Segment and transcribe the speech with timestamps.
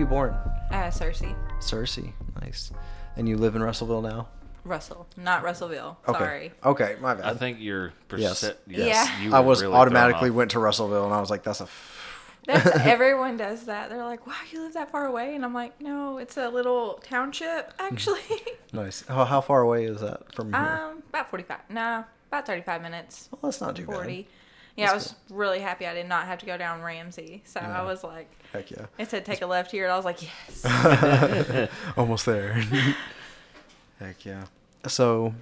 [0.00, 0.30] you born?
[0.70, 1.34] Uh, Searcy.
[1.60, 2.12] Searcy.
[2.40, 2.72] Nice.
[3.16, 4.28] And you live in Russellville now?
[4.64, 5.98] Russell, not Russellville.
[6.08, 6.18] Okay.
[6.18, 6.52] Sorry.
[6.64, 7.24] Okay, my bad.
[7.24, 8.40] I think your Yes.
[8.40, 8.56] percent.
[8.66, 9.08] Yes.
[9.08, 9.20] Yeah.
[9.22, 12.36] you I was really automatically went to Russellville, and I was like, "That's a." F-
[12.46, 13.88] That's, everyone does that.
[13.90, 17.00] They're like, "Wow, you live that far away," and I'm like, "No, it's a little
[17.02, 18.20] township, actually."
[18.72, 19.02] nice.
[19.06, 20.60] How, how far away is that from here?
[20.60, 21.58] um, about 45.
[21.70, 23.28] Nah, about 35 minutes.
[23.32, 24.22] well, that's not too 40.
[24.22, 24.32] bad.
[24.80, 27.42] Yeah, I was really happy I did not have to go down Ramsey.
[27.44, 27.80] So Yeah.
[27.80, 28.86] I was like, Heck yeah.
[28.98, 31.68] it said take a left here, and I was like, yes.
[31.96, 32.54] Almost there.
[34.00, 34.44] Heck yeah.
[34.86, 35.34] So,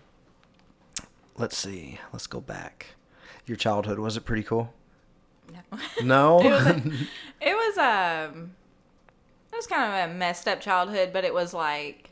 [1.37, 2.01] let's see.
[2.13, 2.87] Let's go back.
[3.47, 4.75] Your childhood was it pretty cool?
[5.51, 5.79] No.
[6.03, 6.41] No.
[6.45, 6.83] it was a,
[7.41, 8.51] it was um
[9.53, 12.08] it was kind of a messed up childhood, but it was like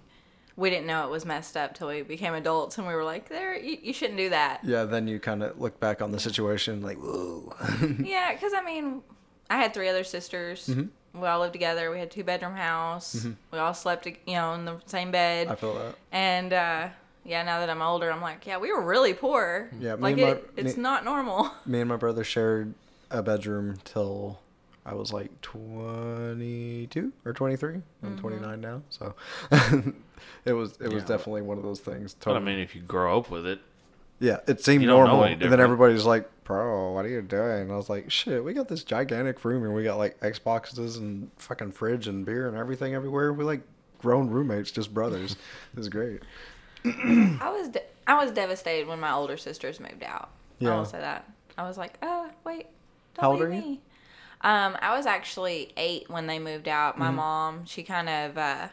[0.57, 3.29] we didn't know it was messed up till we became adults, and we were like,
[3.29, 4.85] "There, you, you shouldn't do that." yeah.
[4.85, 7.55] Then you kind of look back on the situation like, whoa.
[8.03, 9.03] Yeah, because I mean,
[9.51, 10.67] I had three other sisters.
[10.69, 10.89] Mhm.
[11.15, 11.91] We all lived together.
[11.91, 13.27] We had two bedroom house.
[13.51, 15.47] We all slept, you know, in the same bed.
[15.47, 15.53] Mm-hmm.
[15.53, 15.95] I feel that.
[16.13, 16.89] and uh,
[17.25, 19.71] yeah, now that I'm older, I'm like, yeah, we were really poor.
[19.81, 21.51] Yeah, like my- it, it's me- not normal.
[21.65, 22.75] Me and my brother shared
[23.11, 24.41] a bedroom till
[24.89, 27.75] I was like 22 or 23.
[27.75, 28.19] I'm Mm-hmm.
[28.19, 29.15] 29 now, so
[30.45, 31.09] it was it was Yeah.
[31.09, 32.15] definitely one of those things.
[32.25, 33.61] But I mean, if you grow up with it,
[34.21, 37.21] yeah, it seemed You don't know normal, and then everybody's like, "Bro, what are you
[37.23, 40.19] doing?" And I was like, "Shit, we got this gigantic room, and we got like
[40.21, 43.33] Xboxes and fucking fridge and beer and everything everywhere.
[43.33, 43.63] We like
[43.99, 45.33] grown roommates, just brothers.
[45.73, 46.23] it was great."
[46.85, 50.31] I was de- I was devastated when my older sisters moved out.
[50.61, 50.75] Yeah.
[50.75, 51.29] I will say that.
[51.59, 52.67] I was like, uh, wait,
[53.15, 53.79] don't How old leave are you?
[54.43, 56.95] Um, I was actually eight when they moved out.
[56.95, 57.03] Mm-hmm.
[57.05, 58.69] My mom, she kind of uh,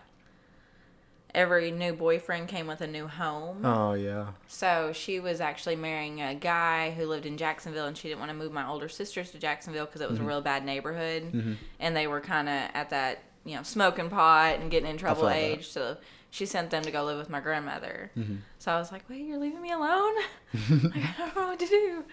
[1.34, 3.66] every new boyfriend came with a new home.
[3.66, 8.08] Oh yeah, So she was actually marrying a guy who lived in Jacksonville, and she
[8.10, 10.12] didn't want to move my older sisters to Jacksonville because it Mm-hmm.
[10.14, 14.10] was a real bad neighborhood, and they were kind of at that you know smoking
[14.10, 15.38] pot and getting in trouble feel that.
[15.38, 15.68] age.
[15.70, 15.98] So
[16.30, 18.12] she sent them to go live with my grandmother.
[18.18, 18.36] Mm-hmm.
[18.60, 20.14] So I was like, "Wait, you're leaving me alone?
[20.54, 22.04] like, I don't know what to do."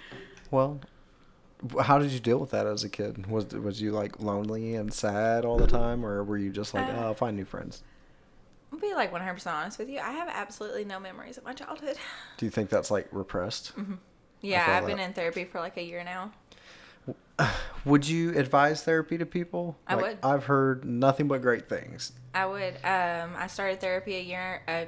[0.50, 0.80] Well,
[1.82, 3.26] how did you deal with that as a kid?
[3.26, 6.86] Was was you like lonely and sad all the time, or were you just like,
[6.88, 7.82] Uh, oh, I'll find new friends?
[8.72, 9.98] I'll be like 100 percent honest with you.
[9.98, 11.96] I have absolutely no memories of my childhood.
[12.36, 13.72] Do you think that's like repressed?
[14.40, 16.32] Yeah, I've been in therapy for like a year now.
[17.84, 19.78] Would you advise therapy to people?
[19.86, 20.18] I Like, would.
[20.22, 22.12] I've heard nothing but great things.
[22.34, 22.74] I would.
[22.84, 24.84] Um, I started therapy a year, uh,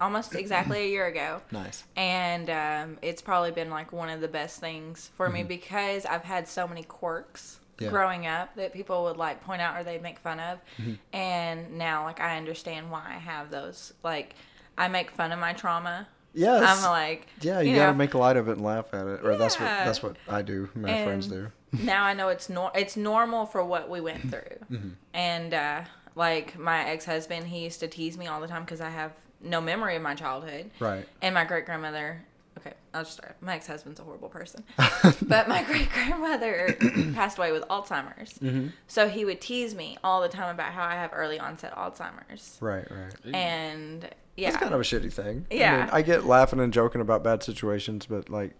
[0.00, 1.40] almost exactly a year ago.
[1.52, 1.84] Nice.
[1.96, 6.24] and um, it's probably been like one of the best things for me because I've
[6.24, 7.84] had so many quirks Mm-hmm.
[7.86, 7.90] Yeah.
[7.92, 10.92] growing up that people would like point out or they'd make fun of, Mm-hmm.
[11.16, 13.94] and now like I understand why I have those.
[14.04, 14.34] Like
[14.76, 16.06] I make fun of my trauma.
[16.34, 16.62] Yes.
[16.62, 19.24] I'm like, yeah, you, you gotta know, make light of it and laugh at it,
[19.24, 20.68] or that's what that's what I do.
[20.74, 21.50] My friends do.
[21.72, 24.58] now I know it's nor it's normal for what we went through.
[24.70, 24.88] Mm-hmm.
[25.14, 25.80] And uh,
[26.14, 29.12] like my ex husband, he used to tease me all the time because I have
[29.42, 30.70] no memory of my childhood.
[30.78, 31.06] Right.
[31.22, 32.22] And my great grandmother.
[32.58, 33.36] Okay, I'll just start.
[33.40, 34.64] My ex husband's a horrible person,
[35.22, 36.76] but my great grandmother
[37.14, 38.34] passed away with Alzheimer's.
[38.38, 38.68] Mm-hmm.
[38.86, 42.58] So he would tease me all the time about how I have early onset Alzheimer's.
[42.60, 42.86] Right.
[42.90, 43.34] Right.
[43.34, 45.46] And yeah, It's kind of a shitty thing.
[45.50, 45.80] I, Yeah.
[45.80, 48.52] mean, I get laughing and joking about bad situations, but like,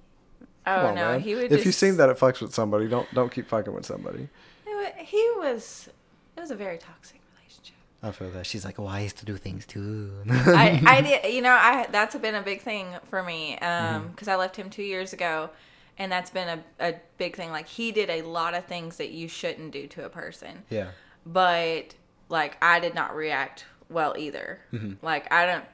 [0.67, 1.21] oh on, no, man.
[1.21, 1.45] he would.
[1.45, 4.29] if just, you've seen that it fucks with somebody, don't don't keep fucking with somebody.
[4.99, 5.89] He was.
[6.37, 7.20] It was a very toxic.
[8.03, 10.13] I feel that she's like, well, I used to do things too.
[10.31, 13.61] I, I did, you know, I that's been a big thing for me um,
[14.03, 14.09] Mm-hmm.
[14.09, 15.51] because I left him two years ago,
[15.99, 16.49] and that's been
[16.81, 17.51] a, a big thing.
[17.51, 20.89] Like he did a lot of things that you shouldn't do to a person, yeah.
[21.27, 21.95] but
[22.31, 24.61] like I did not react well either.
[24.73, 25.05] Mm-hmm.
[25.05, 25.65] Like I don't,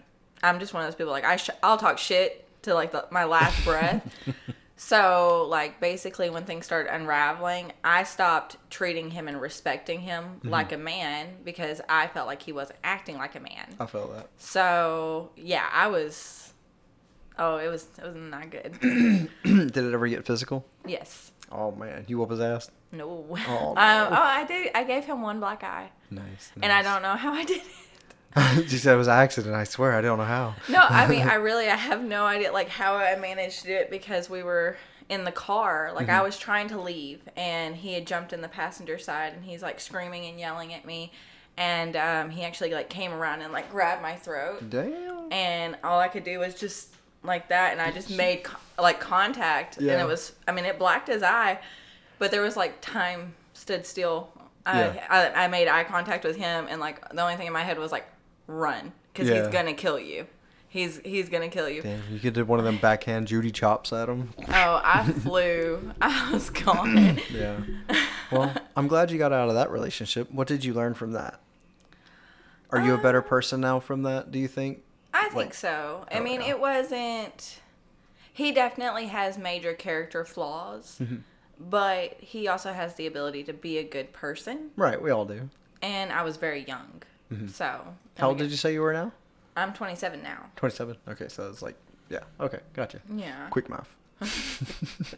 [0.42, 1.12] I'm just one of those people.
[1.12, 4.02] Like I, sh- I'll talk shit to like the, my last breath.
[4.78, 10.50] So, like, basically, when things started unraveling, I stopped treating him and respecting him Mm-hmm.
[10.50, 13.74] like a man because I felt like he wasn't acting like a man.
[13.80, 14.28] I felt that.
[14.36, 16.52] So yeah, I was.
[17.38, 18.78] Oh, it was it was not good.
[19.44, 20.66] Did it ever get physical?
[20.86, 21.32] yes.
[21.52, 22.70] Oh man, you whoop his ass.
[22.90, 23.24] No.
[23.30, 23.76] Oh, Um, oh,
[24.12, 24.70] I did.
[24.74, 26.50] I gave him one black eye, Nice.
[26.60, 27.62] and I don't know how I did it.
[28.68, 29.54] she said it was an accident.
[29.54, 30.54] I swear, I don't know how.
[30.68, 33.74] No, I mean, I really, I have no idea like how I managed to do
[33.74, 34.76] it because we were
[35.08, 35.92] in the car.
[35.94, 36.16] Like Mm-hmm.
[36.16, 39.62] I was trying to leave, and he had jumped in the passenger side, and he's
[39.62, 41.12] like screaming and yelling at me,
[41.56, 44.68] and um, he actually like came around and like grabbed my throat.
[44.68, 45.32] Damn.
[45.32, 49.00] and all I could do was just like that, and I just made co- like
[49.00, 51.58] contact, and it was, I mean, it blacked his eye,
[52.18, 54.28] but there was like time stood still.
[54.66, 55.06] Yeah.
[55.08, 57.78] I I made eye contact with him, and like the only thing in my head
[57.78, 58.04] was like,
[58.46, 59.38] run, because Yeah.
[59.42, 60.26] he's gonna kill you.
[60.68, 61.82] He's he's gonna kill you.
[61.82, 64.30] Damn, you could do one of them backhand Judy chops at him.
[64.48, 65.92] Oh, I flew.
[66.00, 67.18] I was gone.
[67.32, 67.60] Yeah.
[68.30, 70.30] Well, I'm glad you got out of that relationship.
[70.30, 71.40] What did you learn from that?
[72.70, 74.30] Are you a better person now from that?
[74.32, 74.82] Do you think?
[75.14, 76.04] I think Like- so.
[76.10, 76.48] I Oh, mean, yeah.
[76.50, 77.60] it wasn't.
[78.32, 81.16] He definitely has major character flaws, Mm-hmm.
[81.58, 84.72] but he also has the ability to be a good person.
[84.76, 85.48] Right, we all do.
[85.80, 87.02] And I was very young,
[87.48, 87.94] so.
[88.16, 89.12] How old did you say you were now?
[89.56, 90.46] I'm 27 now.
[90.56, 90.96] Twenty-seven.
[91.08, 91.76] Okay, so it's like,
[92.10, 92.20] yeah.
[92.40, 93.00] Okay, gotcha.
[93.14, 93.48] Yeah.
[93.50, 93.96] Quick math.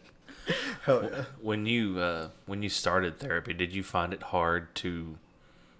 [0.83, 1.25] Hell yeah.
[1.41, 5.17] When you uh, when you started therapy, did you find it hard to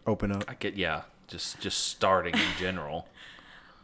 [0.09, 0.43] Open up.
[0.47, 3.07] I get yeah, just just starting in general.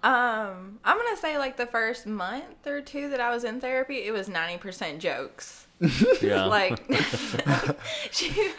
[0.04, 4.04] Um, I'm gonna say like the first month or two that I was in therapy,
[4.04, 5.65] it was 90% jokes.
[6.22, 6.46] Yeah.
[6.46, 6.82] like
[8.12, 8.52] she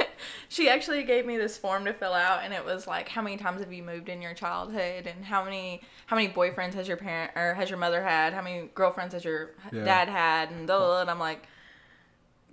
[0.48, 3.36] she actually gave me this form to fill out and it was like how many
[3.36, 6.96] times have you moved in your childhood and how many how many boyfriends has your
[6.96, 9.84] parent or has your mother had how many girlfriends has your Yeah.
[9.84, 11.46] dad had and blah, blah, blah, and I'm like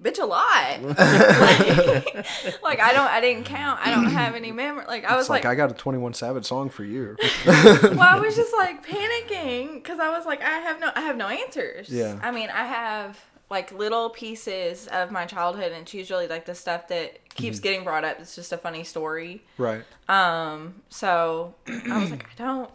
[0.01, 4.85] bitch a lot like, like I don't I didn't count I don't have any memory
[4.87, 7.15] like I was like, like I got a Twenty One Savage song for you.
[7.45, 11.15] well, I was just like panicking because I was like, I have no, I have
[11.15, 11.89] no answers.
[11.89, 12.19] Yeah.
[12.21, 13.19] I mean, I have
[13.53, 17.63] like little pieces of my childhood, and it's usually like the stuff that keeps Mm-hmm.
[17.63, 18.19] getting brought up.
[18.19, 19.43] It's just a funny story.
[19.57, 19.83] right.
[20.09, 20.81] Um.
[20.89, 22.69] So I was like, I don't,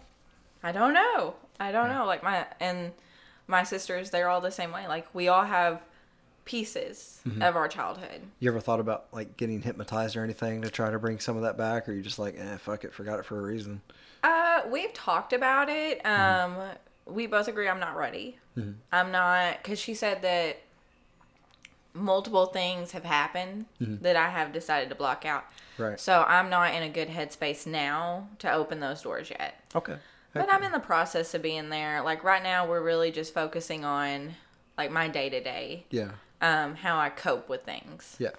[0.63, 1.35] I don't know.
[1.61, 2.07] I don't know.
[2.07, 2.93] Like my and
[3.47, 4.87] my sisters, they're all the same way.
[4.89, 5.81] Like we all have
[6.45, 7.43] pieces Mm-hmm.
[7.43, 8.23] of our childhood.
[8.41, 11.43] You ever thought about like getting hypnotized or anything to try to bring some of
[11.43, 13.83] that back, or you just like, eh, fuck it, forgot it for a reason?
[14.23, 16.01] Uh, we've talked about it.
[16.07, 16.57] Um,
[17.07, 18.39] we both agree I'm not ready.
[18.91, 20.59] I'm not because she said that
[21.99, 25.45] multiple things have happened that I have decided to block out.
[25.77, 25.99] Right.
[25.99, 29.61] So I'm not in a good headspace now to open those doors yet.
[29.75, 29.97] Okay.
[30.35, 32.03] But I'm in the process of being there.
[32.03, 34.35] Like right now, we're really just focusing on
[34.77, 36.11] like my day to day, Yeah.
[36.41, 38.15] um, how I cope with things.
[38.19, 38.31] Yeah.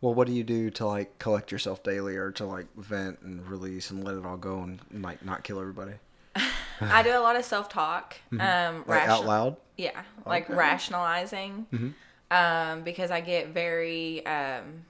[0.00, 3.46] Well, what do you do to like collect yourself daily, or to like vent and
[3.48, 5.94] release and let it all go and like not kill everybody?
[6.80, 8.16] I do a lot of self talk.
[8.32, 8.90] Um, Mm-hmm.
[8.90, 9.56] Like out loud.
[9.76, 10.54] Yeah, like Okay.
[10.54, 11.66] rationalizing.
[11.72, 11.88] Mm-hmm.
[12.30, 14.84] Um, because I get very um,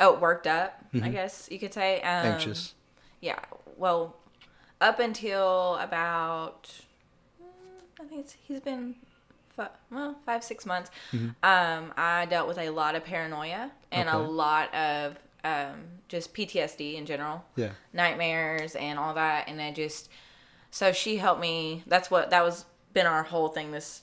[0.00, 0.84] oh worked up.
[1.00, 2.00] I guess you could say.
[2.02, 2.32] Um, Mm-hmm.
[2.34, 2.74] Anxious.
[3.20, 3.38] Yeah.
[3.76, 4.16] Well,
[4.80, 6.64] up until about
[7.40, 7.46] mm,
[8.00, 8.96] I think it's, he's been
[9.56, 10.90] fi- well five six months.
[11.12, 14.28] Um, I dealt with a lot of paranoia and a Mm-hmm.
[14.30, 17.70] Lot of um, just PTSD in general Yeah.
[17.92, 20.08] nightmares and all that and I just
[20.70, 24.02] so she helped me that's what that was been our whole thing this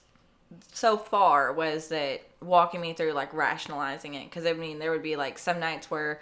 [0.74, 5.04] so far was that walking me through like rationalizing it because I mean there would
[5.04, 6.22] be like some nights where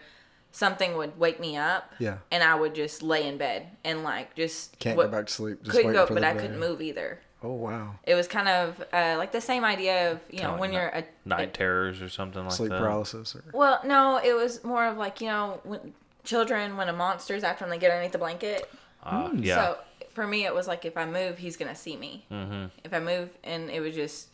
[0.51, 2.17] something would wake me up Yeah.
[2.31, 5.33] and I would just lay in bed and like just Can't wa- go back to
[5.33, 5.59] sleep.
[5.63, 7.95] Just couldn't waiting go for but I couldn't move either Oh wow.
[8.03, 10.79] it was kind of uh, like the same idea of you know Kinda when like
[10.79, 12.79] you're a, Night terrors or something like Sleep that.
[12.79, 13.35] paralysis.
[13.35, 13.43] Or...
[13.53, 15.93] well no it was more of like you know when
[16.23, 18.69] children when a monster's after them they get underneath the blanket
[19.03, 19.55] Uh, yeah.
[19.55, 19.77] So
[20.17, 22.25] for me, it was like if I move, he's gonna see me.
[22.31, 22.65] mm-hmm.
[22.83, 24.29] If I move, and it was just,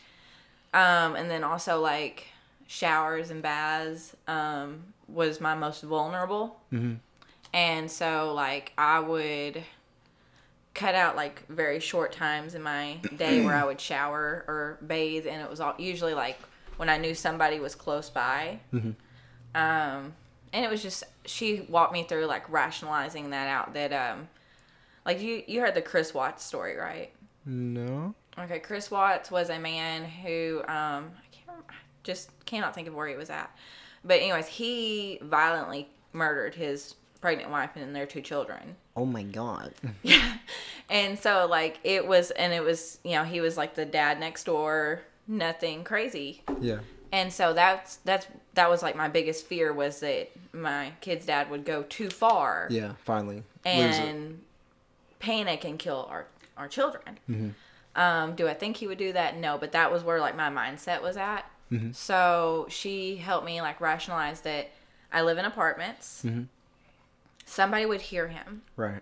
[0.73, 2.27] um, and then also like
[2.67, 6.93] showers and baths um, was my most vulnerable, Mm-hmm.
[7.53, 9.61] and so like I would
[10.73, 15.27] cut out like very short times in my day where I would shower or bathe,
[15.27, 16.39] and it was all usually like
[16.77, 18.59] when I knew somebody was close by.
[18.73, 20.13] Um,
[20.53, 24.29] and it was just she walked me through like rationalizing that out that um
[25.05, 27.11] like you you heard the Chris Watts story, right?
[27.45, 28.15] No.
[28.37, 32.93] Okay, Chris Watts was a man who um I can't remember, just cannot think of
[32.95, 33.55] where he was at.
[34.03, 38.75] But anyways, he violently murdered his pregnant wife and their two children.
[38.95, 39.73] Oh my god.
[40.03, 40.33] Yeah.
[40.89, 44.19] And so like it was and it was, you know, he was like the dad
[44.19, 46.43] next door, nothing crazy.
[46.59, 46.79] yeah.
[47.11, 51.49] And so that's that's that was like my biggest fear was that my kid's dad
[51.51, 52.93] would go too far Yeah.
[53.05, 53.43] Finally.
[53.65, 54.01] Lose it.
[54.01, 54.41] and
[55.23, 56.27] panic and kill our
[56.57, 57.17] our children.
[57.29, 57.49] Mm-hmm.
[57.95, 59.37] Um, do I think he would do that?
[59.37, 61.45] No, but that was where like my mindset was at.
[61.71, 61.91] Mm-hmm.
[61.93, 64.71] So she helped me like rationalize that
[65.11, 66.23] I live in apartments.
[66.25, 66.43] Mm-hmm.
[67.45, 68.61] Somebody would hear him.
[68.75, 69.01] Right.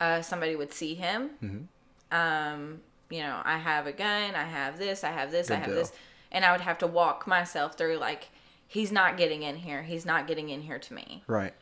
[0.00, 1.30] Uh, somebody would see him.
[1.42, 2.16] Mm-hmm.
[2.16, 4.34] Um, you know, I have a gun.
[4.34, 5.02] I have this.
[5.04, 5.50] I have this.
[5.50, 5.74] I have deal.
[5.74, 5.92] this,
[6.30, 8.28] and I would have to walk myself through like
[8.66, 9.82] he's not getting in here.
[9.82, 11.22] He's not getting in here to me.
[11.26, 11.54] Right.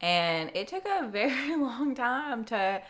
[0.00, 2.82] and it took a very long time to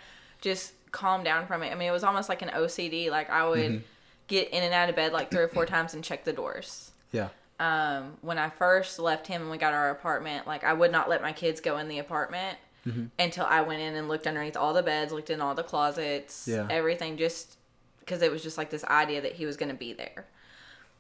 [0.43, 1.73] just calm down from it.
[1.73, 3.11] I mean, it was almost like an OCD.
[3.11, 3.85] Like I would Mm-hmm.
[4.29, 6.91] get in and out of bed like three or four times and check the doors.
[7.13, 7.29] Yeah.
[7.61, 11.09] Um, when I first left him and we got our apartment, like I would not
[11.09, 13.05] let my kids go in the apartment Mm-hmm.
[13.17, 16.49] until I went in and looked underneath all the beds, looked in all the closets,
[16.49, 16.67] Yeah.
[16.69, 17.57] everything, just
[18.01, 20.25] because it was just like this idea that he was going to be there.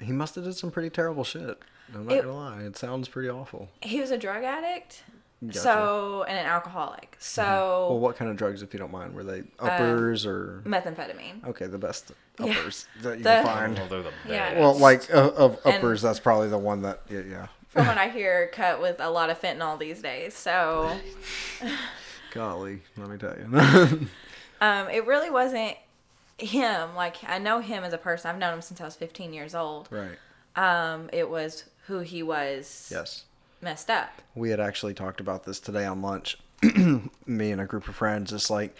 [0.00, 1.58] He must have did some pretty terrible shit.
[1.92, 2.60] I'm not It- gonna lie.
[2.62, 3.68] It sounds pretty awful.
[3.80, 5.02] He was a drug addict.
[5.44, 5.58] Gotcha.
[5.58, 7.16] So, and an alcoholic.
[7.18, 9.12] So, Well, what kind of drugs, if you don't mind?
[9.14, 10.62] Were they uppers or?
[10.64, 11.44] methamphetamine.
[11.48, 12.52] Okay, the best Uh, Yeah.
[12.60, 13.78] uppers that you The- can find.
[13.78, 14.50] Well, they're the Yeah.
[14.50, 14.60] best.
[14.60, 17.46] Well, like uh, of And- uppers, that's probably the one that yeah, yeah.
[17.68, 20.34] From what I hear, cut with a lot of fentanyl these days.
[20.34, 20.96] So,
[22.32, 24.08] Golly, let me tell you.
[24.60, 25.76] um, it really wasn't
[26.38, 26.94] him.
[26.94, 28.30] Like, I know him as a person.
[28.30, 29.88] I've known him since I was 15 years old.
[29.90, 30.18] right.
[30.54, 33.24] Um, it was who he was Yes.
[33.62, 34.22] Messed up.
[34.34, 36.38] We had actually talked about this today on lunch.
[37.26, 38.32] Me and a group of friends.
[38.32, 38.74] It's like,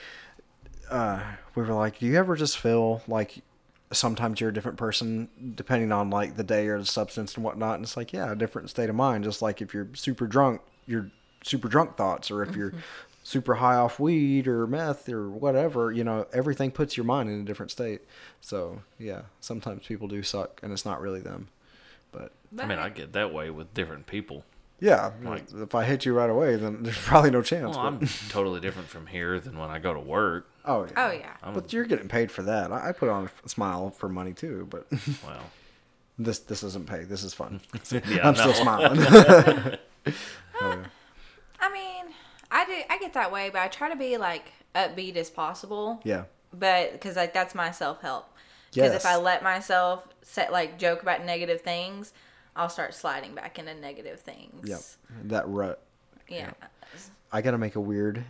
[0.90, 1.22] uh,
[1.54, 3.42] we were like, do you ever just feel like
[3.92, 7.76] sometimes you're a different person depending on like the day or the substance and whatnot?
[7.76, 9.24] And it's like, yeah, a different state of mind.
[9.24, 11.10] Just like if you're super drunk, you're
[11.44, 12.72] super drunk thoughts, or if you're
[13.22, 17.40] super high off weed or meth or whatever, you know, everything puts your mind in
[17.40, 18.02] a different state.
[18.40, 21.48] So yeah, sometimes people do suck, and it's not really them.
[22.10, 24.44] But I mean, I get that way with different people.
[24.82, 27.76] Yeah, Like- if I hit you right away, then there's probably no chance.
[27.76, 30.48] Well, but- I'm totally different from here than when I go to work.
[30.64, 30.92] oh, oh yeah.
[30.96, 31.32] Oh, yeah.
[31.42, 32.72] I'm, But you're getting paid for that.
[32.72, 34.86] I I put on a smile for money too, but
[35.26, 35.44] well,
[36.18, 37.08] this this isn't paid.
[37.08, 37.60] This is fun.
[37.90, 38.98] yeah, I'm still smiling.
[41.60, 42.04] I mean,
[42.50, 42.74] I do.
[42.90, 46.00] I get that way, but I try to be like upbeat as possible.
[46.04, 46.24] yeah.
[46.52, 48.28] But because like that's my self help.
[48.74, 52.12] Because if I let myself set like joke about negative things,
[52.54, 54.68] I'll start sliding back into negative things.
[54.68, 54.80] Yep.
[55.24, 55.80] That rut.
[56.28, 56.50] Yeah.
[57.32, 58.24] I gotta make a weird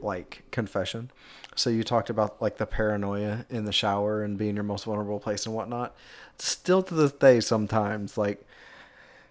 [0.00, 1.10] like confession.
[1.54, 5.20] So you talked about like the paranoia in the shower and being your most vulnerable
[5.20, 5.94] place and whatnot.
[6.38, 8.44] Still to this day, sometimes like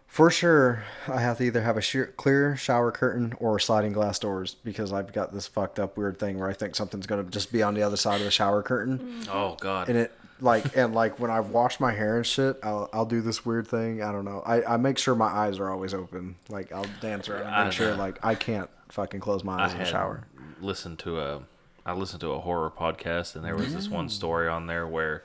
[0.07, 4.17] for sure, I have to either have a sheer, clear shower curtain or sliding glass
[4.17, 7.51] doors because I've got this fucked up weird thing where I think something's gonna just
[7.51, 9.23] be on the other side of the shower curtain.
[9.29, 9.89] Oh God.
[9.89, 10.11] and it
[10.41, 13.67] like and like when I wash my hair and shit, I'll I'll do this weird
[13.67, 14.01] thing.
[14.03, 14.41] I don't know.
[14.45, 16.35] I, I make sure my eyes are always open.
[16.49, 19.71] Like I'll dance around, I make sure like I can't fucking close my I eyes
[19.71, 20.27] in the had shower.
[20.61, 21.41] listened to a
[21.85, 23.91] I listened to a horror podcast and there was this Mm.
[23.91, 25.23] one story on there where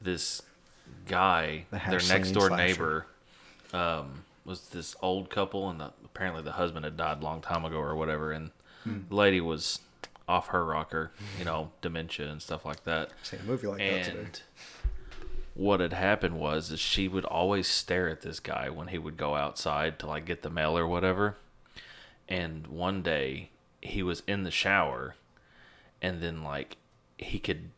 [0.00, 0.42] this
[1.06, 2.56] guy, The their next door slasher.
[2.66, 3.06] neighbor,
[3.72, 7.64] um, was this old couple and the, apparently the husband had died a long time
[7.64, 8.50] ago or whatever and
[8.84, 9.00] Hmm.
[9.08, 9.78] the lady was
[10.28, 13.10] off her rocker, you know, dementia and stuff like that.
[13.22, 14.18] Seen a movie like that today.
[14.18, 14.42] And
[15.54, 19.16] what had happened was is she would always stare at this guy when he would
[19.16, 21.36] go outside to like get the mail or whatever.
[22.28, 23.50] And one day
[23.80, 25.16] he was in the shower
[26.00, 26.76] and then like
[27.18, 27.70] he could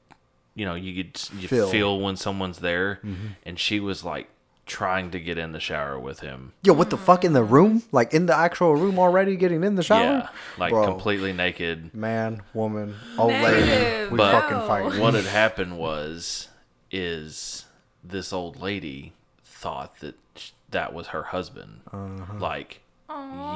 [0.54, 1.68] you know, you could you Feel.
[1.68, 2.00] feel.
[2.00, 3.26] when someone's there mm-hmm.
[3.44, 4.28] and she was like
[4.66, 6.52] trying to get in the shower with him.
[6.62, 7.82] Yo, what the fuck in the room?
[7.92, 10.02] Like in the actual room already getting in the shower?
[10.02, 10.28] Yeah,
[10.58, 10.86] like Bro.
[10.86, 11.94] completely naked.
[11.94, 14.10] Man, woman, old lady, Negative.
[14.10, 14.66] we But- fucking No.
[14.66, 14.98] fight.
[15.00, 16.48] what had happened was
[16.90, 17.66] is
[18.02, 19.12] this old lady
[19.44, 22.34] thought that sh- that was her husband Uh-huh.
[22.38, 22.80] like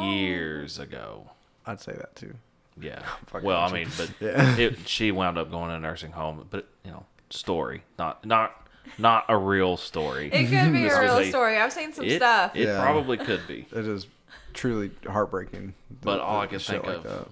[0.02, 1.30] years ago
[1.66, 2.34] I'd say that too.
[2.80, 3.02] yeah
[3.42, 4.56] well i mean but Yeah.
[4.56, 8.67] it, she wound up going to a nursing home but you know story not not
[8.96, 11.56] not a real story It could be a real a- story.
[11.58, 12.54] I've seen some it, stuff.
[12.56, 12.80] it Yeah.
[12.82, 14.06] probably could be It is
[14.54, 15.74] truly heartbreaking.
[16.02, 17.26] but the- all i the could think like of that.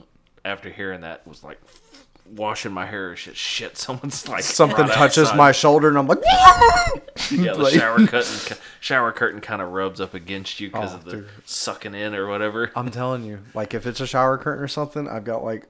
[0.44, 1.60] after hearing that was like
[2.34, 5.36] washing my hair and shit shit someone's like Something right touches outside.
[5.36, 6.18] my shoulder and I'm like,
[7.30, 10.96] Yeah, the Like- shower curtain shower curtain kind of rubs up against you because Oh,
[10.96, 11.28] of the dude.
[11.44, 12.72] sucking in or whatever.
[12.74, 15.66] I'm telling you, like if it's a shower curtain or something, I've got like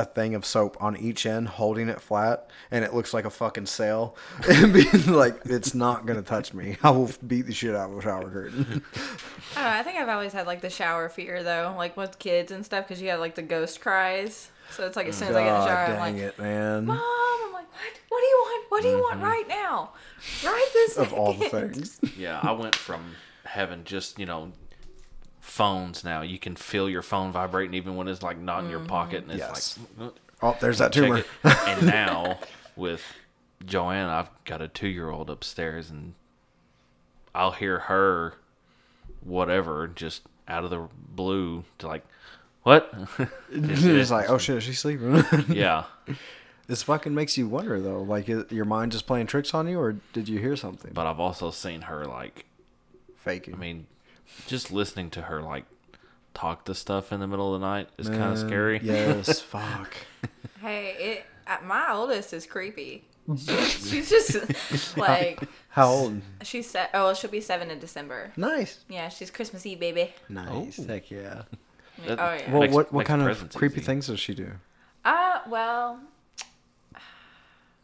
[0.00, 3.30] a thing of soap on each end holding it flat and it looks like a
[3.30, 4.16] fucking sail
[4.48, 7.98] and being like it's not gonna touch me i will beat the shit out of
[7.98, 8.82] a shower curtain
[9.56, 9.80] I know.
[9.80, 12.86] I think I've always had like the shower fear though, like with kids and stuff,
[12.86, 14.50] because you have like the ghost cries.
[14.70, 16.38] So it's like as soon as I get in the god shower, I'm like, it
[16.38, 18.00] man Mom, I'm like, what?
[18.08, 18.70] What do you want?
[18.70, 19.24] What do you want mm-hmm.
[19.24, 19.90] right now?
[20.44, 24.52] Right this of all the things Yeah, I went from having just you know
[25.50, 26.22] phones now.
[26.22, 28.88] You can feel your phone vibrating even when it's like not in your mm-hmm.
[28.88, 29.78] pocket, and it's Yes.
[29.98, 32.38] like oh there's that tumor and now
[32.76, 33.02] with
[33.66, 36.14] Joanne, I've got a two year old upstairs, and
[37.34, 38.34] I'll hear her
[39.22, 42.04] whatever just out of the blue to like
[42.62, 42.94] what?
[43.50, 45.84] it's just like oh shit she's sleeping yeah.
[46.68, 49.78] this fucking makes you wonder though like is your mind just playing tricks on you
[49.78, 52.46] or did you hear something But I've also seen her like
[53.16, 53.86] faking I mean,
[54.46, 55.64] just listening to her like
[56.34, 58.80] talk to stuff in the middle of the night is kind of scary.
[58.82, 59.94] yes fuck
[60.60, 61.24] Hey, it.
[61.46, 63.04] Uh, my oldest is creepy.
[63.36, 68.32] She's just like how old she's se- oh well, she'll be seven in December.
[68.36, 70.12] nice Yeah, she's Christmas Eve, baby.
[70.28, 70.84] nice Oh.
[70.86, 71.42] heck yeah
[72.06, 72.50] That- Oh yeah.
[72.52, 73.84] Well, Makes- what what kind of creepy easy.
[73.86, 74.52] things does she do?
[75.04, 76.00] Uh, well,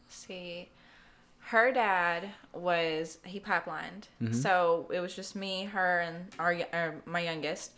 [0.09, 0.69] see,
[1.41, 4.33] her dad was he pipelined, Mm-hmm.
[4.33, 7.73] so it was just me, her, and our y- my youngest,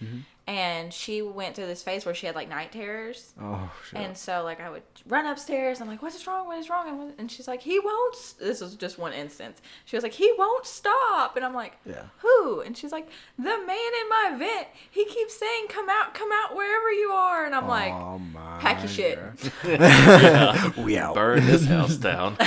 [0.46, 3.34] and she went through this phase where she had like night terrors.
[3.40, 4.00] Oh shit.
[4.00, 5.80] And so, like, I would run upstairs.
[5.82, 6.46] I'm like, "What is wrong?
[6.46, 9.60] What is wrong?" And, and she's like, "He won't." s-" This was just one instance.
[9.84, 12.04] She was like, "He won't stop," and I'm like, Yeah.
[12.18, 13.58] Who?" And she's like, "The man
[14.00, 14.68] in my vent.
[14.90, 18.58] He keeps saying, "Come out, come out, wherever you are." And I'm like, oh my.
[18.60, 19.18] "Pack your shit."
[20.78, 21.14] we out.
[21.14, 22.36] Burn this house down.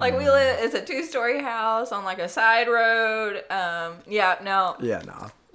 [0.00, 0.58] Like we live.
[0.60, 3.44] It's a two story house on like a side road.
[3.50, 5.30] Um, yeah, no, Yeah, nah.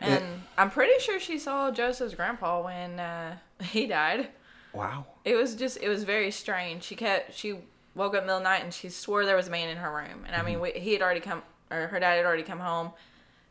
[0.00, 0.24] and
[0.58, 4.28] I'm pretty sure she saw Joseph's grandpa when uh, he died.
[4.72, 5.06] Wow.
[5.24, 6.82] It was just it was very strange.
[6.82, 7.58] She kept she
[7.94, 9.94] woke up middle of the night and she swore there was a man in her
[9.94, 10.24] room.
[10.26, 12.90] And I mean, we, he had already come or her dad had already come home.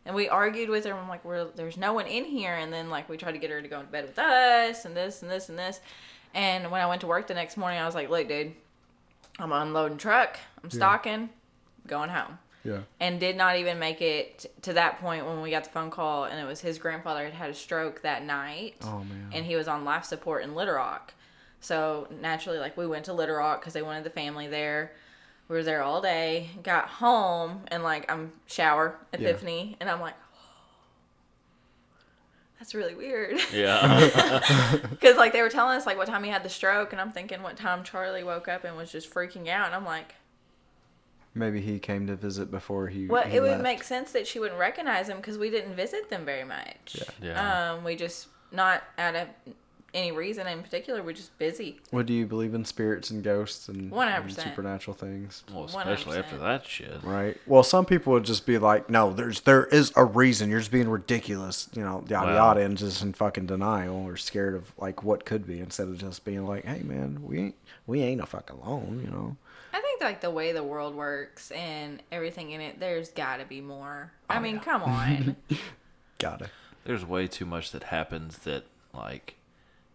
[0.06, 0.94] And we argued with her.
[0.94, 2.54] I'm like, We're, there's no one in here.
[2.54, 4.96] And then like we tried to get her to go to bed with us and
[4.96, 5.80] this and this and this.
[6.34, 8.54] And when I went to work the next morning, I was like, look, dude,
[9.40, 10.38] I'm unloading truck.
[10.64, 11.30] I'm stocking,
[11.88, 12.40] going home.
[12.66, 12.80] Yeah.
[13.02, 16.24] and did not even make it to that point when we got the phone call
[16.24, 18.76] and it was his grandfather had had a stroke that night.
[18.84, 19.32] Oh, man.
[19.34, 21.14] and he was on life support in Little Rock.
[21.60, 24.94] So naturally like we went to Little Rock because they wanted the family there.
[25.50, 30.16] We were there all day got home and like I'm shower epiphany and I'm like
[30.24, 30.46] oh,
[32.60, 33.42] that's really weird.
[33.54, 34.80] Yeah.
[34.90, 37.12] because like they were telling us like what time he had the stroke and I'm
[37.12, 40.16] thinking what time Charlie woke up and was just freaking out and I'm like
[41.36, 43.08] Maybe he came to visit before he.
[43.08, 46.10] Well, he it would make sense that she wouldn't recognize him because we didn't visit
[46.10, 46.96] them very much.
[46.96, 47.04] Yeah.
[47.22, 47.74] yeah.
[47.74, 49.28] Um, we just not out of
[49.94, 51.04] any reason in particular.
[51.04, 51.80] We're just busy.
[51.92, 54.20] What do you believe in spirits and ghosts and, 100%.
[54.20, 55.44] and supernatural things?
[55.54, 56.20] Well, especially 100%.
[56.20, 57.04] after that shit.
[57.04, 57.38] Right.
[57.46, 60.50] Well, some people would just be like, "No, there's there is a reason.
[60.50, 62.36] You're just being ridiculous." You know, yada Wow.
[62.36, 65.98] yada, and just in fucking denial or scared of like what could be, instead of
[65.98, 69.38] just being like, "Hey, man, we ain't we ain't a fucking alone." You know.
[69.74, 73.46] I think like the way the world works and everything in it, there's got to
[73.46, 74.12] be more.
[74.30, 75.36] I mean, come on.
[76.20, 76.50] Got it.
[76.86, 79.36] There's way too much that happens that like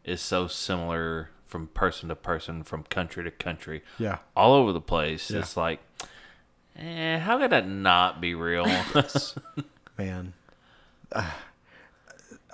[0.05, 4.19] is so similar from person to person, from country to country, Yeah.
[4.37, 5.31] all over the place.
[5.31, 5.39] Yeah.
[5.39, 5.81] It's like,
[6.77, 8.67] eh, how could that not be real?
[9.99, 10.35] Man.
[11.13, 11.23] Uh,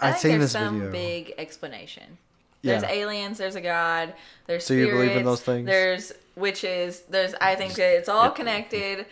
[0.01, 0.93] I I've think seen there's this some video.
[0.93, 2.19] big explanation.
[2.63, 2.91] There's Yeah.
[2.91, 3.39] aliens.
[3.39, 4.15] There's a god.
[4.47, 5.67] There's So you believe in those things?
[5.67, 7.03] There's witches.
[7.09, 7.35] There's.
[7.41, 9.07] I think that it's all connected.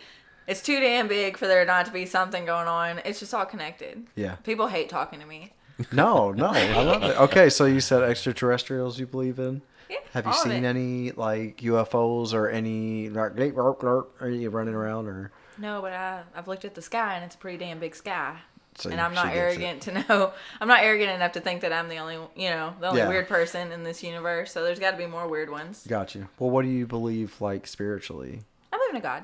[0.47, 2.99] It's too damn big for there not to be something going on.
[3.05, 4.07] It's just all connected.
[4.15, 4.35] Yeah.
[4.43, 5.53] People hate talking to me.
[5.91, 7.17] No, no, I love it.
[7.19, 9.61] Okay, so you said extraterrestrials you believe in?
[9.89, 10.67] Yeah, Have you all of seen it.
[10.67, 15.81] any like UFOs or any like "Gate, rark, rark," are you running around or No,
[15.81, 18.37] but I, I've looked at the sky and it's a pretty damn big sky.
[18.75, 20.33] So and I'm not arrogant to know.
[20.61, 23.07] I'm not arrogant enough to think that I'm the only, you know, the only Yeah.
[23.09, 24.51] weird person in this universe.
[24.51, 25.85] So there's got to be more weird ones.
[25.87, 26.27] got you?
[26.39, 28.41] Well, what do you believe like spiritually?
[28.71, 29.23] I believe in a god.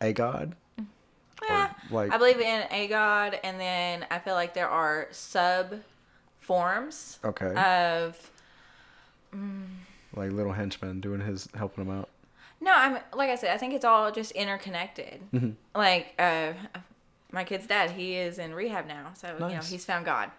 [0.00, 0.54] A god?
[1.48, 5.76] Eh, like- I believe in a god, and then I feel like there are sub
[6.40, 7.54] forms Okay.
[7.54, 8.30] of.
[10.14, 12.08] like little henchman doing his helping him out.
[12.60, 13.52] No, I'm like I said.
[13.54, 15.20] I think it's all just interconnected.
[15.32, 15.50] Mm-hmm.
[15.74, 16.52] Like uh,
[17.36, 20.30] my kid's dad, he is in rehab now, so you know he's found God.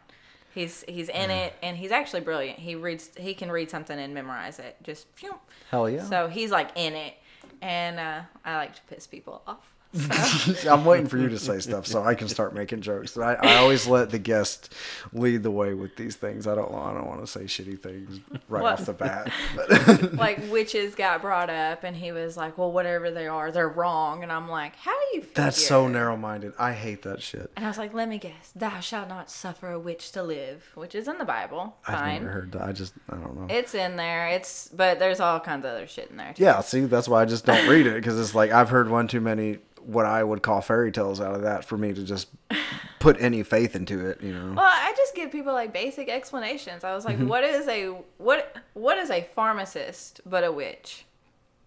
[0.53, 2.57] He's he's in it, and he's actually brilliant.
[2.57, 4.75] He reads, he can read something and memorize it.
[4.81, 5.35] Just phew.
[5.69, 6.03] Hell yeah.
[6.03, 7.13] So he's like in it,
[7.61, 9.71] and uh, I like to piss people off.
[10.69, 13.17] I'm waiting for you to say stuff so I can start making jokes.
[13.17, 14.73] I, I always let the guest
[15.13, 16.47] lead the way with these things.
[16.47, 18.73] I don't I don't want to say shitty things right What?
[18.73, 19.31] off the bat.
[20.17, 24.23] Like witches got brought up, and he was like, "Well, whatever they are, they're wrong."
[24.23, 25.33] And I'm like, "How do you?" Figure?
[25.43, 26.53] that's so narrow-minded.
[26.57, 27.51] I hate that shit.
[27.55, 28.51] And I was like, "Let me guess.
[28.55, 31.77] Thou shalt not suffer a witch to live," which is in the Bible.
[31.87, 32.63] I've never heard that.
[32.63, 33.53] I just I don't know.
[33.53, 34.27] It's in there.
[34.29, 36.33] It's but there's all kinds of other shit in there.
[36.33, 36.43] Too.
[36.43, 39.07] Yeah, see, that's why I just don't read it because it's like I've heard one
[39.07, 42.27] too many what I would call fairy tales out of that for me to just
[42.99, 44.21] put any faith into it.
[44.21, 44.53] You know?
[44.53, 46.83] Well, I just give people like basic explanations.
[46.83, 47.27] I was like, Mm-hmm.
[47.29, 48.55] "What is a what?
[48.73, 51.05] What is a pharmacist but a witch?"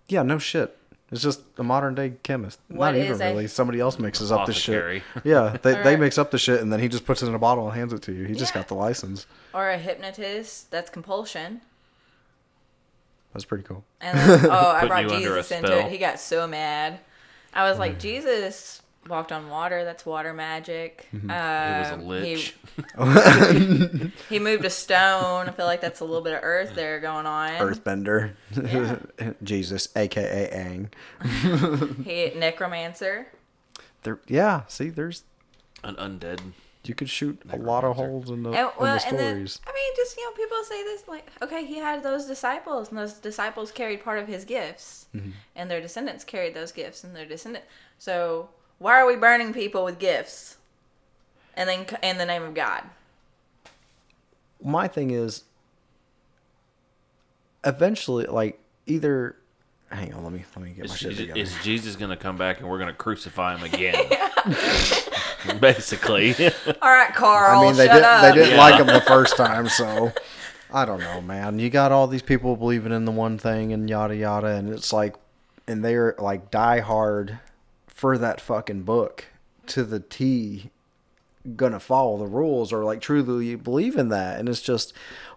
[0.09, 0.77] Yeah, no shit.
[1.11, 2.61] It's just a modern day chemist.
[2.69, 3.47] What Not even is a- really.
[3.49, 5.03] Somebody else mixes up the shit.
[5.25, 7.39] Yeah, they, they mix up the shit and then he just puts it in a
[7.39, 8.27] bottle and hands it to you.
[8.27, 8.61] He just Yeah.
[8.61, 9.27] got the license.
[9.53, 10.71] Or a hypnotist?
[10.71, 11.63] That's compulsion.
[13.33, 13.85] That's pretty cool.
[14.01, 15.87] And then, oh, I brought you under a Jesus into spell.
[15.87, 15.91] it.
[15.93, 17.01] He got so mad.
[17.53, 19.85] I was like, Jesus walked on water.
[19.85, 21.09] That's water magic.
[21.15, 21.31] Mm-hmm.
[21.31, 22.55] Um, He was
[22.99, 24.13] a lich.
[24.29, 25.49] he moved a stone.
[25.49, 27.51] I feel like that's a little bit of earth there going on.
[27.53, 28.35] Earthbender.
[29.43, 32.05] Jesus, aka Aang.
[32.05, 33.27] He necromancer.
[34.03, 35.25] There, yeah, see, there's
[35.85, 36.41] An undead.
[36.85, 39.35] You could shoot a lot of holes in the, And, in well, the and then
[39.47, 39.61] stories.
[39.67, 42.97] I mean, just you know, people say this like, okay, he had those disciples, and
[42.99, 45.31] those disciples carried part of his gifts, Mm-hmm.
[45.57, 47.65] and their descendants carried those gifts, and their descendant.
[47.99, 50.57] So why are we burning people with gifts,
[51.55, 52.85] and then in the name of God?
[54.63, 55.45] my thing is
[57.65, 59.37] eventually like either
[59.91, 62.17] hang on let me let me get my Is, shit is, together is Jesus gonna
[62.17, 63.95] come back and we're gonna crucify him again?
[65.61, 66.35] Basically,
[66.83, 67.61] All right, Carl.
[67.61, 68.23] i mean they shut did up.
[68.23, 68.59] they didn't Yeah.
[68.59, 70.13] like him the first time so
[70.73, 73.89] i don't know man you got all these people believing in the one thing and
[73.91, 75.15] yada yada and it's like
[75.67, 77.39] and they're like die hard
[77.87, 79.27] for that fucking book
[79.67, 80.71] to the t
[81.57, 84.93] gonna follow the rules or like truly believe in that and it's just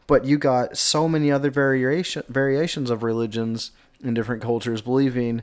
[0.05, 3.71] but you got so many other variation variations of religions
[4.03, 5.41] in different cultures believing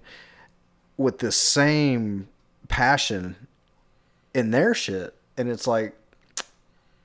[0.97, 2.29] with the same
[2.69, 3.35] passion
[4.35, 5.95] in their shit and it's like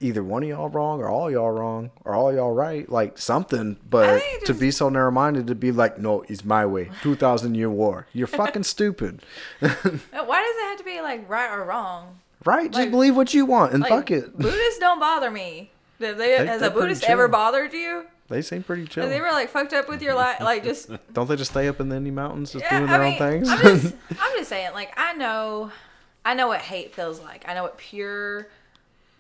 [0.01, 3.77] either one of y'all wrong or all y'all wrong or all y'all right like something
[3.89, 7.69] but think to be so narrow-minded to be like no it's my way 2000 year
[7.69, 9.21] war you're fucking stupid
[9.59, 12.19] Why does it have to be like right or wrong?
[12.43, 15.71] right just believe what you want and Like, fuck it Buddhists don't bother me.
[15.97, 18.05] They, They- has a Buddhist ever bothered you?
[18.27, 20.41] they seem pretty chill they were like fucked up with your life?
[20.41, 22.79] Like just Don't they just stay up in the Indy Mountains just yeah.
[22.79, 23.49] doing I their mean, own things?
[23.49, 24.73] I'm just, I'm just saying.
[24.73, 25.71] Like I know,
[26.25, 27.45] I know what hate feels like.
[27.47, 28.47] I know what pure,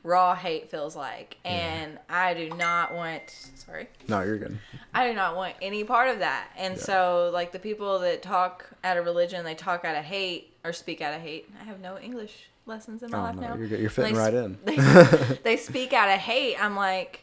[0.03, 3.29] raw hate feels like, and I do not want.
[3.55, 3.87] Sorry.
[4.07, 4.57] no, you're good.
[4.93, 6.49] I do not want any part of that.
[6.57, 10.51] And so, like the people that talk out of religion, they talk out of hate
[10.63, 11.47] or speak out of hate.
[11.61, 13.55] I have no English lessons in my Oh, life no, now.
[13.55, 13.67] you're.
[13.79, 14.57] You're fitting They right in.
[14.65, 14.75] They,
[15.43, 16.55] they speak out of hate.
[16.63, 17.21] I'm like,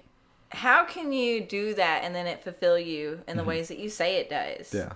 [0.50, 3.88] how can you do that and then it fulfill you in the ways that you
[3.88, 4.68] say it does?
[4.68, 4.76] Mm-hmm.
[4.76, 4.92] Yeah.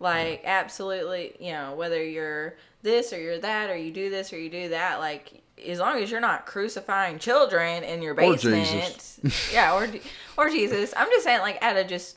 [0.00, 4.38] Like absolutely, you know, whether you're this or you're that or you do this or
[4.38, 8.66] you do that, like as long as you're not crucifying children in your Or basement,
[8.66, 9.52] Jesus.
[9.52, 9.88] yeah, or
[10.36, 10.94] or Jesus.
[10.96, 12.16] I'm just saying, like, out of just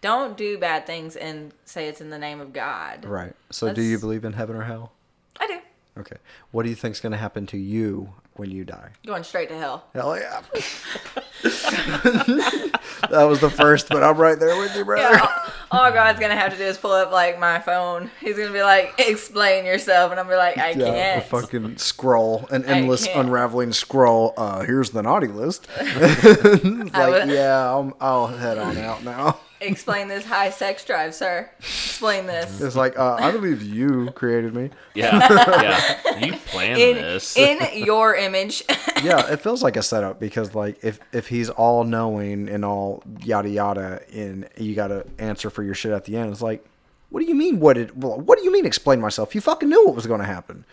[0.00, 3.04] don't do bad things and say it's in the name of God.
[3.04, 3.34] Right.
[3.50, 4.92] So, do you believe in heaven or hell?
[5.40, 5.58] I do.
[5.98, 6.16] Okay.
[6.50, 8.90] What do you think's going to happen to you when you die?
[9.06, 9.84] Going straight to hell.
[9.94, 10.42] Hell yeah.
[13.10, 15.02] that was the first, but I'm right there with you, brother.
[15.16, 15.28] Yeah,
[15.70, 18.10] all, all God's gonna have to do is pull up like my phone.
[18.20, 20.86] He's gonna be like, "Explain yourself," and I'm gonna be like, "I Yeah,
[21.20, 24.34] can't." fucking scroll, an endless unraveling scroll.
[24.36, 25.68] Uh, here's the naughty list.
[25.80, 25.84] I
[26.92, 29.38] like, would- yeah, I'll, I'll head on out now.
[29.60, 31.48] Explain this high sex drive, sir.
[31.60, 32.60] Explain this.
[32.60, 34.68] It's like, uh, I believe you created me.
[34.94, 35.16] yeah,
[35.62, 36.18] yeah.
[36.18, 37.34] You planned In, this.
[37.38, 38.62] in your image.
[39.02, 43.02] yeah, it feels like a setup because like if if he's all knowing and all
[43.20, 46.64] yada yada, and you got to answer for your shit at the end, it's like,
[47.10, 47.60] what do you mean?
[47.60, 48.02] What did?
[48.02, 48.66] What do you mean?
[48.66, 49.34] Explain myself.
[49.34, 50.64] You fucking knew what was going to happen,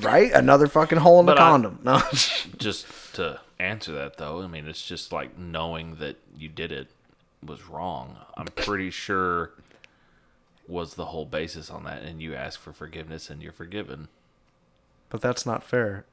[0.00, 0.32] right?
[0.32, 1.78] Another fucking hole in the But I- condom.
[1.84, 2.00] No,
[2.58, 6.88] just to answer that though, I mean, it's just like knowing that you did it
[7.44, 8.16] was wrong.
[8.36, 9.52] I'm pretty sure
[10.66, 14.08] was the whole basis on that, and you ask for forgiveness and you're forgiven.
[15.10, 16.04] But that's not fair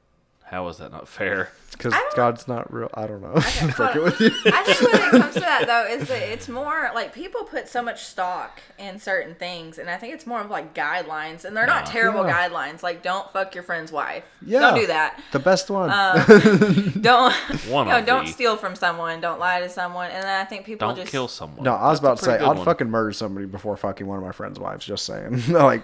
[0.44, 1.50] How is that not fair?
[1.72, 2.88] because God's not real.
[2.94, 3.32] I don't know.
[3.40, 4.30] hold Fuck it with you.
[4.46, 7.68] I think when it comes to that though, is that it's more like people put
[7.68, 11.54] so much stock in certain things, and I think it's more of like guidelines, and
[11.56, 12.48] they're not terrible Yeah.
[12.48, 12.82] guidelines.
[12.84, 14.24] Like, don't fuck your friend's wife.
[14.40, 15.20] Yeah, Don't do that.
[15.32, 15.90] The best one.
[15.90, 16.16] Um,
[17.00, 17.34] don't
[17.68, 19.20] One you know, of don't the- steal from someone.
[19.20, 20.10] Don't lie to someone.
[20.12, 21.64] And then I think people Don't just kill someone.
[21.64, 22.64] no, I was That's about to say I'd one.
[22.64, 24.86] fucking murder somebody before fucking one of my friends' wives.
[24.86, 25.42] Just saying.
[25.48, 25.82] like,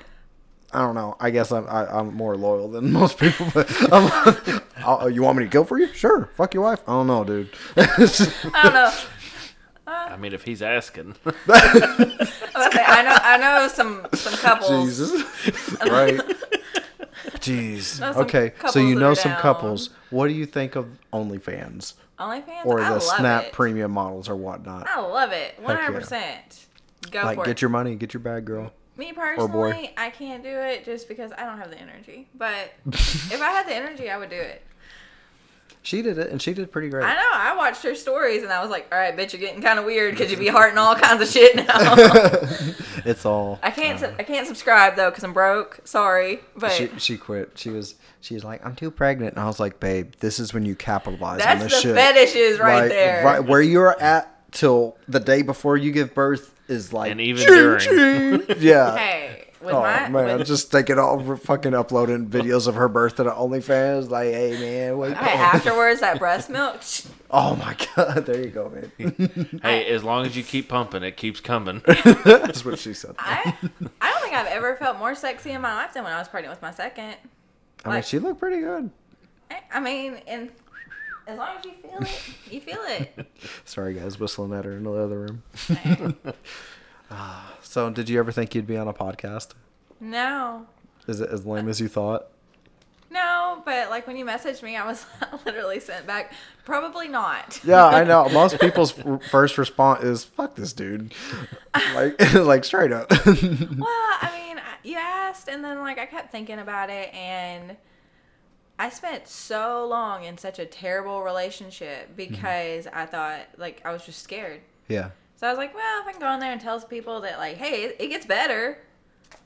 [0.74, 1.16] I don't know.
[1.20, 3.46] I guess I'm I, I'm more loyal than most people.
[3.52, 5.88] But I'm, I'll, you want me to kill for you?
[5.92, 6.30] Sure.
[6.36, 6.80] Fuck your wife.
[6.88, 7.50] I don't know, dude.
[7.76, 8.92] I don't know.
[9.86, 11.16] I mean, if he's asking,
[11.48, 14.70] I, say, I know I know some some couples.
[14.98, 15.22] Jesus.
[15.82, 16.20] right.
[17.40, 18.00] Jeez.
[18.16, 18.52] Okay.
[18.70, 19.40] So you know some down.
[19.40, 19.90] couples.
[20.10, 22.64] What do you think of OnlyFans OnlyFans.
[22.64, 23.52] or I the love Snap it.
[23.52, 24.86] Premium models or whatnot?
[24.88, 25.58] I love it.
[25.64, 26.66] Hundred percent.
[27.10, 27.62] Go Like, for get it.
[27.62, 28.72] your money, get your bag, girl.
[29.02, 32.28] Me personally, I can't do it just because I don't have the energy.
[32.36, 34.62] But if I had the energy, I would do it.
[35.84, 37.02] She did it, and she did pretty great.
[37.04, 37.30] I know.
[37.32, 39.84] I watched her stories and I was like, all right, bitch, you're getting kind of
[39.84, 41.96] weird because you be hearting all kinds of shit now.
[43.04, 43.58] It's all.
[43.64, 44.00] I can't.
[44.00, 45.80] Uh, su- I can't subscribe though because I'm broke.
[45.82, 47.50] Sorry, but she she quit.
[47.56, 50.54] She was she was like, I'm too pregnant, and I was like, babe, this is
[50.54, 51.96] when you capitalize on that's this the shit.
[51.96, 53.24] fetishes right Like, there.
[53.24, 57.44] Right where you're at till the day before you give birth is like And even
[57.44, 58.40] ching, during.
[58.46, 58.56] ching.
[58.60, 58.96] Yeah.
[58.96, 63.14] Hey, with Oh my man, with, just taking all fucking uploading videos of her birth
[63.16, 64.10] to the OnlyFans.
[64.10, 65.16] Like, hey man, wait.
[65.16, 66.80] hey, afterwards that breast milk.
[67.30, 69.60] Oh my god, there you go, man.
[69.62, 71.80] hey, as long as you keep pumping, it keeps coming.
[72.24, 73.14] That's what she said.
[73.20, 73.54] I
[74.00, 76.26] I don't think I've ever felt more sexy in my life than when I was
[76.26, 77.14] pregnant with my second.
[77.84, 78.90] I mean, she looked pretty good.
[79.50, 80.50] I- I mean, and
[81.26, 83.26] as long as you feel it, you feel it.
[83.64, 85.42] Sorry guys, whistling at her in the other room.
[87.14, 89.48] Ah, so, did you ever think you'd be on a podcast?
[90.00, 90.66] No,
[91.06, 92.28] Is it as lame as you thought?
[93.10, 95.04] No, but like when you messaged me, I was
[95.44, 96.32] literally sent back.
[96.64, 97.60] Probably not.
[97.64, 98.26] Yeah, I know.
[98.30, 98.92] Most people's
[99.30, 101.12] first response is "fuck this dude,"
[101.94, 103.10] like like straight up.
[103.10, 107.76] Well, I mean, you asked, and then like I kept thinking about it, and
[108.82, 114.04] I spent so long in such a terrible relationship because I thought like I was
[114.04, 114.60] just scared.
[114.88, 115.10] yeah.
[115.36, 117.38] So I was like, well, if I can go in there and tell people that
[117.38, 118.78] like, hey, it, it gets better,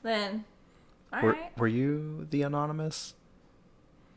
[0.03, 0.43] then
[1.13, 1.57] all Were, right.
[1.57, 3.13] were you the anonymous?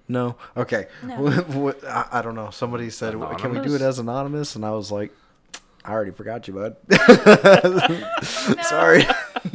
[0.09, 0.37] No.
[0.56, 0.87] Okay.
[1.02, 1.28] No.
[1.87, 2.50] I, I don't know.
[2.50, 5.12] Somebody said, "Can we do it as anonymous?" And I was like,
[5.85, 6.76] "I already forgot you, bud."
[8.62, 9.04] Sorry.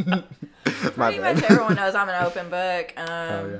[0.08, 0.24] My
[1.12, 1.36] Pretty bad.
[1.36, 2.94] much everyone knows I'm an open book.
[2.98, 3.58] Um, Oh yeah.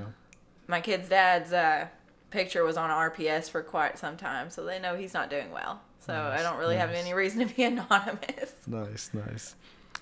[0.68, 1.88] My kid's dad's uh,
[2.32, 5.82] picture was on RPS for quite some time, so they know he's not doing well.
[6.00, 8.54] So I don't really have any reason to be anonymous.
[8.68, 9.56] Nice, nice.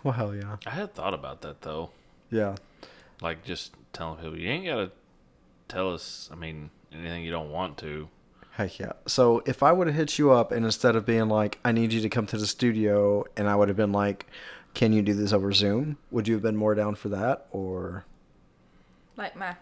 [0.03, 0.57] Well, hell yeah.
[0.65, 1.91] I had thought about that though.
[2.29, 2.55] Yeah.
[3.21, 4.91] Like just telling people you ain't gotta
[5.69, 6.29] tell us.
[6.31, 8.09] I mean, anything you don't want to.
[8.51, 8.93] Heck yeah.
[9.07, 11.93] So if I would have hit you up and instead of being like, I need
[11.93, 14.27] you to come to the studio, and I would have been like,
[14.73, 15.97] can you do this over Zoom?
[16.11, 17.47] Would you have been more down for that?
[17.51, 18.05] Or,
[19.17, 19.55] Like my,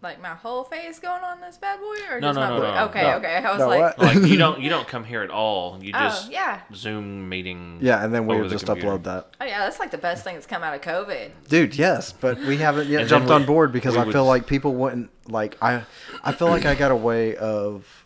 [0.00, 2.60] like my whole face going on this bad boy, or No, just no, my no,
[2.60, 2.74] voice?
[2.74, 2.84] no.
[2.86, 3.16] Okay, No.
[3.16, 3.34] okay.
[3.36, 3.98] I was No, like, what?
[3.98, 5.78] Like you don't you don't come here at all.
[5.82, 7.78] You oh just yeah, Zoom meeting.
[7.82, 8.88] yeah, and then we would the just computer.
[8.90, 9.28] upload that.
[9.40, 9.58] oh yeah.
[9.60, 11.30] That's like the best thing that's come out of COVID.
[11.48, 14.46] Dude, yes, but we haven't yet jumped we- on board because I would- feel like
[14.46, 15.82] people wouldn't like I
[16.22, 17.97] I feel like I got a way of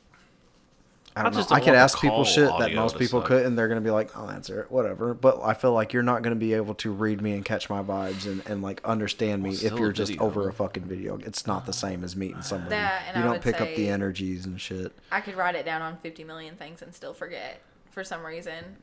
[1.15, 1.39] I I don't know.
[1.41, 3.29] just I don't could want ask people shit that most people suck.
[3.29, 5.13] could and they're gonna be like, I'll answer it, whatever.
[5.15, 7.83] But I feel like you're not gonna be able to read me and catch my
[7.83, 10.25] vibes and, and like understand me Well, if you're just video.
[10.27, 11.19] over a fucking video.
[11.19, 12.71] It's not the same as meeting somebody.
[12.71, 14.93] That, and you I don't pick up the energies and shit.
[15.11, 18.77] I could write it down on 50 million things and still forget for some reason.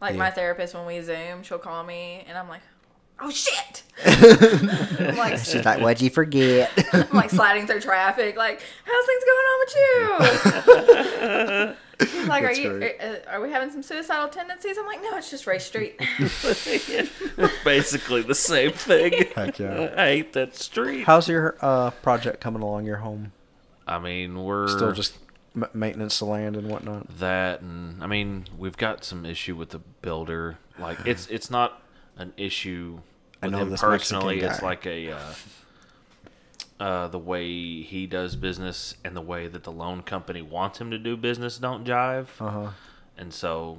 [0.00, 0.18] Like Yeah.
[0.18, 2.62] my therapist, when we Zoom, she'll call me and I'm like,
[3.20, 3.82] oh shit.
[4.04, 6.70] I'm like, She's like, What'd you forget?
[6.92, 8.36] I'm like sliding through traffic.
[8.36, 9.74] Like, how's things going on with
[12.00, 12.08] you?
[12.20, 12.70] He's like, are you?
[12.76, 14.78] Are, uh, are we having some suicidal tendencies?
[14.78, 15.98] I'm like, no, it's just Ray Street.
[17.64, 19.24] Basically the same thing.
[19.34, 19.94] Heck yeah.
[19.96, 21.04] I hate that street.
[21.04, 23.32] How's your uh, project coming along your home?
[23.86, 25.16] I mean, we're Still just
[25.56, 27.18] m- maintenance of land and whatnot.
[27.18, 30.58] that, and I mean, we've got some issue with the builder.
[30.78, 31.82] Like, it's it's not
[32.18, 33.00] an issue
[33.42, 34.40] I with know him personally.
[34.40, 35.18] It's like a uh,
[36.80, 37.46] uh, the way
[37.82, 41.58] he does business and the way that the loan company wants him to do business
[41.58, 42.70] don't jive, Uh huh.
[43.16, 43.78] and so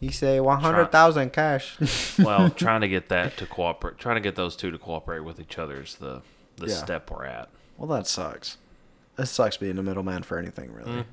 [0.00, 1.78] he say one hundred thousand cash.
[2.18, 5.40] well, trying to get that to cooperate, trying to get those two to cooperate with
[5.40, 6.22] each other is the
[6.56, 6.74] the Yeah.
[6.74, 7.48] step we're at.
[7.78, 8.58] well, that sucks.
[9.18, 11.04] It sucks being a middleman for anything, really.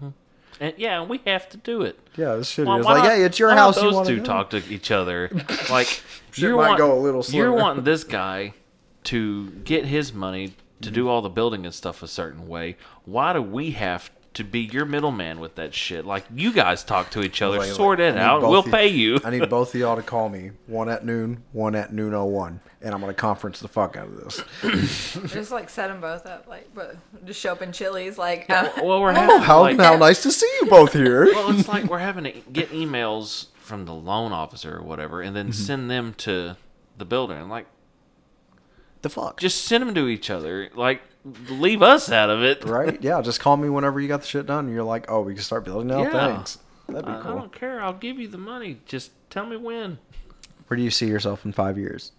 [0.59, 1.99] And yeah, we have to do it.
[2.15, 3.75] Yeah, this shit Why- is why like, not- hey, it's your why house.
[3.77, 5.29] You those want two to talk to each other.
[5.69, 6.03] Like Shit
[6.43, 8.53] you're might want- go a little You're wanting this guy
[9.05, 12.77] to get his money to do all the building and stuff a certain way.
[13.05, 16.05] Why do we have to be your middleman with that shit?
[16.05, 18.41] Like you guys talk to each other, Wait, wait, sort I it need out.
[18.41, 19.19] both We'll of- pay you.
[19.23, 20.51] I need both of y'all to call me.
[20.67, 24.07] One at noon, one at noon oh one, and I'm gonna conference the fuck out
[24.07, 25.17] of this.
[25.33, 26.47] just like set them both up.
[26.47, 28.17] Like, but just show up in Chili's.
[28.17, 31.25] Like, uh, well, we're having How like, how nice to see you both here.
[31.33, 35.35] well, it's like we're having to get emails from the loan officer or whatever, and
[35.35, 35.47] Mm-hmm.
[35.47, 36.57] then send them to
[36.97, 37.33] the builder.
[37.35, 37.65] And like,
[39.01, 39.39] the fuck.
[39.39, 40.69] just send them to each other.
[40.75, 41.01] Like,
[41.49, 42.63] leave us out of it.
[42.65, 43.01] right?
[43.01, 44.69] Yeah, just call me whenever you got the shit done.
[44.73, 46.35] You're like, oh, we can start building out Yeah.
[46.35, 46.57] things.
[46.87, 47.35] That'd be I, I cool.
[47.35, 47.81] don't care.
[47.81, 48.79] I'll give you the money.
[48.85, 49.99] Just tell me when.
[50.67, 52.11] Where do you see yourself in five years?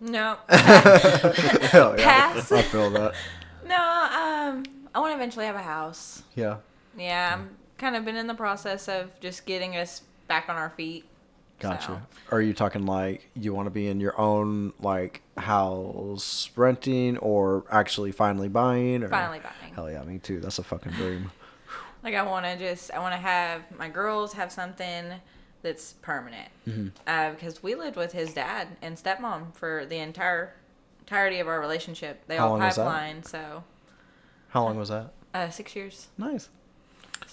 [0.00, 2.52] no, Hell yeah, Pass.
[2.52, 3.14] I feel that.
[3.66, 3.76] no.
[3.76, 4.62] Um,
[4.94, 6.22] I want to eventually have a house.
[6.34, 6.56] Yeah,
[6.96, 10.70] Yeah, I'm kind of been in the process of just getting us back on our
[10.70, 11.06] feet.
[11.58, 11.86] Gotcha.
[11.86, 12.00] So,
[12.36, 17.64] Are you talking like you want to be in your own like house renting, or
[17.70, 19.02] actually finally buying?
[19.02, 19.08] Or?
[19.08, 19.74] Finally buying.
[19.74, 20.40] Hell yeah, me too.
[20.40, 21.30] That's a fucking dream.
[22.04, 25.14] Like I want to just, I want to have my girls have something
[25.62, 26.48] that's permanent.
[26.66, 26.88] Mm-hmm.
[27.08, 30.54] Uh, because we lived with his dad and stepmom for the entire
[31.00, 32.22] entirety of our relationship.
[32.28, 33.64] They How all pipeline, so
[34.50, 35.12] How long was that?
[35.34, 36.06] uh, six years.
[36.16, 36.48] Nice.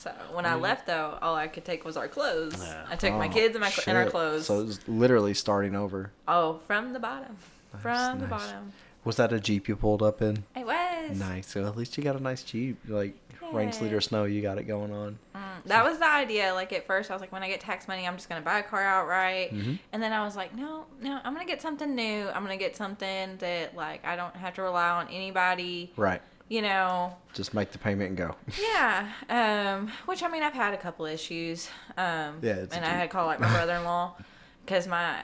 [0.05, 2.55] So when I left, though, all I could take was our clothes.
[2.59, 2.85] Yeah.
[2.89, 4.11] I took my Oh, kids and my cl- and our shit.
[4.11, 4.45] clothes.
[4.45, 6.11] So it was literally starting over.
[6.27, 7.35] oh, from the bottom,
[7.81, 8.29] from the nice.
[8.29, 8.71] bottom.
[9.03, 10.45] Was that a jeep you pulled up in?
[10.55, 11.17] It was.
[11.19, 11.47] Nice.
[11.47, 12.77] So at least you got a nice jeep.
[12.87, 13.15] Like
[13.53, 13.97] rain, sleet, Yeah.
[13.97, 15.19] or snow, you got it going on.
[15.35, 16.53] Mm, that was the idea.
[16.55, 18.59] Like at first, I was like, when I get tax money, I'm just gonna buy
[18.59, 19.53] a car outright.
[19.53, 19.73] Mm-hmm.
[19.93, 22.27] And then I was like, no, no, I'm gonna get something new.
[22.29, 25.93] I'm gonna get something that like I don't have to rely on anybody.
[25.95, 26.21] Right.
[26.47, 28.35] You know, Just make the payment and go.
[28.61, 29.11] yeah.
[29.29, 31.69] Um, which I mean, I've had a couple issues.
[31.97, 34.15] Um, Yeah, and I had called like my brother-in-law
[34.63, 35.23] because my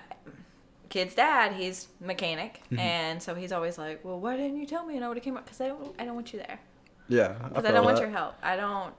[0.90, 2.80] kid's dad, he's mechanic, Mm-hmm.
[2.80, 5.24] and so he's always like, "Well, why didn't you tell me?" And I would have
[5.24, 6.60] came up because I don't, I don't want you there.
[7.08, 8.02] Yeah, Because I, feel don't want that.
[8.04, 8.36] your help.
[8.42, 8.94] I don't.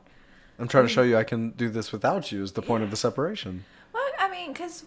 [0.59, 2.43] I'm trying to show you I can do this without you.
[2.45, 3.65] Is the point of the separation?
[3.93, 4.85] Well, I mean, because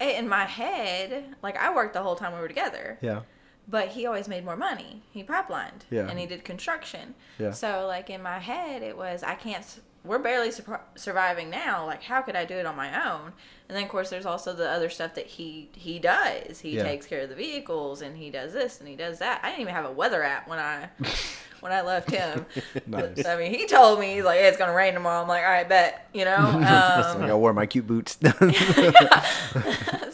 [0.00, 2.98] in my head, like I worked the whole time we were together.
[3.02, 3.20] Yeah.
[3.68, 5.02] But he always made more money.
[5.12, 5.82] He pipelined.
[5.90, 6.08] Yeah.
[6.08, 7.14] And he did construction.
[7.38, 7.52] Yeah.
[7.52, 9.64] So like in my head, it was I can't.
[10.04, 11.86] We're barely sur- surviving now.
[11.86, 13.32] Like how could I do it on my own?
[13.68, 16.58] And then of course there's also the other stuff that he he does.
[16.60, 16.82] He Yeah.
[16.82, 19.40] takes care of the vehicles and he does this and he does that.
[19.44, 20.88] I didn't even have a weather app when I
[21.60, 22.44] when I left him.
[22.86, 23.24] Nice.
[23.24, 25.22] I mean, he told me he's like, hey, it's gonna rain tomorrow.
[25.22, 26.08] I'm like, all right, bet.
[26.12, 26.34] You know.
[26.36, 28.18] I Um, gotta wear my cute boots.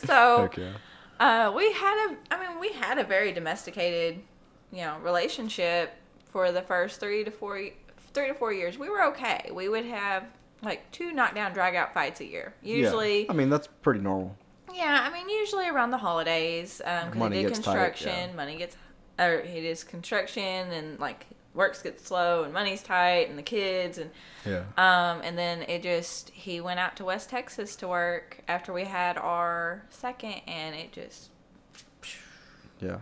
[0.05, 0.73] so okay.
[1.21, 4.21] Uh, we had a, I mean, we had a very domesticated,
[4.73, 5.95] you know, relationship
[6.27, 7.61] for the first three to four,
[8.15, 8.79] three to four years.
[8.79, 9.51] We were okay.
[9.53, 10.25] We would have
[10.63, 12.55] like two knockdown, drag out fights a year.
[12.63, 13.31] Usually, Yeah.
[13.31, 14.37] I mean, that's pretty normal.
[14.73, 18.31] yeah, I mean, usually around the holidays, um, because Money he did gets tight, construction,
[18.31, 18.37] yeah.
[18.37, 18.77] money gets,
[19.19, 23.99] or he does construction, and like works get slow, and money's tight, and the kids,
[23.99, 24.11] and
[24.45, 24.65] Yeah.
[24.77, 28.85] um, and then it just he went out to West Texas to work after we
[28.85, 31.31] had our second, and it just
[32.81, 32.99] Yeah.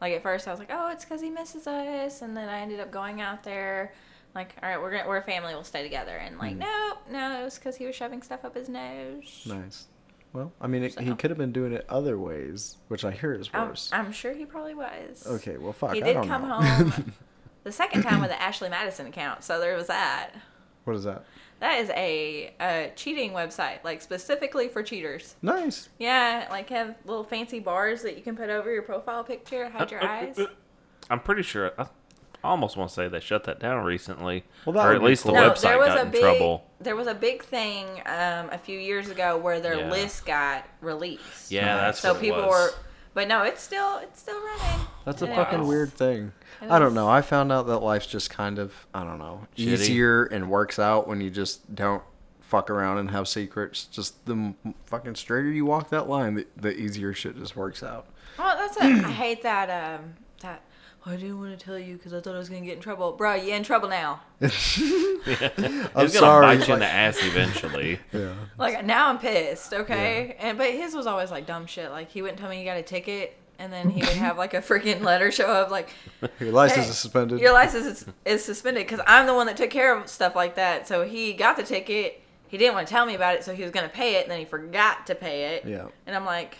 [0.00, 2.60] like at first I was like, oh, it's because he misses us, and then I
[2.60, 3.92] ended up going out there,
[4.34, 7.40] like, all right, we're gonna we're a family, we'll stay together, and like, nope, no,
[7.40, 9.42] it was because he was shoving stuff up his nose.
[9.46, 9.86] Nice.
[10.32, 13.32] Well, I mean, it, he could have been doing it other ways, which I hear
[13.32, 13.88] is I'm, worse.
[13.92, 15.26] I'm sure he probably was.
[15.26, 15.56] okay.
[15.56, 15.94] Well, fuck.
[15.94, 16.60] he did come know.
[16.60, 17.12] home
[17.66, 20.30] the second time with the Ashley Madison account, so there was that.
[20.84, 21.24] what is that?
[21.58, 25.34] That is a, a cheating website, like specifically for cheaters.
[25.42, 25.88] Nice.
[25.98, 29.90] Yeah, like have little fancy bars that you can put over your profile picture, hide
[29.90, 30.38] your uh, uh, eyes.
[30.38, 30.46] Uh,
[31.10, 31.72] I'm pretty sure.
[31.76, 31.86] I
[32.44, 35.24] I almost want to say they shut that down recently, Well, that or at least
[35.24, 35.34] cool.
[35.34, 36.70] the No, website there was got a in big trouble.
[36.78, 39.90] there was a big thing um, a few years ago where their Yeah.
[39.90, 41.50] list got released.
[41.50, 42.50] Yeah, that's so what it people was.
[42.74, 42.78] were,
[43.14, 44.86] but no, it's still it's still running.
[45.04, 46.32] That's a fucking weird thing.
[46.62, 47.08] It I don't know.
[47.08, 49.66] I found out that life's just kind of, I don't know, Shitty.
[49.66, 52.02] easier and works out when you just don't
[52.40, 53.84] fuck around and have secrets.
[53.84, 58.06] Just the fucking straighter you walk that line, the, the easier shit just works out.
[58.38, 59.04] Well, that's it.
[59.04, 59.68] I hate that.
[60.00, 60.62] Um, that.
[61.06, 62.80] "Oh, I didn't want to tell you because I thought I was gonna get in
[62.82, 63.34] trouble, bro.
[63.34, 64.20] You're in trouble now?
[64.40, 64.50] I'm
[65.24, 65.38] He's
[65.94, 66.56] gonna sorry.
[66.58, 67.98] bite you in the ass eventually.
[68.12, 68.32] Yeah.
[68.58, 69.72] Like now I'm pissed.
[69.72, 71.90] Okay, and but his was always like dumb shit.
[71.90, 74.54] Like he wouldn't tell me he got a ticket, and then he would have like
[74.54, 75.90] a freaking letter show up like.
[76.40, 77.40] Your license Hey, is suspended.
[77.40, 80.56] Your license is, is suspended because I'm the one that took care of stuff like
[80.56, 80.86] that.
[80.88, 82.22] So he got the ticket.
[82.48, 84.22] He didn't want to tell me about it, so he was going to pay it,
[84.22, 85.64] and then he forgot to pay it.
[85.66, 85.88] Yeah.
[86.06, 86.58] And I'm like,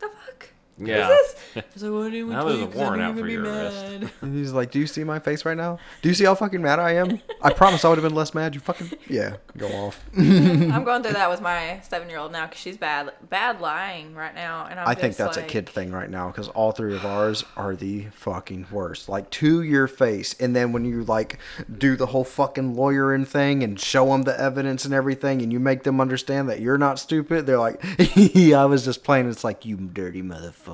[0.00, 0.48] the fuck?
[0.82, 1.08] Yeah.
[1.08, 1.64] What is this?
[1.74, 3.16] He's like, well, I didn't want Now to there's you a 'cause I warrant out
[3.18, 4.12] for be your arrest.
[4.22, 5.78] And he's like, "Do you see my face right now?
[6.02, 7.20] Do you see how fucking mad I am?
[7.42, 8.54] I promise I would have been less mad.
[8.54, 12.46] You fucking yeah, go off." I'm going through that with my seven year old now
[12.46, 15.68] because she's bad, bad lying right now, and I'm I think just that's a kid
[15.68, 19.08] thing right now because all three of ours are the fucking worst.
[19.08, 21.38] Like to your face, and then when you like
[21.78, 25.60] do the whole fucking lawyering thing and show them the evidence and everything, and you
[25.60, 29.64] make them understand that you're not stupid, they're like, "I was just playing." It's like
[29.64, 30.69] you dirty motherfucker.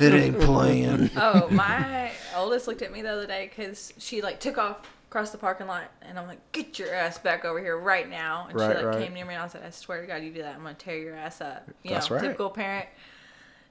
[0.00, 1.10] It ain't playing.
[1.16, 5.30] Oh, my oldest looked at me the other day because she like took off across
[5.30, 8.58] the parking lot, and I'm like, "Get your ass back over here right now!" And
[8.58, 9.02] Right, she like right.
[9.04, 10.74] came near me, and I said, "I swear to God, you do that, I'm gonna
[10.74, 12.22] tear your ass up." You That's know, right.
[12.22, 12.86] typical parent.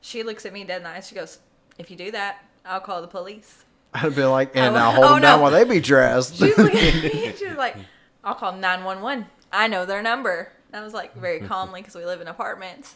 [0.02, 1.08] She looks at me dead in the eyes.
[1.08, 1.39] She goes,
[1.78, 5.13] "If you do that, I'll call the police." I'd be like, and now hold oh,
[5.13, 6.34] them down while they be dressed.
[6.34, 6.39] ass.
[6.39, 7.34] She's looking at me.
[7.38, 7.76] She was like,
[8.24, 9.26] "I'll call 911.
[9.52, 12.96] I know their number." And I was like, very calmly, because we live in apartments.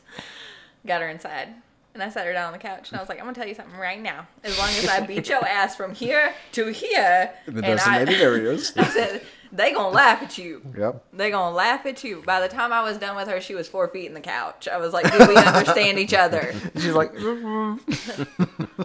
[0.85, 1.53] Got her inside.
[1.93, 3.47] And I sat her down on the couch and I was like, I'm gonna tell
[3.47, 4.27] you something right now.
[4.43, 8.21] As long as I beat your ass from here to here, the and I, designated
[8.21, 8.73] areas.
[8.77, 10.61] I said, they gonna laugh at you.
[10.77, 11.05] Yep.
[11.13, 12.23] They gonna laugh at you.
[12.25, 14.69] By the time I was done with her, she was four feet in the couch.
[14.69, 16.53] I was like, do we understand each other?
[16.75, 18.81] She's like, mm-hmm.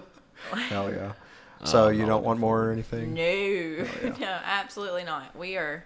[0.58, 1.12] hell yeah.
[1.64, 3.14] So Oh, you don't want more or anything?
[3.14, 3.86] No,
[4.18, 5.36] no, absolutely not.
[5.36, 5.84] We are.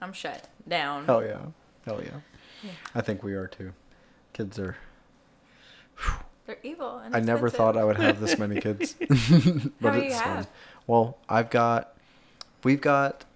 [0.00, 1.06] I'm shut down.
[1.06, 1.38] Hell yeah.
[1.84, 2.70] Hell yeah.
[2.94, 3.72] I think we are too.
[4.32, 4.76] Kids are.
[6.48, 6.96] They're evil.
[6.96, 8.96] And I never thought I would have this many kids.
[9.10, 10.22] How many you fun.
[10.22, 10.48] have?
[10.86, 11.94] Well, I've got.
[12.64, 13.26] We've got.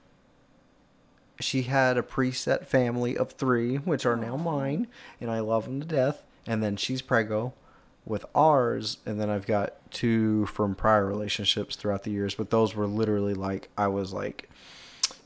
[1.38, 4.86] She had a preset family of three, which are now mine,
[5.20, 6.22] and I love them to death.
[6.46, 7.52] And then she's prego
[8.06, 12.74] with ours, and then I've got two from prior relationships throughout the years, but those
[12.74, 14.48] were literally like I was like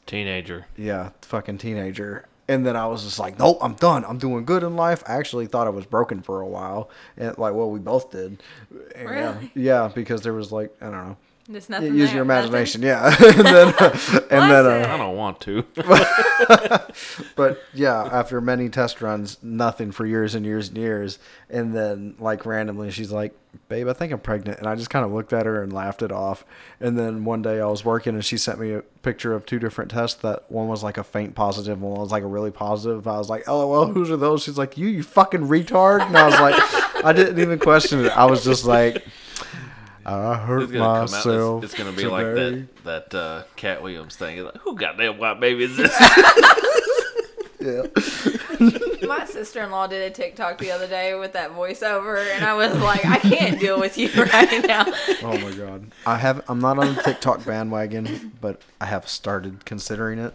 [0.07, 0.67] Teenager.
[0.77, 2.27] yeah, fucking teenager.
[2.49, 4.05] And then I was just like, nope, I'm done.
[4.05, 5.03] I'm doing good in life.
[5.07, 6.91] I actually thought I was broken for a while.
[7.17, 8.43] And like, well, we both did.
[8.95, 9.51] And, Really?
[9.55, 11.17] Yeah, because there was like, I don't know.
[11.51, 11.95] Just Yeah, nothing.
[11.95, 12.49] use there, your nothing?
[12.49, 13.07] imagination, yeah.
[13.25, 13.99] and then, uh,
[14.31, 15.65] and then, uh, I don't want to.
[17.37, 21.19] but yeah, after many test runs, nothing for years and years and years,
[21.49, 23.33] and then like randomly, she's like,
[23.69, 26.03] "Babe, I think I'm pregnant," and I just kind of looked at her and laughed
[26.03, 26.45] it off.
[26.81, 29.59] And then one day I was working, and she sent me a picture of two
[29.61, 30.21] different tests.
[30.23, 33.07] That one was like a faint positive, one was like a really positive.
[33.07, 36.17] I was like, "Oh well, whose are those?" She's like, "You, you fucking retard," and
[36.17, 38.09] I was like, I didn't even question it.
[38.17, 39.05] I was just like.
[40.15, 41.11] I hurt It's gonna come out.
[41.11, 41.65] myself.
[41.65, 44.39] It's, it's gonna be like that that uh, Katt Williams thing.
[44.39, 45.93] It's like, Who goddamn white baby is this?
[47.59, 47.87] Yeah.
[49.09, 52.55] My sister in law did a TikTok the other day with that voiceover, and I
[52.55, 54.85] was like, I can't deal with you right now.
[55.23, 55.91] Oh my god.
[56.07, 60.35] I have I'm not on the TikTok bandwagon, but I have started considering it.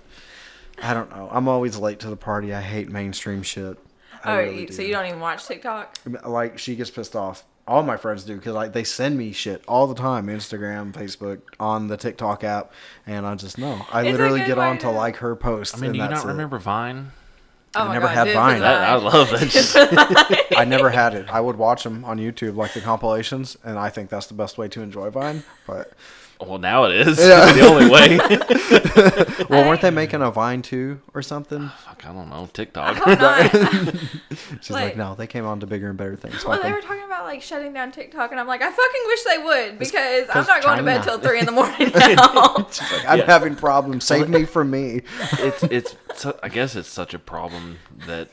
[0.81, 1.29] I don't know.
[1.31, 2.53] I'm always late to the party.
[2.53, 3.77] I hate mainstream shit.
[4.23, 4.73] I Oh, really you- do.
[4.73, 5.95] so you don't even watch TikTok?
[6.25, 7.43] like she gets pissed off.
[7.67, 11.41] All my friends do because like they send me shit all the time, Instagram, Facebook,
[11.59, 12.73] on the TikTok app,
[13.05, 13.85] and I just no.
[13.91, 15.75] I It's literally get on to to- like her post.
[15.75, 16.27] I mean, and do you not it.
[16.27, 17.11] remember Vine?
[17.73, 18.63] Oh I never God, had do it for Vine.
[18.63, 20.47] I, I love that.
[20.57, 21.29] I never had it.
[21.29, 24.57] I would watch them on YouTube, like the compilations, and I think that's the best
[24.57, 25.43] way to enjoy Vine.
[25.65, 25.93] But
[26.45, 27.19] Well, now it is.
[27.31, 27.49] Yeah.
[27.49, 29.45] It's the only way.
[29.49, 31.69] well, weren't they um, making a Vine too or something?
[31.85, 32.49] Fuck, I don't know.
[32.51, 32.95] TikTok.
[34.61, 36.43] She's like, Like- no, they came on to bigger and better things.
[36.43, 38.71] Well, Fuck they 'em." were talking about like shutting down TikTok, and I'm like, I
[38.71, 41.11] fucking wish they would because I'm not going to bed China.
[41.11, 42.67] till three in the morning now.
[42.71, 43.25] She's like, I'm Yeah.
[43.25, 44.05] having problems.
[44.05, 45.01] Save me from me.
[45.33, 45.95] it's it's.
[46.15, 47.77] su- I guess it's such a problem
[48.07, 48.29] that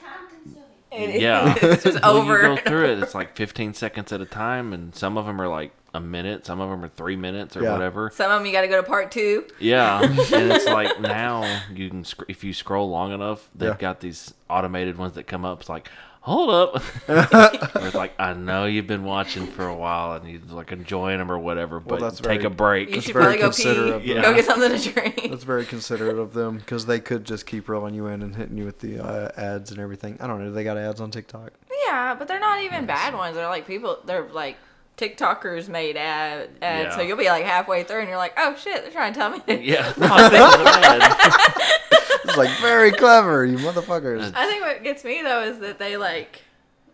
[0.91, 2.37] It- yeah, it's just when over.
[2.41, 5.41] you go through it, it's like 15 seconds at a time, and some of them
[5.41, 7.73] are like a minute, some of them are three minutes or Yeah.
[7.73, 8.11] whatever.
[8.15, 9.47] Some of them you got to go to part two.
[9.59, 10.19] Yeah, and
[10.53, 13.77] it's like now you can sc- if you scroll long enough, they've Yeah.
[13.79, 15.61] got these automated ones that come up.
[15.61, 15.89] It's like,
[16.29, 20.71] hold up, it's like I know you've been watching for a while and you're like
[20.73, 22.89] enjoying them or whatever, but that's take very- a break.
[22.89, 24.23] You That's should very probably go considerate of pee, them.
[24.23, 25.29] go get something to drink.
[25.31, 28.57] That's very considerate of them because they could just keep rolling you in and hitting
[28.57, 30.17] you with the uh, ads and everything.
[30.21, 30.53] I don't know.
[30.53, 31.53] They got ads on TikTok?
[31.87, 33.35] Yeah, but they're not even bad ones.
[33.37, 33.99] They're like people.
[34.05, 34.57] They're like
[34.99, 36.95] TikTokers made ad, ads.
[36.97, 39.31] So you'll be like halfway through, and you're like, oh shit, they're trying to tell
[39.31, 39.41] me.
[39.47, 41.13] to-" yeah, fuck, they were bad.
[42.25, 44.33] It's like very clever, you motherfuckers.
[44.35, 46.43] I think what gets me though is that they like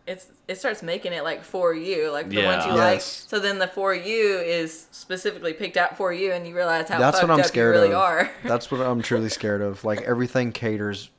[0.07, 2.73] it's it starts making it like for you, like the ones Yeah.
[2.73, 3.01] you like.
[3.01, 6.99] So then the for you is specifically picked out for you, and you realize how
[6.99, 8.01] That's fucked what I'm up scared you really of.
[8.01, 8.31] are.
[8.45, 9.83] That's what I'm truly scared of.
[9.83, 11.11] Like everything caters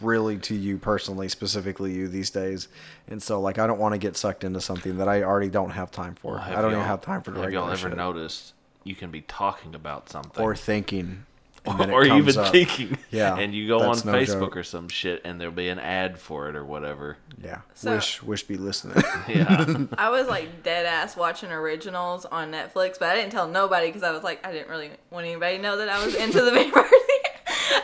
[0.00, 2.68] really to you personally, specifically you these days.
[3.06, 5.70] And so like I don't want to get sucked into something that I already don't
[5.70, 6.32] have time for.
[6.34, 7.96] Well, I don't even have time for the Have y'all regular ever shit.
[7.96, 8.52] noticed
[8.84, 11.24] you can be talking about something or thinking.
[11.66, 12.50] and or even up.
[12.52, 14.56] thinking, Yeah, and you go on no Facebook joke.
[14.56, 17.18] or some shit, and there'll be an ad for it or whatever.
[17.42, 17.60] Yeah.
[17.74, 19.02] So- wish wish be listening.
[19.28, 23.88] Yeah, I was like dead ass watching originals on Netflix, but I didn't tell nobody
[23.88, 26.40] because I was like, I didn't really want anybody to know that I was into
[26.40, 26.90] the vampires.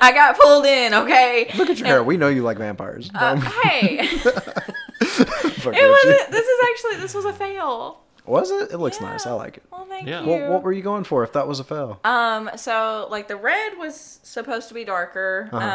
[0.01, 1.51] I got pulled in, okay?
[1.57, 2.03] Look at your hair.
[2.05, 3.11] We know you like vampires.
[3.15, 3.99] Uh, Um, hey,
[5.01, 6.31] it wasn't.
[6.31, 8.01] This is actually this was a fail.
[8.27, 8.73] Was it?
[8.73, 9.27] It looks nice.
[9.27, 9.63] I like it.
[9.71, 10.23] Well, thank Yeah.
[10.23, 10.29] you.
[10.29, 12.01] What, what were you going for if that was a fail?
[12.05, 15.51] Um, so like the red was supposed to be darker.
[15.53, 15.67] Uh-huh.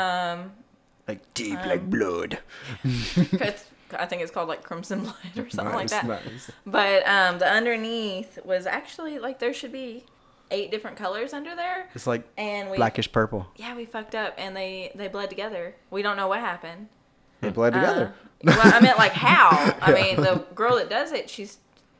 [0.41, 0.51] Um,
[1.07, 2.39] Like deep like blood.
[2.83, 3.65] 'cause
[3.97, 6.07] I think it's called like crimson blood or something like that.
[6.07, 6.51] nice.
[6.65, 10.05] But um, the underneath was actually like there should be
[10.51, 13.47] eight different colors under there, It's like and we blackish purple.
[13.55, 15.75] yeah we fucked up and they they bled together.
[15.91, 16.87] We don't know what happened.
[17.41, 18.13] They bled together.
[18.15, 19.75] Uh, well, I meant like how.
[19.81, 21.57] I mean, the girl that does it, she's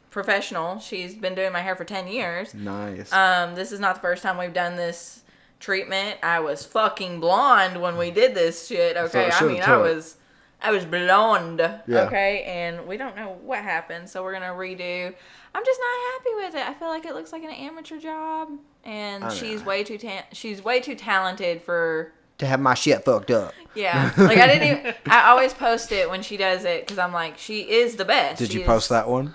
[0.10, 0.80] professional.
[0.80, 2.54] She's been doing my hair for ten years.
[2.54, 3.12] nice.
[3.14, 5.24] Um, this is not the first time we've done this
[5.60, 6.18] treatment.
[6.24, 8.97] I was fucking blonde when we did this shit.
[8.97, 10.16] Okay, it I mean, I was,
[10.62, 11.60] I was blonde.
[11.88, 12.01] Yeah.
[12.01, 15.14] Okay, and we don't know what happened, so we're gonna redo.
[15.55, 16.70] I'm just not happy with it.
[16.70, 18.49] I feel like it looks like an amateur job,
[18.84, 22.12] and she's way too ta- she's way too talented for.
[22.39, 23.53] to have my shit fucked up.
[23.74, 24.95] Yeah, like I didn't even.
[25.07, 28.39] I always post it when she does it because I'm like, she is the best.
[28.39, 29.34] Did She you is- post that one?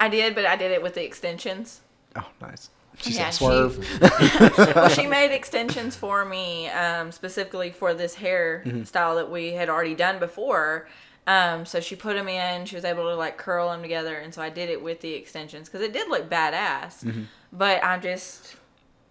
[0.00, 1.80] I did, but I did it with the extensions.
[2.16, 2.70] Oh, nice.
[2.98, 8.62] She Yeah, said she- well, she made extensions for me um, specifically for this hair
[8.64, 8.84] Mm-hmm.
[8.84, 10.88] style that we had already done before.
[11.26, 12.66] Um, so she put them in.
[12.66, 15.12] She was able to like curl them together, and so I did it with the
[15.14, 17.02] extensions because it did look badass.
[17.02, 17.22] Mm-hmm.
[17.52, 18.56] But I'm just,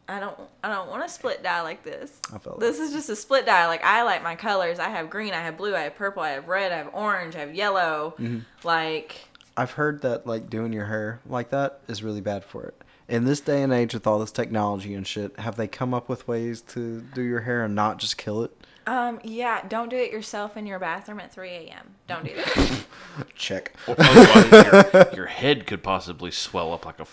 [0.07, 2.19] I don't, I don't want to split dye like this.
[2.31, 3.65] I felt This is just a split dye.
[3.67, 4.77] Like I like my colors.
[4.79, 5.33] I have green.
[5.33, 5.75] I have blue.
[5.75, 6.21] I have purple.
[6.21, 6.71] I have red.
[6.71, 7.35] I have orange.
[7.35, 8.13] I have yellow.
[8.19, 8.39] Mm-hmm.
[8.67, 9.15] Like
[9.57, 12.79] I've heard that like doing your hair like that is really bad for it.
[13.13, 16.09] In this day and age with all this technology and shit, have they come up
[16.09, 18.51] with ways to do your hair and not just kill it?
[18.87, 21.93] Um, yeah, don't do it yourself in your bathroom at 3 a.m.
[22.07, 22.85] Don't do that.
[23.35, 23.75] Check.
[23.87, 27.05] Or otherwise, your, your head could possibly swell up like a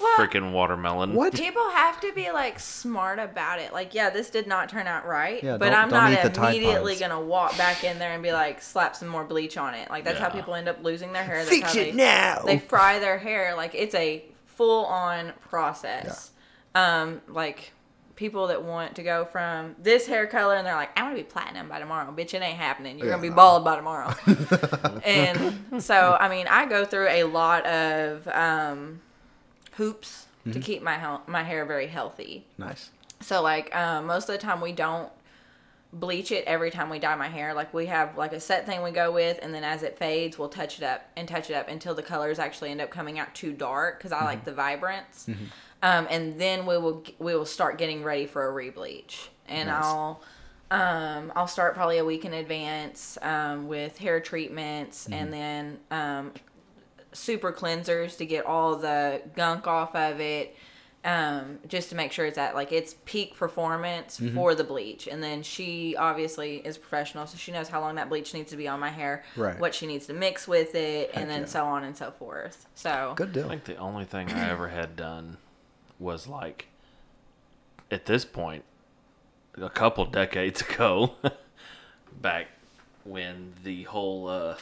[0.00, 1.14] well, freaking watermelon.
[1.14, 1.34] What?
[1.34, 3.72] People have to be like smart about it.
[3.72, 6.30] Like, yeah, this did not turn out right, Yeah, but I'm don't not eat the
[6.30, 9.74] Tide immediately gonna walk back in there and be like, slap some more bleach on
[9.74, 9.90] it.
[9.90, 11.38] Like that's how people end up losing their hair.
[11.38, 12.42] That's Fix how it they, now.
[12.46, 13.56] They fry their hair.
[13.56, 14.24] Like it's a
[14.58, 16.32] full on process.
[16.74, 17.72] Um, like
[18.16, 21.22] people that want to go from this hair color and they're like, I'm gonna be
[21.22, 22.10] platinum by tomorrow.
[22.12, 22.98] Bitch, it ain't happening.
[22.98, 23.36] You're Yeah, gonna be no.
[23.36, 24.12] bald by tomorrow.
[25.04, 29.00] and so, I mean, I go through a lot of um,
[29.76, 30.52] hoops Mm-hmm.
[30.52, 32.46] to keep my my hair very healthy.
[32.58, 32.90] Nice.
[33.20, 35.10] So like um, most of the time we don't
[35.92, 37.54] bleach it every time we dye my hair.
[37.54, 40.38] Like we have like a set thing we go with, and then as it fades,
[40.38, 43.18] we'll touch it up and touch it up until the colors actually end up coming
[43.18, 45.28] out too dark because I like the vibrance.
[45.82, 49.84] Um, and then we will we will start getting ready for a rebleach, and Nice.
[49.84, 50.22] I'll.
[50.70, 56.32] Um, I'll start probably a week in advance um, with hair treatments and then um,
[57.12, 60.54] super cleansers to get all the gunk off of it
[61.04, 64.34] um, just to make sure it's at like its peak performance Mm-hmm.
[64.34, 68.08] for the bleach and then she obviously is professional so she knows how long that
[68.08, 69.58] bleach needs to be on my hair Right.
[69.60, 71.46] what she needs to mix with it and then yeah.
[71.46, 73.46] so on and so forth so Good deal.
[73.46, 75.36] I think the only thing I ever had done
[76.00, 76.66] was like,
[77.90, 78.64] at this point,
[79.56, 81.14] a couple decades ago,
[82.20, 82.46] back
[83.04, 84.56] when the whole uh,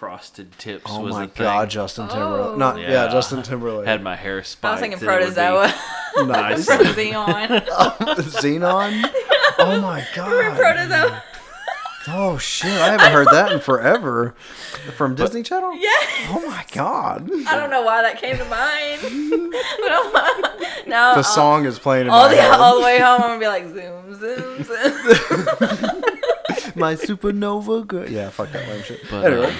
[0.00, 1.44] frosted tips Oh was my a thing.
[1.44, 2.46] god, Justin Timberlake.
[2.52, 2.56] Oh.
[2.56, 3.08] Not yeah, Yeah.
[3.12, 3.86] Justin Timberlake.
[3.86, 4.64] Had my hair spiked.
[4.64, 5.72] I was thinking and it would be-
[6.24, 6.64] Proto Zoa nice.
[6.64, 7.66] from Xeon
[8.40, 9.10] Zenon.
[9.58, 10.56] Oh my god.
[10.56, 11.22] Proto Zoa
[12.08, 14.34] Oh shit, I haven't heard that in forever.
[14.96, 15.74] From Disney Channel.
[15.74, 15.90] yeah
[16.30, 17.28] Oh my god.
[17.46, 19.00] I don't know why that came to mind
[19.82, 22.52] but I'm, now The song is playing in all my the head.
[22.58, 26.00] all the way home I'm gonna be like zoom zoom zoom
[26.74, 28.08] my supernova girl.
[28.08, 29.00] Yeah, fuck that lame shit.
[29.10, 29.58] But, anyway, uh,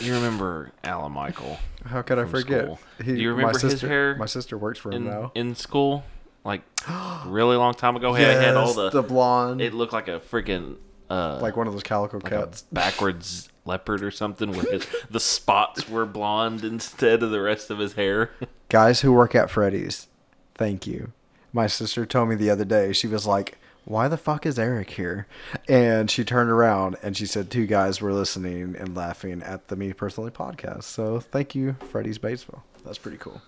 [0.00, 2.64] you remember Alan Michael how could I forget?
[2.64, 2.80] school.
[3.04, 5.32] Do you remember my his sister, hair My sister works for him in now.
[5.34, 6.04] in school?
[6.44, 6.62] Like
[7.26, 8.14] really long time ago.
[8.14, 10.76] He had all Yes, the, the blonde, It looked like a freaking
[11.10, 12.62] uh, like one of those calico cats.
[12.72, 17.78] backwards leopard or something where his, the spots were blonde instead of the rest of
[17.78, 18.30] his hair.
[18.68, 20.08] Guys who work at Freddy's,
[20.54, 21.12] thank you.
[21.52, 24.90] My sister told me the other day, she was like, Why the fuck is Eric
[24.90, 25.26] here?
[25.68, 29.76] And she turned around and she said, Two guys were listening and laughing at the
[29.76, 30.84] Me Personally podcast.
[30.84, 32.62] So thank you, Freddy's Batesville.
[32.84, 33.42] That's pretty cool.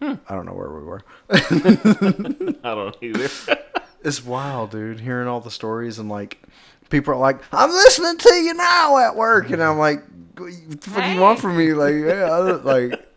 [0.00, 0.14] Hmm.
[0.28, 1.02] I don't know where we were.
[1.30, 3.28] I don't either.
[4.04, 6.42] It's wild, dude, hearing all the stories and like
[6.90, 9.50] people are like, I'm listening to you now at work.
[9.50, 10.02] And I'm like,
[10.36, 11.72] What the fuck you want from me?
[11.72, 13.11] Like, yeah, I like.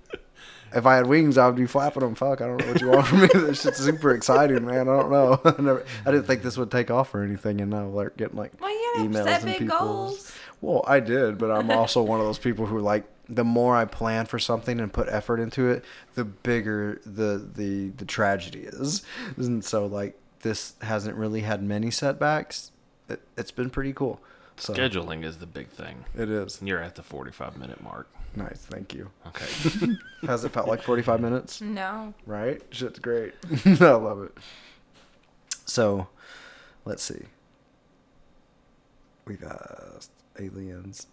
[0.76, 2.15] If I had wings, I would be flapping them.
[2.15, 3.30] Fuck, I don't know what you want from me.
[3.34, 4.82] This shit's super exciting, man.
[4.89, 5.39] I don't know.
[5.45, 8.38] I, never, I didn't think this would take off or anything, and now we're getting
[8.38, 9.80] like Well, you emails set and big people's.
[9.80, 10.32] goals.
[10.61, 13.86] Well, I did, but I'm also one of those people who like the more I
[13.86, 15.84] plan for something and put effort into it,
[16.15, 19.01] the bigger the the the tragedy is.
[19.38, 22.71] And so like this hasn't really had many setbacks.
[23.09, 24.19] It, it's been pretty cool.
[24.57, 26.05] So Scheduling is the big thing.
[26.15, 28.07] it is You're at the 45 minute mark.
[28.38, 28.57] Nice.
[28.57, 29.09] Thank you.
[29.27, 29.45] Okay.
[30.27, 31.61] Has it felt like 45 minutes?
[31.61, 32.13] No.
[32.25, 32.61] Right?
[32.71, 33.33] Shit's great.
[33.65, 34.38] I love it.
[35.65, 36.07] So,
[36.86, 37.23] let's see.
[39.25, 41.07] We've asked aliens.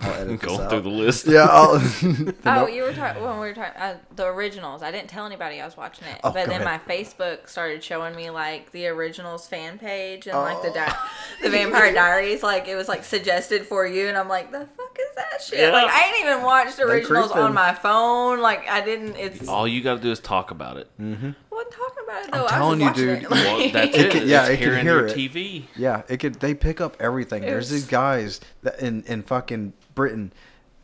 [0.00, 0.70] I'll edit this Going out.
[0.70, 1.26] through the list.
[1.26, 1.46] Yeah.
[1.50, 4.82] I'll, the Oh, no- you were talking when we were talking uh, the originals.
[4.82, 6.64] I didn't tell anybody I was watching it, Oh, but then ahead.
[6.64, 10.74] my Facebook started showing me like the originals fan page and like the Oh.
[10.74, 10.96] di-
[11.42, 12.42] the Vampire Diaries.
[12.42, 15.58] Like it was like suggested for you, and I'm like, the fuck is that shit?
[15.60, 15.70] Yeah.
[15.72, 18.40] Like I ain't even watched originals on my phone.
[18.40, 19.16] Like I didn't.
[19.16, 20.88] It's All you got to do is talk about it.
[21.48, 22.46] what talking about it though.
[22.46, 23.22] I'm I telling you, dude.
[23.24, 23.30] It.
[23.30, 24.12] Well, that's It it.
[24.12, 25.16] can- yeah, it's it can hear your it.
[25.16, 25.64] TV.
[25.76, 26.36] yeah, it could.
[26.36, 27.42] They pick up everything.
[27.42, 30.32] It There's these guys that in in fucking Britain,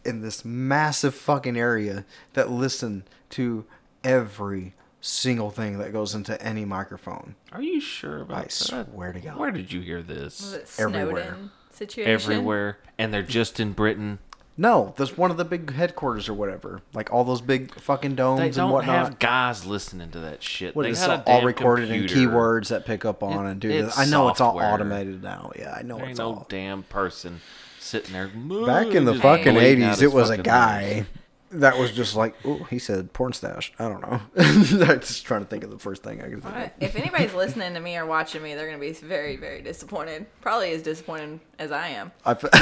[0.05, 3.65] in this massive fucking area that listen to
[4.03, 7.37] every single thing that goes into any microphone.
[7.53, 8.53] Are you sure about I that?
[8.53, 9.37] swear to God.
[9.37, 10.53] Where did you hear was this?
[10.53, 11.37] it Snowden Everywhere.
[11.71, 12.12] situation?
[12.12, 14.19] Everywhere, and they're just in Britain.
[14.57, 16.81] No, there's one of the big headquarters or whatever.
[16.93, 18.95] Like all those big fucking domes They and don't whatnot.
[18.97, 20.75] have guys listening to that shit.
[20.77, 22.15] What they is got a all recorded computer.
[22.15, 23.97] in keywords that pick up on It- and do this.
[23.99, 25.51] I know it's all automated now.
[25.59, 26.47] Yeah, I know There ain't it's no all.
[26.49, 27.41] damn person
[27.85, 28.28] sitting there.
[28.66, 31.07] Back in the fucking eighties, it was a guy ears.
[31.51, 33.72] that was just like, oh, he said porn stash.
[33.78, 34.20] I don't know.
[34.37, 36.70] I'm just trying to think of the first thing I could think of.
[36.80, 40.26] If anybody's listening to me or watching me, they're gonna be very, very disappointed.
[40.41, 42.11] Probably as disappointed as I am.
[42.24, 42.51] I feel,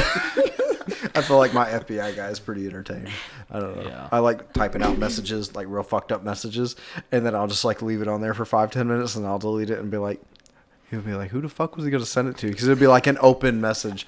[1.14, 3.12] I feel like my FBI guy is pretty entertaining.
[3.50, 3.84] I don't know.
[3.84, 4.08] Yeah.
[4.10, 6.76] I like typing out messages, like real fucked up messages,
[7.10, 9.38] and then I'll just like leave it on there for five, ten minutes, and I'll
[9.38, 10.20] delete it and be like,
[10.93, 12.49] he'll be like, who the fuck was he gonna send it to?
[12.49, 14.07] Because it'd be like an open message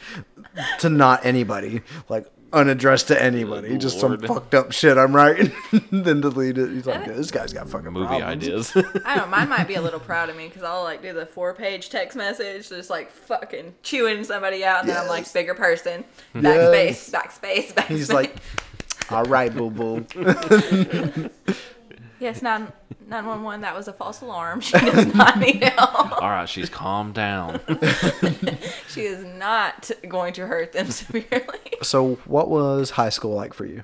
[0.78, 1.82] to not anybody.
[2.09, 3.76] Like, unaddressed to anybody.
[3.76, 5.51] Just some fucked up shit I'm writing.
[5.91, 6.70] then delete it.
[6.70, 8.45] He's like, this guy's got fucking Movie problems.
[8.45, 8.72] ideas.
[9.05, 9.30] I don't.
[9.30, 11.91] Mine might be a little proud of me because I'll like do the four page
[11.91, 16.45] text message, just like fucking chewing somebody out, and then I'm like bigger person, hmm.
[16.45, 17.11] Yes.
[17.11, 17.87] backspace, backspace, backspace.
[17.87, 18.37] He's like,
[19.11, 20.07] all right, boo boo.
[22.24, 22.72] yes, nine
[23.08, 23.60] nine one one.
[23.60, 24.60] That was a false alarm.
[24.62, 26.20] She does not need help.
[26.22, 27.60] All right, she's calmed down.
[28.88, 31.58] She is not going to hurt them severely.
[31.82, 33.82] So, what was high school like for you?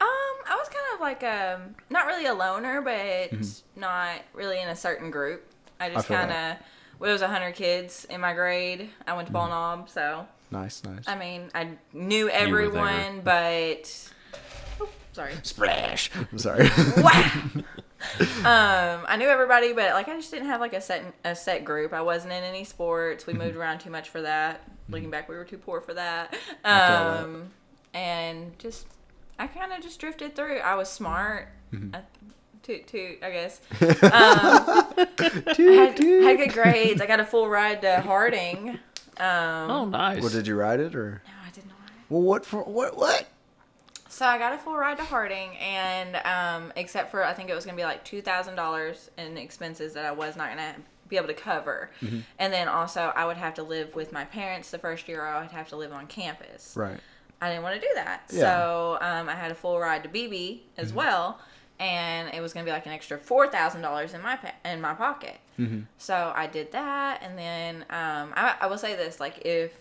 [0.00, 3.32] Um, I was kind of like um, not really a loner, but
[3.76, 5.44] not really in a certain group.
[5.80, 6.14] I just Mm-hmm.
[6.28, 6.66] kind of.
[6.98, 8.88] Well, there was hundred kids in my grade.
[9.06, 9.50] I went to Mm-hmm.
[9.50, 11.02] Bald Knob, so Nice, nice.
[11.06, 14.10] I mean, I knew everyone, but
[15.16, 15.32] sorry.
[15.42, 16.10] Splash.
[16.32, 16.68] I'm sorry.
[16.98, 17.30] wow.
[18.20, 21.64] um, I knew everybody, but like I just didn't have like a set a set
[21.64, 21.92] group.
[21.92, 23.26] I wasn't in any sports.
[23.26, 23.42] We Mm-hmm.
[23.42, 24.62] moved around too much for that.
[24.88, 26.36] Looking back, we were too poor for that.
[26.62, 27.22] that.
[27.24, 27.50] Um,
[27.94, 28.86] and just
[29.38, 30.58] I kind of just drifted through.
[30.58, 31.48] I was smart.
[31.72, 31.96] Mm-hmm.
[31.96, 32.00] I,
[32.62, 33.60] toot toot, I guess.
[34.02, 35.06] Um, I
[35.58, 37.00] had, had good grades.
[37.00, 38.70] I got a full ride to Harding.
[39.18, 40.20] Um, Oh, nice.
[40.20, 41.22] well, did you ride it or?
[41.26, 41.76] no, I did not.
[42.08, 42.62] Well, what for?
[42.64, 42.96] What?
[42.96, 43.26] What?
[44.16, 47.54] So I got a full ride to Harding, and um, except for I think it
[47.54, 50.74] was gonna be like two thousand dollars in expenses that I was not gonna
[51.08, 52.20] be able to cover, Mm-hmm.
[52.38, 55.22] and then also I would have to live with my parents the first year.
[55.26, 56.72] I would have to live on campus.
[56.74, 56.98] Right.
[57.42, 58.40] I didn't want to do that, Yeah.
[58.40, 60.96] so um, I had a full ride to Beebe as Mm-hmm.
[60.96, 61.38] well,
[61.78, 64.80] and it was gonna be like an extra four thousand dollars in my pa- in
[64.80, 65.36] my pocket.
[65.58, 65.80] Mm-hmm.
[65.98, 69.72] So I did that, and then um, I, I will say this: like if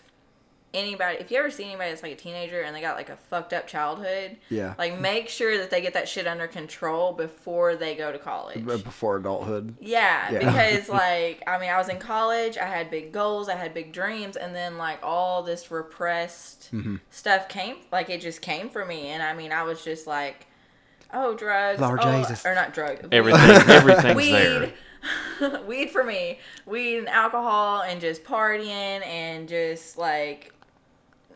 [0.76, 3.16] anybody, if you ever see anybody that's like a teenager and they got like a
[3.18, 4.74] fucked up childhood, Yeah.
[4.78, 8.66] like make sure that they get that shit under control before they go to college.
[8.66, 9.76] Before adulthood.
[9.80, 10.40] Yeah, Yeah.
[10.40, 13.94] because like I mean, I was in college, I had big goals, I had big
[13.94, 16.96] dreams, and then like all this repressed Mm-hmm.
[17.12, 20.48] stuff came, like it just came for me, and I mean, I was just like,
[21.14, 22.46] oh, drugs, Lord oh, Jesus.
[22.46, 24.74] or not drugs, Everything, everything's weed,
[25.40, 25.62] there.
[25.68, 30.52] weed for me, weed and alcohol, and just partying and just like,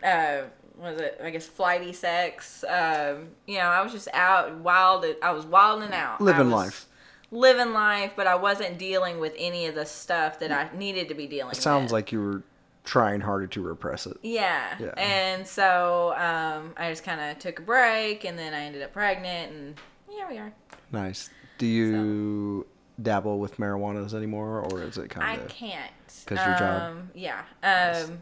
[0.03, 0.43] uh,
[0.77, 1.19] was it?
[1.23, 2.63] I guess flighty sex.
[2.67, 5.05] Um, you know, I was just out wild.
[5.21, 6.87] I was wilding out, Living life.
[7.31, 11.13] living life, but I wasn't dealing with any of the stuff that I needed to
[11.15, 11.51] be dealing.
[11.51, 11.91] It sounds with.
[11.91, 12.43] like you were
[12.85, 14.17] trying harder to repress it.
[14.23, 14.75] Yeah.
[14.79, 14.93] Yeah.
[14.97, 18.93] And so um, I just kind of took a break, and then I ended up
[18.93, 19.75] pregnant, and
[20.09, 20.53] here we are.
[20.91, 21.29] Nice.
[21.57, 22.65] Do you
[23.01, 25.45] dabble with marijuanas anymore, or is it kind of?
[25.45, 25.91] I can't.
[26.25, 26.81] Because your job?
[26.91, 27.41] Um, yeah.
[27.63, 28.19] Um,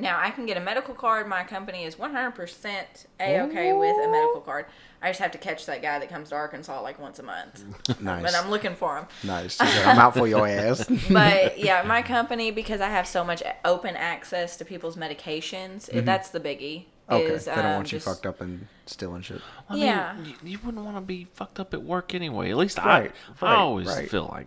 [0.00, 1.26] now I can get a medical card.
[1.28, 4.66] My company is 100% a okay with a medical card.
[5.00, 7.64] I just have to catch that guy that comes to Arkansas like once a month.
[8.00, 8.22] Nice.
[8.22, 9.06] But I'm looking for him.
[9.24, 9.58] nice.
[9.60, 10.84] Like, I'm out for your ass.
[11.10, 16.04] but yeah, my company because I have so much open access to people's medications, it,
[16.04, 16.84] that's the biggie.
[17.08, 17.14] Mm-hmm.
[17.14, 17.24] okay.
[17.34, 19.40] Is, they don't um, want you just- fucked up and stealing shit.
[19.68, 20.16] I mean, Yeah.
[20.22, 22.50] you, you wouldn't want to be fucked up at work anyway.
[22.50, 24.08] At least Right, I, right, I always right.
[24.10, 24.46] feel like,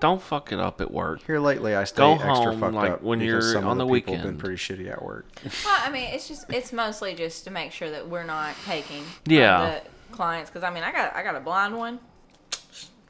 [0.00, 1.22] don't fuck it up at work.
[1.26, 3.70] Here lately, I stay Go extra home, fucked like, up when because you're some of
[3.70, 5.26] on the, the people have been pretty shitty at work.
[5.64, 9.02] Well, I mean, it's just it's mostly just to make sure that we're not taking
[9.24, 9.80] Yeah.
[10.10, 11.98] the clients because I mean I got I got a blind one.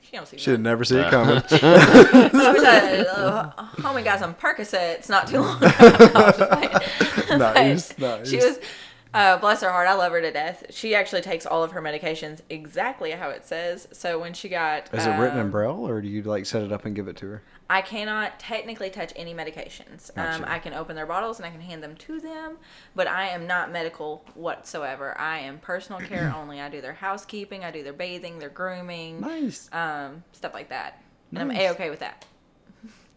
[0.02, 0.62] She don't see Should nothing.
[0.62, 1.36] never see it coming.
[1.50, 7.36] I wish I, uh, homie got some Percocets not too long ago.
[7.36, 8.30] Nice, But nice.
[8.30, 8.58] She was,
[9.16, 10.64] uh, bless her heart, I love her to death.
[10.70, 13.88] She actually takes all of her medications exactly how it says.
[13.92, 16.62] So when she got, Is it written in um, braille, or do you like set
[16.62, 17.42] it up and give it to her?
[17.68, 20.16] I cannot technically touch any medications.
[20.16, 22.58] Um, I can open their bottles and I can hand them to them,
[22.94, 25.18] but I am not medical whatsoever.
[25.18, 26.60] I am personal care only.
[26.60, 29.68] I do their housekeeping, I do their bathing, their grooming, Nice.
[29.72, 31.02] um, stuff like that.
[31.30, 32.24] And I'm a okay with that.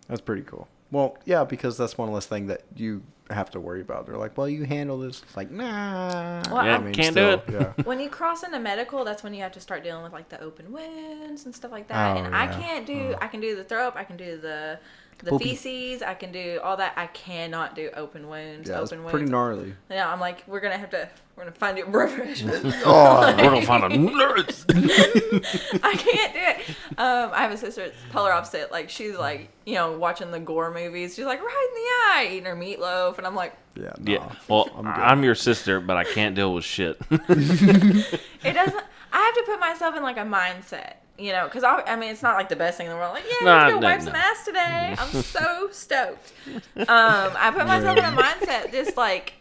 [0.07, 0.67] That's pretty cool.
[0.91, 4.05] Well, yeah, because that's one less thing that you have to worry about.
[4.05, 5.21] They're like, well, you handle this.
[5.21, 6.41] It's like, nah.
[6.51, 7.43] Well, Yeah, I can't do it.
[7.51, 7.73] Yeah.
[7.83, 10.41] when you cross into medical, that's when you have to start dealing with like the
[10.41, 12.17] open wounds and stuff like that.
[12.17, 12.93] Oh, and I can't do.
[12.93, 13.23] Mm-hmm.
[13.23, 13.95] I can do the throw up.
[13.95, 14.79] I can do the
[15.19, 15.55] the Poopy.
[15.55, 16.01] feces.
[16.01, 16.93] I can do all that.
[16.97, 18.69] I cannot do open wounds.
[18.69, 19.73] Yeah, it's open pretty gnarly.
[19.89, 21.09] Yeah, I'm like, we're gonna have to.
[21.35, 22.59] We're gonna find you a professional.
[22.85, 24.65] Oh, We're gonna find a nurse.
[24.69, 26.69] I can't do it.
[26.97, 28.71] Um, I have a sister that's polar opposite.
[28.71, 31.15] Like she's like, you know, watching the gore movies.
[31.15, 33.93] She's like, right in the eye, eating her meatloaf, and I'm like, yeah.
[34.03, 34.31] Yeah.
[34.49, 36.97] Well, I'm I'm, your sister, but I can't deal with shit.
[37.09, 38.83] it doesn't.
[39.11, 42.09] I have to put myself in like a mindset, you know, because I, I mean,
[42.11, 43.13] it's not like the best thing in the world.
[43.13, 44.05] Like, yeah, Nah, let's go no, wipe no.
[44.05, 44.95] some ass today.
[44.99, 46.31] I'm so stoked.
[46.75, 49.33] Um, I put myself in a mindset, just like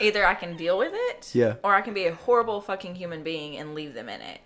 [0.00, 1.54] either I can deal with it, Yeah.
[1.62, 4.40] or I can be a horrible fucking human being and leave them in it,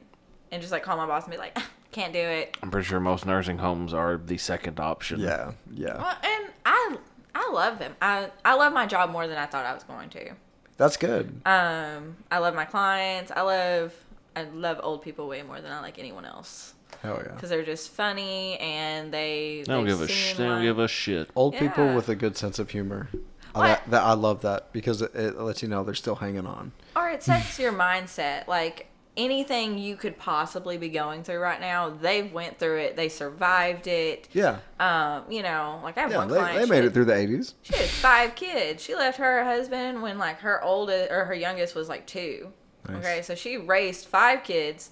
[0.51, 1.59] and just like call my boss and be like,
[1.93, 2.57] can't do it.
[2.63, 5.21] I'm pretty sure most nursing homes are the second option.
[5.21, 5.97] Yeah, yeah.
[5.97, 6.97] Well, and I
[7.35, 7.95] I love them.
[8.03, 10.33] I I love my job more than I thought I was going to.
[10.77, 11.41] That's good.
[11.45, 13.33] Um, I love my clients.
[13.35, 13.93] I love
[14.39, 17.33] I love old people way more than I like anyone else Hell yeah.
[17.35, 20.79] because they're just funny and they They don't give a seem sh- they don't give
[20.79, 21.31] a shit.
[21.37, 23.09] Old people with a good sense of humor.
[23.55, 23.65] I, What?
[23.67, 26.73] that, that, I love that because it, it lets you know they're still hanging on.
[26.97, 28.87] or it sets your mindset like
[29.17, 33.89] anything you could possibly be going through right now they've went through it they survived
[33.89, 34.59] it Yeah.
[34.79, 37.07] um you know like i have Yeah, one they, client they made had- it through
[37.07, 37.55] the 80s.
[37.63, 41.75] she had five kids she left her husband when like her oldest or her youngest
[41.75, 42.53] was like two
[42.89, 42.99] Nice.
[43.05, 44.91] okay so she raised five kids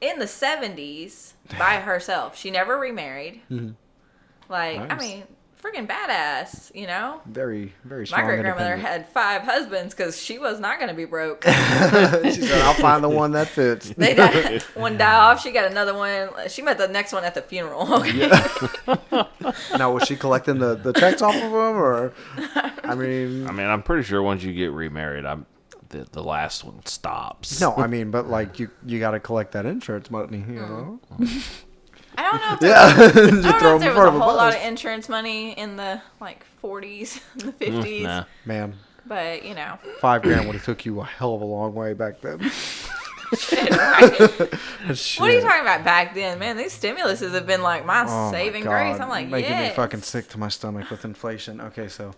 [0.00, 3.40] in the 70s by herself she never remarried
[4.48, 4.88] like i Mm-hmm.
[4.88, 5.00] Nice.
[5.00, 5.22] mean
[5.62, 8.22] freaking badass you know Very, very strong.
[8.22, 11.44] my great grandmother had five husbands because she was not going to be broke.
[11.44, 14.62] she said, "I'll find the one that fits." They died.
[14.74, 15.42] one die off.
[15.42, 16.30] She got another one.
[16.48, 17.92] She met the next one at the funeral.
[18.00, 18.30] Okay.
[19.76, 22.14] now, was she collecting the, the checks off of them, or?
[22.84, 25.44] I mean, I mean, I'm pretty sure once you get remarried, I'm
[25.90, 27.60] the, the last one stops.
[27.60, 30.56] no, I mean, but like you, you got to collect that insurance money, you hmm.
[30.56, 31.00] know?
[32.18, 32.54] I don't know.
[32.54, 34.20] If there, Yeah, I don't know throw if there in was front a of a
[34.20, 34.56] whole lot bus.
[34.56, 38.24] of insurance money in the like 40s, and the 50s, Nah.
[38.44, 38.74] Man,
[39.06, 39.78] but you know.
[40.00, 42.38] five grand would have took you a hell of a long way back then.
[42.40, 42.50] right.
[45.18, 46.56] What are you talking about back then, man?
[46.56, 49.00] These stimuluses have been like my Oh my saving God, grace.
[49.00, 49.70] I'm like, making yes.
[49.70, 51.60] me fucking sick to my stomach with inflation.
[51.60, 52.14] Okay, so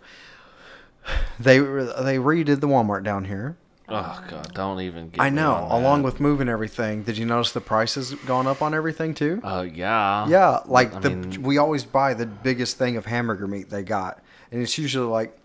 [1.39, 3.57] they they redid the Walmart down here.
[3.89, 5.11] Oh god, don't even.
[5.11, 5.53] Get I me know.
[5.55, 6.07] on Along that.
[6.07, 9.41] with moving everything, did you notice the prices gone up on everything too?
[9.43, 10.27] Uh, yeah.
[10.29, 13.83] Yeah, like I the mean- we always buy the biggest thing of hamburger meat they
[13.83, 15.37] got, and it's usually like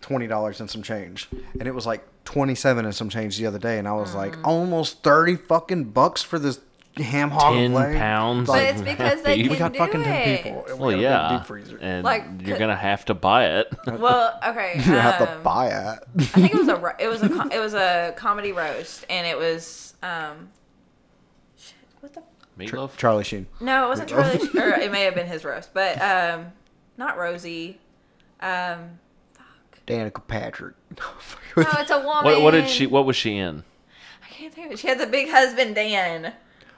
[0.00, 1.28] twenty dollars and some change,
[1.58, 4.14] and it was like twenty seven and some change the other day, and I was
[4.14, 4.44] like Mm.
[4.44, 6.60] almost thirty fucking bucks for this
[6.96, 7.96] ham hog Ten leg.
[7.96, 8.46] pounds.
[8.46, 10.42] But it's because they We can we got do fucking ten it.
[10.44, 10.66] people.
[10.68, 11.78] and we Well, got a big yeah, deep freezer.
[11.80, 13.68] and Like, you're could- gonna have to buy it.
[13.86, 14.74] Well, okay.
[14.76, 15.98] you have to um, buy it.
[16.18, 19.04] I think it was a ro- it was a co- it was a comedy roast,
[19.10, 20.50] and it was um.
[21.58, 22.22] Shit, what the?
[22.58, 22.96] Meatloaf.
[22.96, 23.46] Charlie Sheen.
[23.60, 24.38] No, it wasn't Charlie.
[24.38, 26.52] Sh- or it may have been his roast, but um,
[26.96, 27.80] not Rosie.
[28.40, 28.98] Um,
[29.86, 30.74] Danica Patrick.
[31.56, 32.24] no, it's a woman.
[32.24, 32.86] what, what did she?
[32.86, 33.64] What was she in?
[34.24, 34.78] I can't think of it.
[34.78, 36.32] She had the big husband Dan.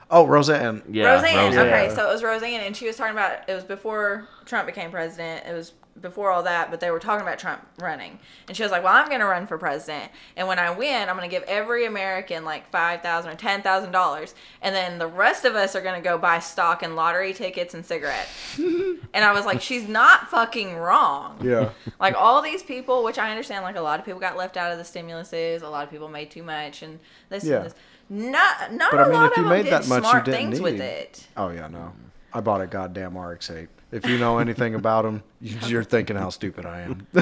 [0.09, 0.83] Oh, Roseanne.
[0.89, 1.47] Yeah, Roseanne.
[1.47, 1.67] Roseanne.
[1.67, 4.91] Okay, so it was Roseanne, and she was talking about it was before Trump became
[4.91, 5.45] president.
[5.47, 8.71] It was before all that, but they were talking about Trump running, and she was
[8.71, 11.35] like, "Well, I'm going to run for president, and when I win, I'm going to
[11.35, 15.55] give every American like five thousand or ten thousand dollars, and then the rest of
[15.55, 18.29] us are going to go buy stock and lottery tickets and cigarettes."
[18.59, 21.69] and I was like, "She's not fucking wrong." Yeah.
[21.99, 24.71] like all these people, which I understand, like a lot of people got left out
[24.71, 26.99] of the stimuluses, a lot of people made too much, and
[27.29, 27.57] this Yeah.
[27.57, 27.75] and this.
[28.09, 30.03] Not, not But a I mean, lot if you of made them that did much,
[30.03, 31.27] you smart didn't things with it.
[31.35, 31.93] Oh yeah, no.
[32.33, 33.67] I bought a goddamn RX-8.
[33.91, 37.07] If you know anything about them, you're thinking how stupid I am.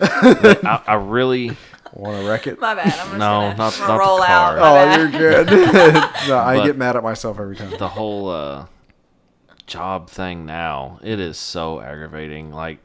[0.00, 1.56] I, I really.
[1.94, 2.60] Want to wreck it?
[2.60, 2.84] My bad.
[2.86, 4.26] I'm just No, gonna, not- I'm not gonna the roll out.
[4.26, 4.56] car.
[4.58, 5.00] My Oh, bad.
[5.00, 5.46] you're good.
[6.28, 7.70] no, I But- get mad at myself every time.
[7.78, 8.66] the whole uh,
[9.66, 12.78] job thing now it is so aggravating like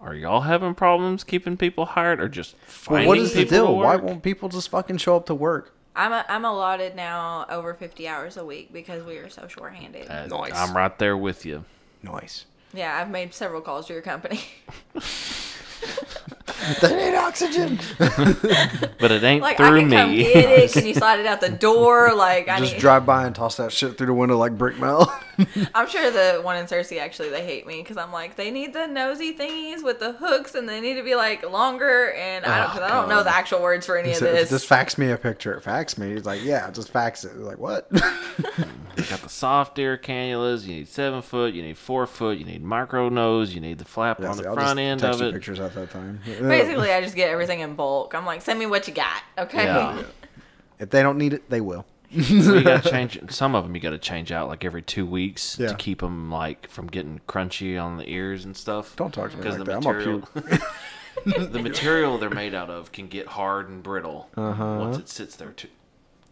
[0.00, 3.58] are y'all having problems keeping people hired or just Well, finding what is the people
[3.58, 3.76] to deal?
[3.76, 5.74] Why won't people just fucking show up to work?
[5.94, 10.08] I'm a, I'm allotted now over 50 hours a week because we are so short-handed.
[10.10, 10.52] Uh, Nice.
[10.54, 11.64] i'm right there with you
[12.02, 12.46] Nice.
[12.72, 14.40] yeah, I've made several calls to your company.
[16.80, 17.78] They need oxygen.
[17.98, 20.72] but it ain't like I through can come me get it.
[20.72, 22.14] Can you slide it out the door?
[22.14, 22.80] Like I just need.
[22.80, 25.12] drive by and toss that shit through the window like brick mail.
[25.74, 28.72] I'm sure the one in Searcy actually they hate me because I'm like they need
[28.74, 32.58] the nosy thingies with the hooks and they need to be like longer and I
[32.58, 34.50] don't Oh, I don't know the actual words for any He of said, this.
[34.50, 35.58] just fax me a picture.
[35.60, 36.12] Fax me.
[36.12, 37.36] He's like, yeah, just fax it.
[37.36, 37.88] Like what?
[37.92, 42.44] you got the soft ear cannulas you need seven foot you need four foot you
[42.44, 45.00] need micro nose you need the flap Yeah, on see, the I'll front just end
[45.00, 46.20] text of you it Pictures at that time.
[46.58, 48.14] Basically, I just get everything in bulk.
[48.14, 49.64] I'm like, send me what you got, okay?
[49.64, 50.02] Yeah.
[50.78, 51.84] if they don't need it, they will.
[52.14, 55.56] Well, you gotta change some of them you gotta change out like every two weeks
[55.58, 55.68] Yeah.
[55.68, 59.36] to keep them like from getting crunchy on the ears and stuff Don't talk to
[59.38, 59.86] me because like the that.
[59.86, 60.28] I'm material
[61.50, 64.76] the material they're made out of can get hard and brittle Uh-huh.
[64.80, 65.68] once it sits there too.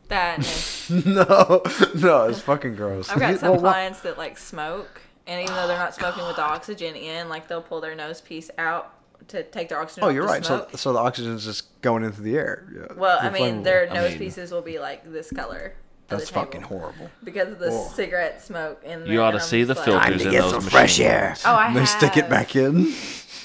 [0.08, 1.62] That is, no,
[1.94, 3.08] no, it's fucking gross.
[3.08, 6.36] I've got some Well, clients that like smoke, and even though they're not smoking with
[6.36, 8.92] the oxygen in, like they'll pull their nose piece out
[9.30, 10.04] to take their oxygen.
[10.04, 10.44] Oh, off you're to right.
[10.44, 10.78] So, Smoke.
[10.78, 12.66] so the oxygen's just going into the air.
[12.74, 12.94] Yeah.
[12.96, 13.64] well, I mean, flammable.
[13.64, 15.74] their I nose mean- pieces will be like this color.
[16.08, 17.08] That's fucking horrible.
[17.22, 17.88] because of the Oh.
[17.94, 18.82] cigarette smoke.
[18.84, 21.42] In You ought to um, see the filters in those machines.
[21.46, 22.92] Oh, I they stick it back in.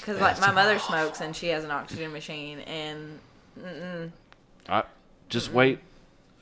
[0.00, 3.20] Because like my mother smokes and she has an oxygen machine, and
[4.68, 4.82] I,
[5.28, 5.78] just wait.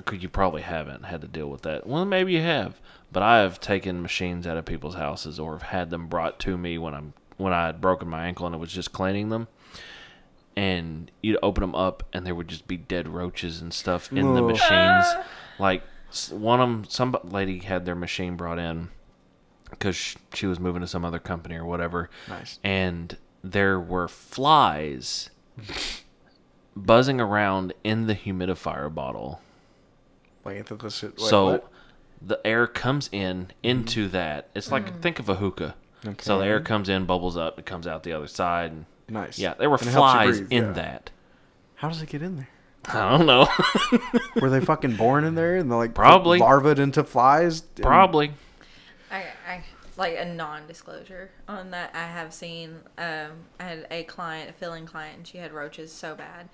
[0.07, 1.86] Could you probably haven't had to deal with that?
[1.86, 2.80] Well, maybe you have,
[3.12, 6.59] but I have taken machines out of people's houses or have had them brought to
[6.59, 9.49] me when I'm when I had broken my ankle and it was just cleaning them.
[10.57, 14.35] and you'd open them up, and there would just be dead roaches and stuff in
[14.35, 14.51] the Ugh.
[14.51, 14.70] machines.
[14.70, 15.24] Ah.
[15.59, 15.82] Like
[16.30, 18.89] one of them, some lady had their machine brought in
[19.70, 22.09] because she was moving to some other company or whatever.
[22.28, 22.59] Nice.
[22.62, 25.30] And there were flies
[26.76, 29.41] buzzing around in the humidifier bottle.
[30.45, 31.18] Wait, I this shit.
[31.18, 31.70] Wait, so what?
[32.22, 34.12] the air comes in into mm.
[34.12, 34.51] that.
[34.55, 35.03] It's like mm.
[35.03, 35.74] think of a hookah.
[36.20, 38.72] So the air comes in, bubbles up, it comes out the other side.
[38.72, 39.38] And, nice.
[39.38, 40.72] yeah, there were And it helps you flies breathe, in yeah.
[40.72, 41.11] that.
[41.76, 42.48] How does it get in there?
[42.86, 43.48] I don't know.
[44.42, 46.38] Were they fucking born in there and they're like Probably.
[46.38, 47.62] larvaed into flies?
[47.76, 48.32] And- Probably.
[49.11, 49.64] I, I
[49.96, 51.92] like a non-disclosure on that.
[51.94, 52.76] I have seen.
[52.98, 56.48] Um, I had a client, a filling client, and she had roaches so bad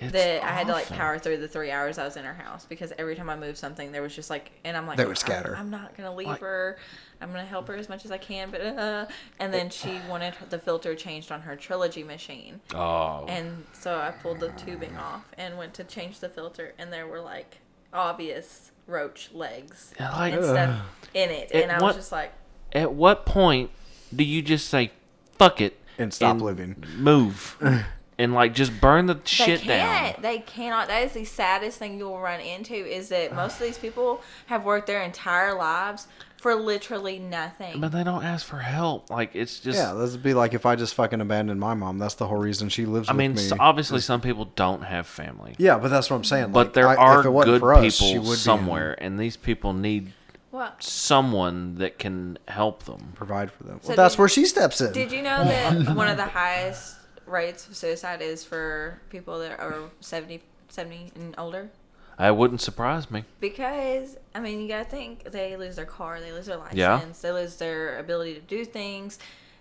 [0.00, 2.34] It's that I had to like power through the three hours I was in her
[2.34, 5.04] house because every time I moved something, there was just like, and I'm like, They
[5.04, 5.54] would "I'm- scatter.
[5.56, 6.78] I'm, not gonna leave Like- her.
[7.20, 9.06] I'm gonna help her as much as I can, but uh,
[9.40, 12.60] and then she wanted the filter changed on her trilogy machine.
[12.74, 13.24] Oh.
[13.28, 17.06] And so I pulled the tubing off and went to change the filter, and there
[17.06, 17.58] were like
[17.92, 20.80] obvious roach legs Yeah, like, and stuff
[21.14, 21.48] in it.
[21.52, 22.32] It- And I what- was just like,
[22.72, 23.70] at what point
[24.14, 24.90] do you just say
[25.38, 26.82] fuck it And stop living.
[26.96, 27.56] move
[28.18, 30.14] and like just burn the they shit can't.
[30.16, 30.22] down?
[30.22, 30.88] They cannot.
[30.88, 34.22] That is the saddest thing you will run into is that most of these people
[34.46, 36.06] have worked their entire lives
[36.44, 37.80] for literally nothing.
[37.80, 39.08] But they don't ask for help.
[39.08, 39.78] Like it's just.
[39.78, 41.98] Yeah, this would be like if I just fucking abandoned my mom.
[41.98, 43.40] That's the whole reason she lives I with mean, me.
[43.46, 46.52] s obviously some people don't have family, yeah, but that's what I'm saying.
[46.52, 49.18] but like, there I- are if it good for us, she people would somewhere, and
[49.18, 50.12] these people need
[50.52, 53.12] well, someone that can help them.
[53.14, 53.78] provide for them.
[53.80, 54.92] So Well, that's did- where she steps in.
[54.92, 59.58] did you know that one of the highest rates of suicide is for people that
[59.58, 61.70] are 70, 70 and older?
[62.18, 63.24] That wouldn't surprise me.
[63.40, 67.00] Because I mean, you gotta think they lose their car, they lose their license, Yeah.
[67.22, 69.18] they lose their ability to do things,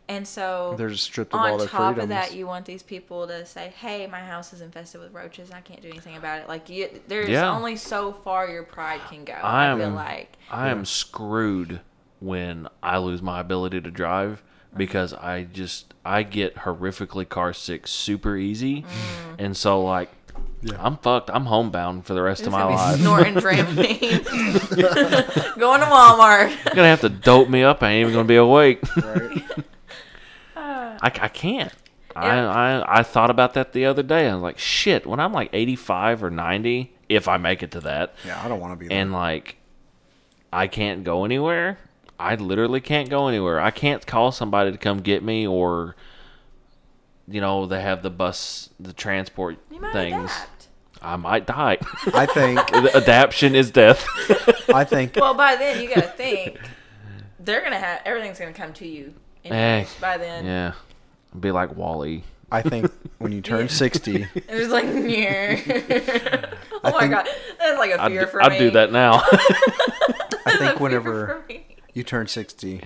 [0.07, 1.73] and so They're just stripped of all their freedoms.
[1.73, 4.99] on top of that, you want these people to say, "Hey, my house is infested
[5.01, 5.49] with roaches.
[5.51, 7.49] I can't do anything about it." Like, you, there's Yeah.
[7.55, 9.33] only so far your pride can go.
[9.33, 11.79] I I, feel am- like I am screwed
[12.19, 14.43] when I lose my ability to drive
[14.75, 19.35] because I just I get horrifically car sick super easy, Mm.
[19.39, 20.09] and so like
[20.79, 21.29] I'm fucked.
[21.33, 22.99] I'm homebound for the rest it's of my gonna be life.
[22.99, 24.25] snorting Dramamine,
[25.59, 26.49] going to Walmart.
[26.65, 27.83] You're gonna have to dope me up.
[27.83, 28.79] I ain't even gonna be awake.
[28.97, 29.41] right?
[30.55, 31.73] I, I can't.
[32.15, 32.49] I, Yeah.
[32.49, 34.29] I I thought about that the other day.
[34.29, 35.05] I was like, shit.
[35.05, 38.59] When I'm like 85 or 90, if I make it to that, Yeah, I don't
[38.59, 38.97] want to be there.
[38.99, 39.57] and like
[40.51, 41.79] I can't go anywhere.
[42.19, 43.59] I literally can't go anywhere.
[43.59, 45.95] I can't call somebody to come get me or
[47.27, 50.31] you know, they have the bus the transport You might things.
[50.31, 50.52] adapt.
[51.03, 51.77] I might die.
[52.13, 52.59] I think.
[52.71, 54.05] The Adaption is death.
[54.73, 55.15] I think.
[55.19, 56.59] Well, by then you gotta think
[57.39, 59.13] they're gonna have everything's gonna come to you.
[59.43, 60.73] anyways Hey, by then, yeah.
[61.39, 62.23] Be like WALL-E.
[62.51, 65.59] I think when you turn sixty, it was like, near.
[65.67, 67.27] oh I my think- god,
[67.59, 68.57] that's like a I'd, fear do- for I'd me.
[68.59, 69.23] do that now.
[70.45, 71.43] I think whenever
[71.93, 72.83] you turn sixty,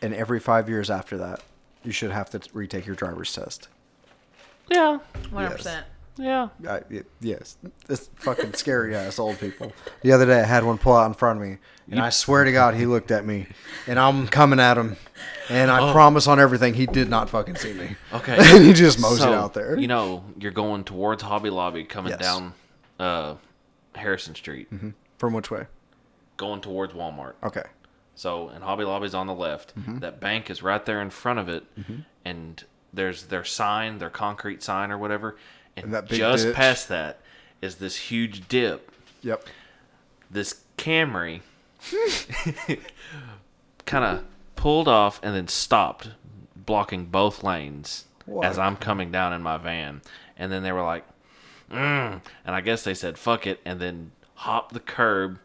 [0.00, 1.42] and every five years after that,
[1.84, 3.68] you should have to retake your driver's test.
[4.70, 4.98] yeah.
[5.30, 5.86] One hundred percent.
[6.18, 6.48] Yeah.
[6.68, 9.72] I, y- yes, this fucking scary ass old people.
[10.02, 11.58] The other day, I had one pull out in front of me,
[11.90, 13.46] and I swear to God, he looked at me,
[13.86, 14.96] and I'm coming at him,
[15.48, 17.96] and I promise on everything, he did not fucking see me.
[18.12, 18.36] Okay.
[18.38, 19.78] and he just mows So, it out there.
[19.78, 22.20] You know, you're going towards Hobby Lobby, coming Yes.
[22.20, 22.54] down
[22.98, 23.34] uh,
[23.94, 24.68] Harrison Street,
[25.18, 25.66] From which way?
[26.38, 27.32] going towards Walmart.
[27.42, 27.62] Okay.
[28.14, 29.74] So, and Hobby Lobby's on the left.
[29.78, 29.98] Mm-hmm.
[30.00, 31.64] That bank is right there in front of it,
[32.24, 32.62] and
[32.92, 35.36] there's their sign, their concrete sign or whatever.
[35.76, 36.54] And, And that big just ditch.
[36.54, 37.20] past that
[37.60, 38.90] is this huge dip.
[39.22, 39.44] Yep.
[40.30, 41.40] This Camry
[43.86, 44.24] kind of
[44.56, 46.10] pulled off and then stopped,
[46.54, 48.06] blocking both lanes
[48.42, 50.02] as I'm coming down in my van.
[50.36, 51.04] And then they were like,
[51.70, 52.20] mm.
[52.44, 55.38] and I guess they said fuck it, and then hopped the curb,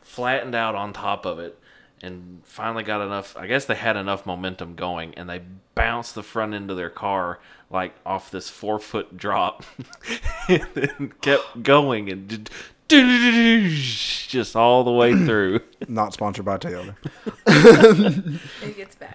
[0.00, 1.58] flattened out on top of it,
[2.02, 3.36] and finally got enough.
[3.36, 5.42] I guess they had enough momentum going, and they
[5.74, 7.38] bounced the front end of their car
[7.70, 9.64] like off this four foot drop,
[10.48, 12.50] and then kept going and did.
[12.88, 15.60] Just all the way through.
[15.88, 16.94] Not sponsored by Toyota.
[18.62, 19.14] It gets bad.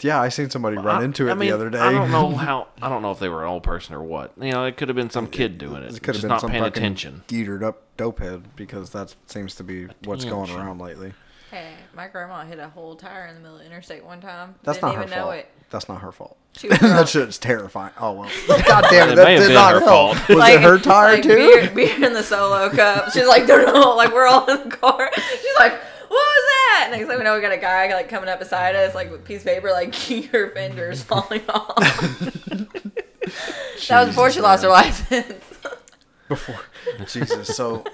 [0.00, 1.78] Yeah, I seen somebody run I- into it I mean, the other day.
[1.78, 2.68] I don't know how.
[2.82, 4.32] I don't know if they were an old person or what.
[4.40, 6.40] You know, it could have been some kid doing it, It could have been not
[6.42, 7.22] some paying attention.
[7.26, 11.12] geetered up dopehead because that seems to be what's Yeah, going around lately.
[11.54, 14.56] Hey, my grandma hit a whole tire in the middle of the interstate one time.
[14.64, 15.34] That's Didn't not her even know fault.
[15.36, 15.48] it.
[15.70, 16.36] That's not her fault.
[16.56, 17.06] She was that drunk.
[17.08, 17.92] shit's terrifying.
[18.00, 18.30] Oh well.
[18.66, 20.16] God damn it, It that have did been not her help.
[20.16, 20.28] fault.
[20.30, 21.28] Was Like- it her tire like too?
[21.28, 23.12] Beer, beer in the solo cup.
[23.12, 25.08] She's like, no, no, like we're all in the car.
[25.14, 26.88] She's like, what was that?
[26.90, 29.20] Next thing we know, we got a guy like coming up beside us, like with
[29.20, 31.76] a piece of paper, like your fender's falling off.
[33.86, 35.44] That was before she lost her license.
[36.28, 36.60] Before
[37.06, 37.84] Jesus, so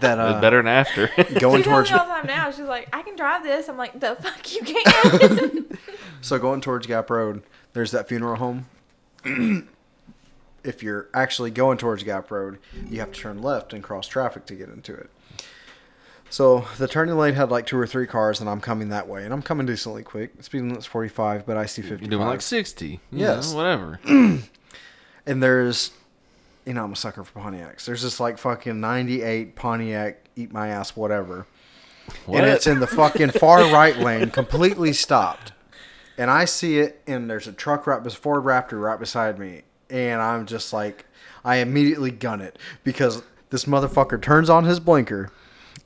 [0.00, 1.08] that uh, better than after.
[1.38, 2.50] going she towards me all the time now.
[2.50, 3.68] She's like, I can drive this.
[3.68, 5.78] I'm like, the fuck you can't.
[6.20, 7.42] so going towards Gap Road,
[7.74, 8.66] there's that funeral home.
[10.64, 12.58] if you're actually going towards Gap Road,
[12.88, 15.10] you have to turn left and cross traffic to get into it.
[16.30, 19.24] So the turning lane had like two or three cars, and I'm coming that way,
[19.24, 20.42] and I'm coming decently quick.
[20.42, 22.04] Speed limit's 45, but I see 50.
[22.04, 23.00] You're doing like 60.
[23.10, 23.50] Yes.
[23.52, 24.00] know, whatever.
[25.26, 25.92] and there's,
[26.68, 27.86] you know, I'm a sucker for Pontiacs.
[27.86, 31.46] There's this like fucking 98 Pontiac, eat my ass, whatever.
[32.26, 32.44] What?
[32.44, 35.52] and it's in the fucking far right lane, completely stopped.
[36.18, 39.62] And I see it, and there's a truck right, bes- Ford Raptor right beside me,
[39.88, 41.06] and I'm just like,
[41.42, 45.30] I immediately gun it because this motherfucker turns on his blinker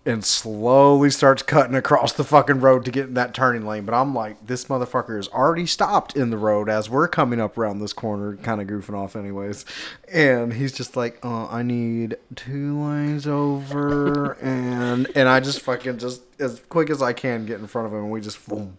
[0.05, 3.84] and slowly starts cutting across the fucking road to get in that turning lane.
[3.84, 7.57] But I'm like, this motherfucker is already stopped in the road as we're coming up
[7.57, 9.64] around this corner, kind of goofing off, anyways.
[10.12, 15.98] And he's just like, uh, I need two lanes over, and and I just fucking
[15.98, 18.78] just as quick as I can get in front of him, and we just boom.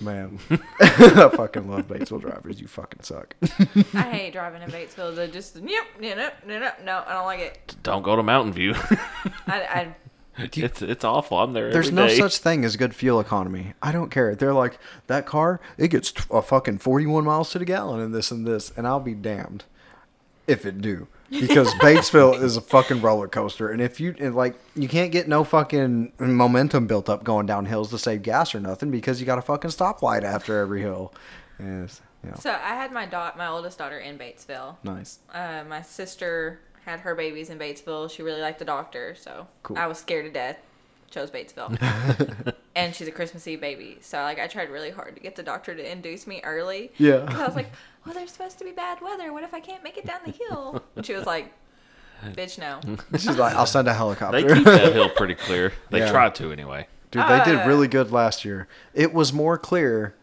[0.00, 0.38] Man,
[0.80, 2.60] I fucking love Batesville drivers.
[2.60, 3.34] You fucking suck.
[3.94, 5.14] I hate driving in Batesville.
[5.14, 7.76] They just, yep, no, no, no, no, no, I don't like it.
[7.82, 8.74] Don't go to Mountain View.
[9.46, 9.94] I, I
[10.36, 11.38] it's it's awful.
[11.38, 11.70] I'm there.
[11.70, 12.18] There's every no day.
[12.18, 13.74] such thing as good fuel economy.
[13.80, 14.34] I don't care.
[14.34, 15.60] They're like that car.
[15.78, 18.86] It gets t- a fucking 41 miles to the gallon and this and this, and
[18.86, 19.64] I'll be damned
[20.48, 21.06] if it do.
[21.40, 25.28] Because Batesville is a fucking roller coaster, and if you and like you can't get
[25.28, 29.26] no fucking momentum built up going down hills to save gas or nothing because you
[29.26, 31.12] got a fucking stoplight after every hill.
[31.58, 31.88] You
[32.30, 34.76] know, so I had my daughter, my oldest daughter, in Batesville.
[34.82, 35.18] nice.
[35.32, 38.10] Uh, my sister had her babies in Batesville.
[38.10, 39.76] She really liked the doctor, so Cool.
[39.78, 40.58] I was scared to death.
[41.10, 43.98] Chose Batesville, and she's a Christmas Eve baby.
[44.00, 46.90] So like, I tried really hard to get the doctor to induce me early.
[46.98, 47.18] Yeah.
[47.20, 47.70] Because I was like,
[48.04, 49.32] well, there's supposed to be bad weather.
[49.32, 50.82] What if I can't make it down the hill?
[50.96, 51.52] And she was like,
[52.24, 52.80] bitch, no.
[53.18, 54.40] She's like, I'll send a helicopter.
[54.40, 54.70] They helicopter.
[54.78, 55.72] keep that hill pretty clear.
[55.90, 56.10] They Yeah.
[56.10, 56.88] try to anyway.
[57.10, 58.66] Dude, they did Uh, really good last year.
[58.92, 60.14] It was more clear.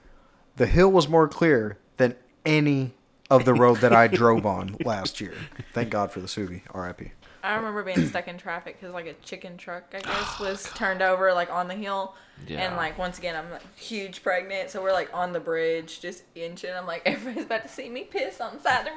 [0.58, 2.16] The hill was more clear than
[2.46, 2.94] any
[3.30, 5.34] of the road that I drove on last year.
[5.74, 6.64] Thank God for the Suvi.
[6.72, 7.12] R.I.P.
[7.44, 11.02] I remember being stuck in traffic because like a chicken truck, I guess, was turned
[11.02, 12.16] over like on the hill.
[12.48, 12.60] Yeah.
[12.60, 16.24] And like once again, I'm like huge pregnant, so we're like on the bridge, just
[16.36, 16.72] inching.
[16.76, 18.92] I'm like, everybody's about to see me piss on the side of the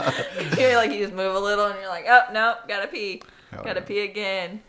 [0.00, 0.58] road.
[0.58, 3.64] you're like, you just move a little, and you're like, oh no, gotta pee, Hell
[3.64, 4.62] gotta pee again.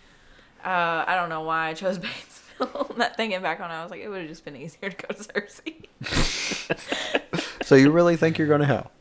[0.63, 1.99] Uh, I don't know why I chose
[2.59, 2.97] Batesville.
[2.97, 5.07] that thinking back on, it, I was like, it would have just been easier to
[5.07, 5.87] go to Searcy.
[7.71, 8.91] So you really think you're going to hell?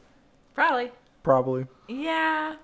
[0.55, 0.93] Probably.
[1.25, 1.67] Probably.
[1.89, 2.55] Yeah,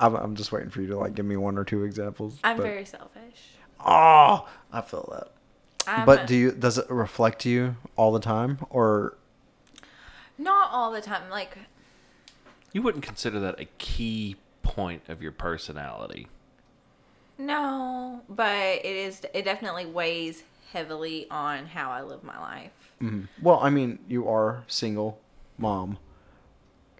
[0.00, 2.38] I'm, I'm just waiting for you to like give me one or two examples.
[2.44, 3.52] I'm but- very selfish.
[3.84, 5.32] Oh, I feel that.
[5.86, 6.50] I'm but do you?
[6.52, 9.16] Does it reflect you all the time, or
[10.36, 11.30] not all the time.
[11.30, 11.56] Like
[12.72, 16.28] You wouldn't consider that a key point of your personality.
[17.38, 19.22] No, but it is.
[19.32, 20.42] It definitely weighs
[20.72, 22.72] heavily on how I live my life.
[23.00, 23.22] Mm-hmm.
[23.40, 25.20] Well, I mean, you are single
[25.56, 25.98] mom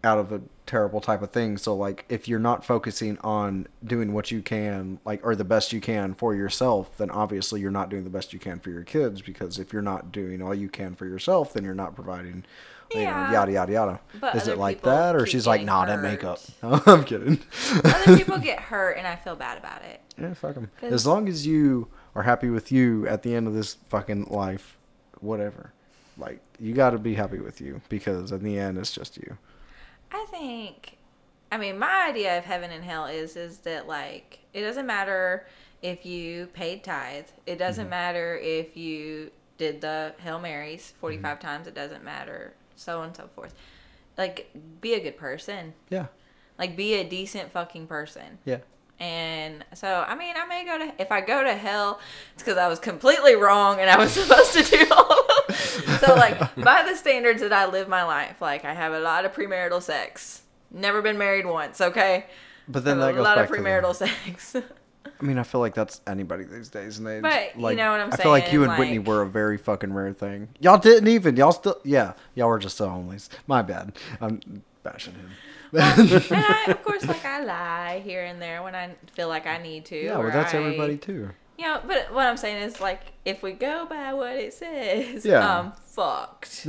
[0.05, 1.57] out of a terrible type of thing.
[1.59, 5.73] So, like, if you're not focusing on doing what you can, like, or the best
[5.73, 8.85] you can for yourself, then obviously you're not doing the best you can for your
[8.85, 9.21] kids.
[9.23, 12.45] Because if you're not doing all you can for yourself, then you're not providing,
[12.93, 14.01] you know, yada, yada, yada.
[14.21, 15.17] But Is it like that?
[15.17, 16.39] Or she's like, nah, that makeup.
[16.63, 17.41] No, I'm kidding.
[17.85, 20.01] Other people get hurt, and I feel bad about it.
[20.17, 20.71] yeah, fuck 'em.
[20.81, 24.25] 'Cause- As long as you are happy with you at the end of this fucking
[24.31, 24.77] life,
[25.21, 25.73] whatever.
[26.17, 29.39] Like, you got to be happy with you because in the end, it's just you.
[30.13, 30.97] I think.
[31.51, 35.47] I mean, my idea of heaven and hell is is that like it doesn't matter
[35.83, 37.27] if you paid tithe.
[37.47, 37.91] It doesn't Mm-hmm.
[37.91, 41.47] matter if you did the Hail Marys 45 Mm-hmm.
[41.47, 41.67] times.
[41.67, 43.55] It doesn't matter, so on and so forth.
[44.17, 44.51] Like,
[44.81, 45.75] be a good person.
[45.91, 46.07] Yeah.
[46.59, 48.39] Like, be a decent fucking person.
[48.45, 48.59] Yeah.
[49.01, 52.01] And so, I mean, I may go to, if I go to hell,
[52.35, 55.18] it's because I was completely wrong and I was supposed to do all.
[56.01, 59.25] So, like, by the standards that I live my life, like, I have a lot
[59.25, 60.43] of premarital sex.
[60.71, 62.27] Never been married once, okay?
[62.69, 63.95] But then I a lot of premarital
[64.27, 64.55] sex.
[64.57, 67.93] I mean, I feel like that's anybody these days and they but you like, know
[67.93, 70.49] what I'm I feel like you saying, and Whitney were a very fucking rare thing.
[70.61, 71.37] Y'all didn't even.
[71.37, 71.81] Y'all still.
[71.85, 72.13] Yeah.
[72.35, 73.29] Y'all were just the onlys.
[73.47, 73.97] My bad.
[74.21, 75.31] I'm bashing him.
[75.73, 75.81] and
[76.33, 79.87] I, of course, like, I lie here and there when I feel like I need
[79.87, 79.97] to.
[80.05, 81.31] yeah, well, that's I- everybody too.
[81.59, 85.27] You know, but what I'm saying is, like, if we go by what it says,
[85.27, 85.61] Yeah.
[85.61, 86.65] I'm fucked.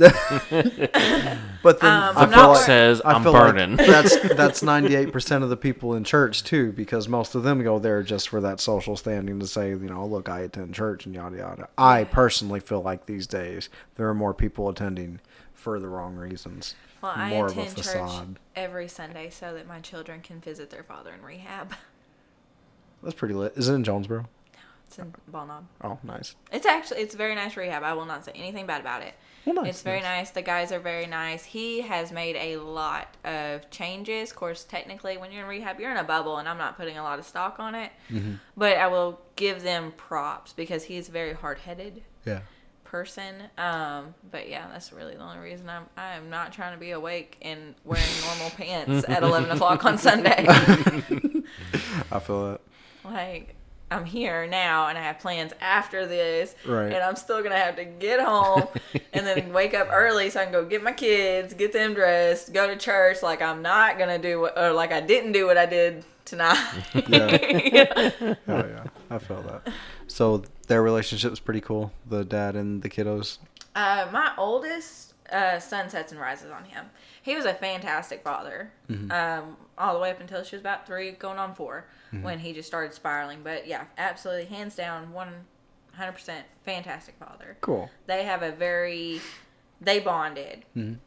[1.62, 3.76] But then Um, I I'm not Book like, says I I'm feel burning.
[3.76, 7.42] Like that's that's ninety eight percent of the people in church too, because most of
[7.44, 10.74] them go there just for that social standing to say, you know, look, I attend
[10.74, 11.68] church and yada yada.
[11.78, 15.20] I personally feel like these days there are more people attending
[15.52, 16.74] for the wrong reasons.
[17.02, 18.38] Well, I more of a attend church facade.
[18.56, 21.74] every Sunday so that my children can visit their father in rehab.
[23.02, 23.52] That's pretty lit.
[23.56, 24.26] Is it in Jonesboro?
[24.90, 25.66] It's in Bald Knob.
[25.84, 26.34] Oh, nice.
[26.52, 27.84] It's actually it's very nice rehab.
[27.84, 29.14] I will not say anything bad about it.
[29.46, 30.18] Well, nice, it's very nice.
[30.26, 30.30] nice.
[30.32, 31.44] The guys are very nice.
[31.44, 34.30] He has made a lot of changes.
[34.30, 36.98] Of course, technically, when you're in rehab, you're in a bubble, and I'm not putting
[36.98, 37.92] a lot of stock on it.
[38.10, 38.34] Mm-hmm.
[38.56, 42.40] But I will give them props because he's a very hard headed Yeah.
[42.82, 43.44] person.
[43.56, 46.90] Um, but yeah, that's really the only reason I'm I am not trying to be
[46.90, 50.46] awake and wearing normal pants at eleven o'clock on Sunday.
[52.10, 52.60] I feel that.
[53.04, 53.54] like
[53.90, 56.92] I'm here now and I have plans after this, Right.
[56.92, 58.68] and I'm still gonna have to get home
[59.12, 62.52] and then wake up early so I can go get my kids, get them dressed,
[62.52, 63.22] go to church.
[63.22, 66.56] Like I'm not gonna do what, or like I didn't do what I did tonight.
[67.08, 68.10] Yeah.
[68.48, 69.72] Oh yeah, I feel that.
[70.06, 71.92] So their relationship's pretty cool.
[72.08, 73.38] The dad and the kiddos.
[73.74, 76.86] Uh, my oldest uh, sun sets and rises on him.
[77.22, 78.72] He was a fantastic father,
[79.10, 81.84] um, all the way up until she was about three, going on 4
[82.22, 83.40] when he just started spiraling.
[83.44, 85.32] But yeah, absolutely, hands down, one
[85.92, 87.56] hundred percent fantastic father.
[87.60, 87.90] Cool.
[88.06, 89.20] They have a very,
[89.80, 90.64] they bonded.
[90.76, 90.98] Um,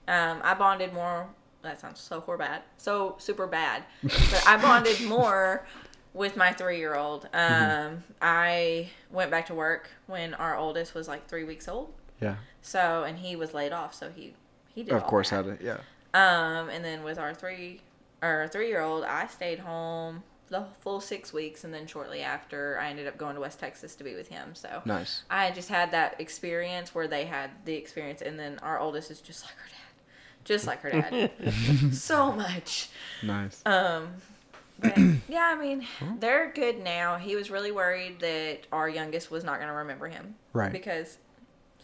[0.43, 1.27] I bonded more.
[1.61, 3.83] That sounds so bad, so super bad.
[4.03, 5.65] but I bonded more
[6.13, 7.27] with my three-year-old.
[7.33, 11.93] Um, I went back to work when our oldest was like three weeks old.
[12.23, 12.35] Yeah.
[12.61, 14.33] So and he was laid off, so he
[14.73, 14.93] he did.
[14.93, 15.45] Of course, that.
[15.45, 15.61] had it.
[15.61, 15.77] Yeah.
[16.13, 17.81] Um, and then with our three
[18.21, 22.77] or three year old, I stayed home the full six weeks, and then shortly after,
[22.79, 24.53] I ended up going to West Texas to be with him.
[24.53, 25.23] So Nice.
[25.29, 29.19] I just had that experience where they had the experience, and then our oldest is
[29.21, 31.31] just like her dad, just like her dad,
[31.93, 32.89] so much.
[33.23, 33.61] Nice.
[33.65, 34.09] Um,
[34.79, 34.95] but
[35.27, 35.87] yeah, I mean,
[36.19, 37.17] they're good now.
[37.17, 40.71] He was really worried that our youngest was not going to remember him, Right.
[40.71, 41.17] Because,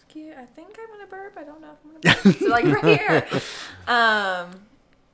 [0.09, 1.37] excuse, I think I'm gonna burp.
[1.37, 2.37] I don't know if I'm gonna burp.
[2.37, 3.41] so like right here.
[3.87, 4.61] Um,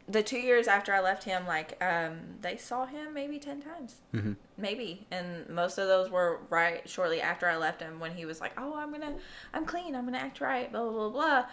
[0.08, 3.96] the two years after I left him, like um, they saw him maybe ten times,
[4.12, 8.26] hmm maybe, and most of those were right shortly after I left him when he
[8.26, 9.16] was like, "Oh, I'm gonna,
[9.54, 9.96] I'm clean.
[9.96, 11.46] I'm gonna act right." Blah blah blah blah.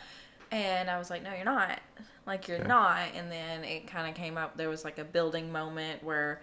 [0.50, 1.80] And I was like, "No, you're not.
[2.26, 4.56] Like you're not." And then it kind of came up.
[4.56, 6.42] There was like a building moment where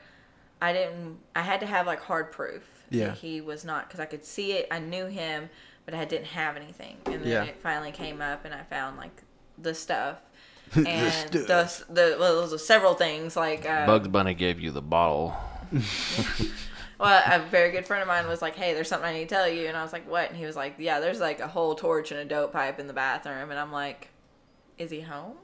[0.61, 1.19] I didn't.
[1.35, 2.63] I had to have like hard proof.
[2.89, 3.09] Yeah.
[3.09, 4.67] That he was not because I could see it.
[4.71, 5.47] I knew him,
[5.89, 6.97] but I didn't have anything.
[7.07, 7.43] And then Yeah.
[7.45, 9.23] it finally came up, and I found like
[9.57, 10.17] the stuff.
[10.75, 11.83] The And stuff.
[11.87, 15.35] the, the well, those were several things like uh, Bugs Bunny gave you the bottle.
[16.99, 19.33] Well, a very good friend of mine was like, "Hey, there's something I need to
[19.35, 21.47] tell you," and I was like, "What?" And he was like, "Yeah, there's like a
[21.47, 24.09] whole torch and a dope pipe in the bathroom," and I'm like,
[24.77, 25.37] "Is he home?"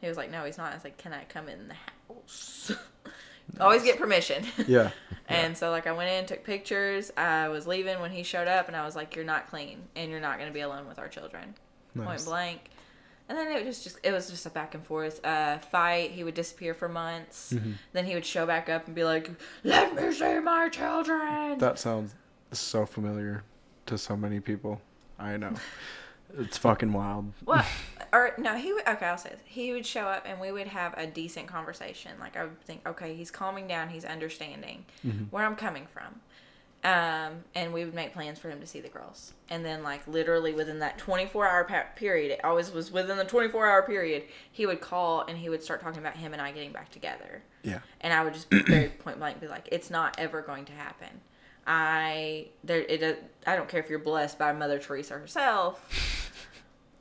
[0.00, 2.72] He was like, "No, he's not." I was like, "Can I come in the house?"
[3.60, 4.44] Always get permission.
[4.66, 4.90] Yeah.
[5.26, 7.10] And so like I went in, took pictures.
[7.16, 10.10] I was leaving when he showed up, and I was like, "You're not clean, and
[10.10, 11.54] you're not going to be alone with our children."
[11.96, 12.60] Point blank.
[13.28, 16.10] And then it was just it was just a back and forth uh, fight.
[16.10, 17.54] He would disappear for months.
[17.54, 17.72] Mm-hmm.
[17.94, 19.30] Then he would show back up and be like,
[19.62, 22.14] "Let me see my children." That sounds
[22.52, 23.44] so familiar
[23.86, 24.82] to so many people.
[25.18, 25.54] I know.
[26.38, 27.32] It's fucking wild.
[27.44, 27.64] What?
[28.12, 28.86] Or no, he would.
[28.86, 29.40] Okay, I'll say this.
[29.44, 32.12] He would show up and we would have a decent conversation.
[32.20, 33.88] Like I would think, okay, he's calming down.
[33.88, 34.84] He's understanding
[35.30, 36.20] where I'm coming from.
[36.84, 39.32] Um, and we would make plans for him to see the girls.
[39.48, 43.24] And then, like literally within that 24 hour pa- period, it always was within the
[43.24, 44.24] 24 hour period.
[44.52, 47.42] He would call and he would start talking about him and I getting back together.
[47.62, 47.80] Yeah.
[48.02, 50.72] And I would just be very point blank be like, it's not ever going to
[50.72, 51.08] happen.
[51.66, 53.14] I there it uh,
[53.50, 55.80] I don't care if you're blessed by Mother Teresa herself.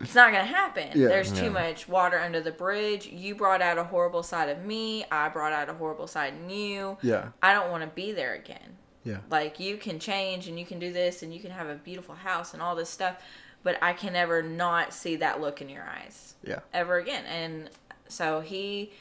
[0.02, 0.90] It's not gonna happen.
[0.96, 1.08] Yeah.
[1.08, 3.08] There's too much water under the bridge.
[3.08, 5.06] You brought out a horrible side of me.
[5.10, 6.98] I brought out a horrible side in you.
[7.02, 7.30] Yeah.
[7.42, 8.76] I don't want to be there again.
[9.06, 9.20] Yeah.
[9.30, 12.16] Like you can change and you can do this and you can have a beautiful
[12.16, 13.22] house and all this stuff,
[13.64, 16.60] but I can never not see that look in your eyes Yeah.
[16.74, 17.24] ever again.
[17.26, 17.70] And
[18.10, 18.92] so he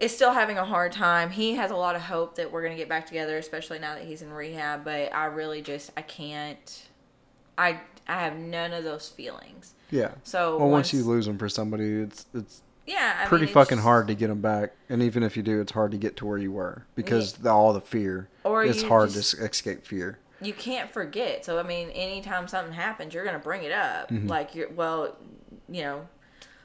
[0.00, 1.30] is still having a hard time.
[1.30, 3.94] He has a lot of hope that we're going to get back together, especially now
[3.94, 6.86] that he's in rehab, but I really just I can't
[7.58, 9.74] I I have none of those feelings.
[9.90, 10.12] Yeah.
[10.24, 13.76] So Well, once you lose them for somebody, it's it's yeah, I pretty mean, fucking
[13.78, 14.72] just- hard to get them back.
[14.88, 17.50] And even if you do, it's hard to get to where you were because the,
[17.50, 18.28] all the fear.
[18.42, 20.18] Or it's hard just- to escape fear.
[20.40, 21.44] you can't forget.
[21.44, 24.10] So I mean, anytime something happens, you're gonna bring it up.
[24.10, 25.16] Like you're well,
[25.68, 26.06] you know.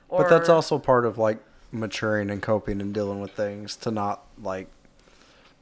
[0.07, 0.29] Or, Mm-hmm.
[0.29, 1.39] But that's also part of like
[1.79, 4.67] maturing and coping and dealing with things to not like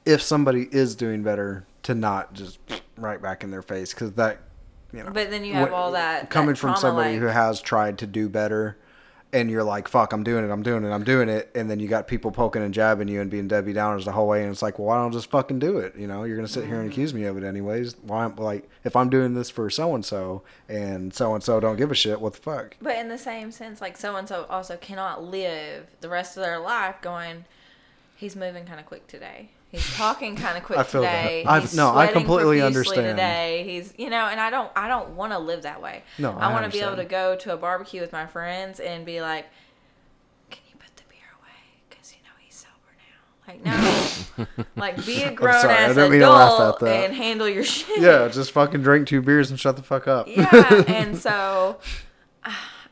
[0.06, 2.60] if somebody is doing better to not just
[2.98, 4.40] right back in their face because that
[4.94, 7.28] you know But then you have wh- all that- coming that from somebody like- who
[7.28, 8.78] has tried to do better
[9.34, 11.80] and you're like, "Fuck, I'm doing it, I'm doing it, I'm doing it," and then
[11.80, 14.52] you got people poking and jabbing you and being Debbie Downers the whole way, and
[14.52, 15.96] it's like, well, why don't I just fucking do it?
[15.98, 16.92] You know, you're gonna sit here and mm-hmm.
[16.92, 17.98] accuse me of it anyways.
[18.04, 18.26] Why?
[18.28, 21.92] Like, if I'm doing this for so and so, and so and so don't give
[21.92, 22.78] a shit, what the fuck?
[22.82, 26.44] But in the same sense, like so and so also cannot live the rest of
[26.44, 27.46] their life going,
[28.16, 29.50] he's moving kind of quick today.
[29.74, 31.24] He's talking kind of quick I feel that.
[31.24, 31.44] today.
[31.46, 33.08] I- He's no, I completely understand.
[33.08, 36.04] Today, he's you know, and I don't, I don't want to live that way.
[36.20, 38.80] No, I, I want to be able to go to a barbecue with my friends
[38.80, 39.48] and be like,
[40.52, 41.90] "Can you put the beer away?
[41.90, 43.52] Because you know he's sober now."
[44.38, 47.06] Like no, like be a grown sorry, ass didn't mean to laugh adult that.
[47.06, 48.00] and handle your shit.
[48.00, 50.28] Yeah, just fucking drink two beers and shut the fuck up.
[50.28, 51.80] yeah and so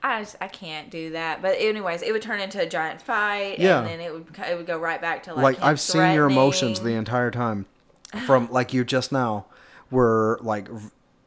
[0.03, 1.41] I just I can't do that.
[1.41, 3.79] But anyways, it would turn into a giant fight, Yeah.
[3.79, 6.27] and then it would it would go right back to like like I've seen your
[6.29, 7.65] emotions the entire time,
[8.25, 9.45] from like you just now,
[9.91, 10.67] were like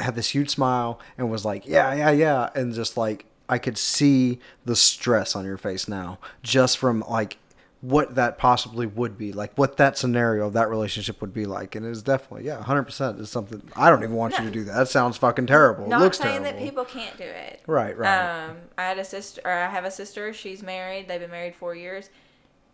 [0.00, 3.78] had this huge smile and was like yeah yeah yeah, and just like I could
[3.78, 7.36] see the stress on your face now, just from like
[7.84, 11.74] what that possibly would be, like what that scenario of that relationship would be like,
[11.74, 14.64] and it's definitely yeah, hundred percent is something I don't even want you to do
[14.64, 14.72] that.
[14.74, 15.86] That sounds fucking terrible.
[15.86, 16.58] Not it looks saying terrible.
[16.60, 17.60] that people can't do it.
[17.66, 18.46] Right, right.
[18.48, 20.32] Um, I had a sister, or I have a sister.
[20.32, 21.08] She's married.
[21.08, 22.08] They've been married four years.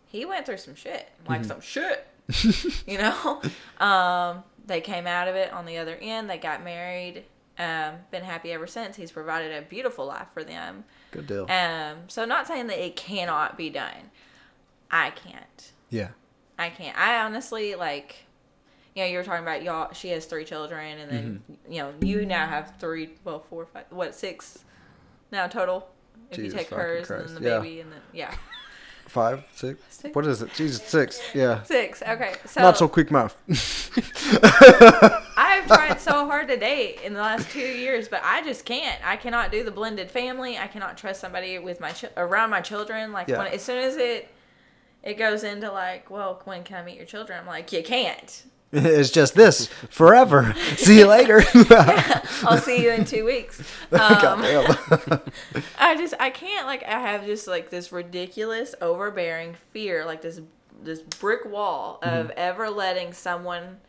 [0.07, 1.47] He went through some shit, like Mm-hmm.
[1.49, 2.07] some shit.
[2.87, 3.41] you know,
[3.85, 6.29] um, they came out of it on the other end.
[6.29, 7.23] They got married.
[7.59, 8.95] Um, been happy ever since.
[8.95, 10.85] He's provided a beautiful life for them.
[11.11, 11.51] Good deal.
[11.51, 14.09] Um, so not saying that it cannot be done.
[14.91, 15.71] I can't.
[15.89, 16.09] yeah.
[16.59, 16.95] I can't.
[16.97, 18.25] I honestly like.
[18.93, 19.93] You know, you were talking about y'all.
[19.93, 21.71] She has three children, and then Mm-hmm.
[21.71, 23.11] you know you now have three.
[23.23, 23.85] Well, four, five.
[23.89, 24.65] What six?
[25.31, 25.87] Now total.
[26.29, 27.25] If Jesus you take fucking hers Christ.
[27.27, 27.59] and then the Yeah.
[27.59, 28.35] baby and then yeah,
[29.07, 29.81] Five, six.
[29.89, 30.13] Six.
[30.15, 30.53] What is it?
[30.53, 31.21] Jesus, six.
[31.33, 31.63] Yeah.
[31.63, 32.01] six.
[32.01, 33.35] Okay, so, Not so quick mouth.
[35.37, 38.99] I've tried so hard to date in the last two years, but I just can't.
[39.05, 40.57] I cannot do the blended family.
[40.57, 43.11] I cannot trust somebody with my ch- around my children.
[43.11, 43.37] Like Yeah.
[43.39, 44.29] when as soon as it
[45.03, 47.39] it goes into like, well, when can I meet your children?
[47.39, 48.43] I'm like, you can't.
[48.73, 50.55] It's just this forever.
[50.77, 51.43] See you later.
[52.45, 53.59] I'll see you in two weeks.
[53.91, 54.41] Um,
[55.77, 60.39] I just I can't like I have just like this ridiculous overbearing fear like this
[60.81, 62.31] this brick wall of Mm-hmm.
[62.37, 63.79] ever letting someone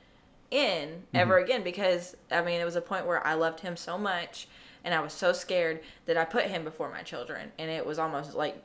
[0.50, 3.96] in ever again because I mean it was a point where I loved him so
[3.96, 4.48] much
[4.84, 7.98] and I was so scared that I put him before my children and it was
[8.00, 8.62] almost like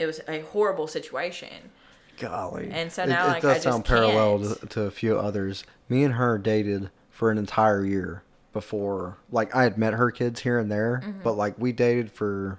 [0.00, 1.70] it was a horrible situation.
[2.18, 2.68] Golly.
[2.72, 5.64] And so now, it, like, does I just sound parallel to, to a few others.
[5.88, 8.22] Me and her dated for an entire year
[8.52, 9.18] before.
[9.30, 11.20] Like I had met her kids here and there, Mm-hmm.
[11.22, 12.58] but like we dated for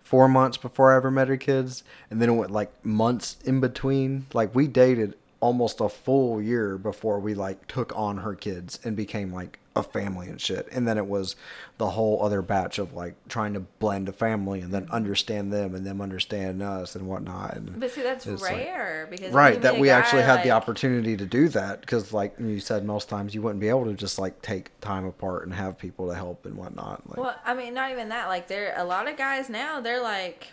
[0.00, 3.60] four months before I ever met her kids, and then it went like months in
[3.60, 4.26] between.
[4.32, 8.96] Like we dated almost a full year before we like took on her kids and
[8.96, 10.68] became like a family and shit.
[10.70, 11.34] And then it was
[11.78, 15.74] the whole other batch of like trying to blend a family and then understand them
[15.74, 17.56] and them understand us and whatnot.
[17.56, 21.16] And But see that's It's like- rare because right that we actually had the opportunity
[21.16, 24.18] to do that because like you said most times you wouldn't be able to just
[24.18, 27.74] like take time apart and have people to help and whatnot like Well, I mean,
[27.74, 28.28] not even that.
[28.28, 29.80] Like, there a lot of guys now.
[29.80, 30.48] They're like,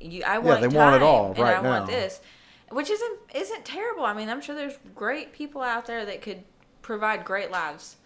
[0.00, 0.22] you.
[0.24, 0.60] I want.
[0.60, 2.20] they want it all right I want this,
[2.70, 4.04] which isn't isn't terrible.
[4.04, 6.44] I mean, I'm sure there's great people out there that could
[6.86, 7.96] provide great lives.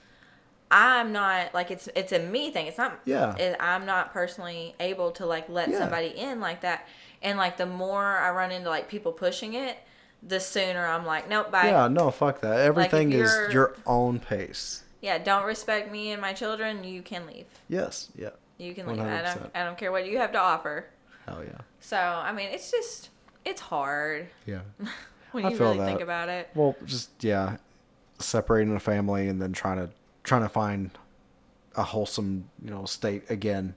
[0.70, 2.66] I'm not like it's it's a me thing.
[2.66, 3.01] It's not.
[3.05, 3.35] Yeah.
[3.36, 5.78] It, I'm not personally able to like let Yeah.
[5.78, 6.86] somebody in like that.
[7.23, 9.77] And like the more I run into like people pushing it,
[10.23, 11.66] the sooner I'm like, nope, bye.
[11.70, 16.32] yeah no fuck that everything is your own pace Yeah, don't respect me and my
[16.32, 16.85] children.
[16.85, 17.47] You can leave.
[17.69, 19.01] yes yeah You can leave.
[19.01, 19.35] I 100%.
[19.35, 19.51] don't.
[19.55, 20.86] I don't care what you have to offer.
[21.27, 23.11] hell yeah So I mean, it's just
[23.44, 24.61] it's hard yeah
[25.32, 25.86] when I you really that.
[25.86, 26.48] think about it.
[26.55, 27.57] well just yeah
[28.21, 29.91] separating a family and then trying to
[30.23, 30.91] trying to find
[31.77, 33.75] a wholesome you know state again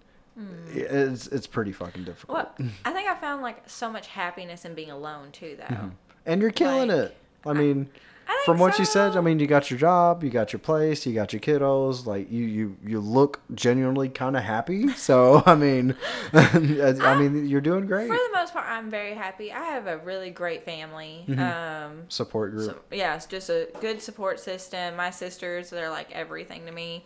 [0.72, 2.50] it's it's pretty fucking difficult.
[2.58, 5.76] Well, I think I found like so much happiness in being alone too, though.
[5.76, 5.90] Mm-hmm.
[6.26, 8.00] and you're killing Like, it i mean I
[8.46, 11.14] from what you said, I mean, you got your job, you got your place, you
[11.14, 12.06] got your kiddos.
[12.06, 14.90] Like you, you, you look genuinely kind of happy.
[14.90, 15.96] So I mean,
[16.34, 18.08] I mean, you're doing great.
[18.08, 19.52] For the most part, I'm very happy.
[19.52, 21.26] I have a really great family.
[21.38, 22.72] Um, Support group.
[22.72, 24.96] so, yeah, it's just a good support system.
[24.96, 27.06] My sisters, they're like everything to me.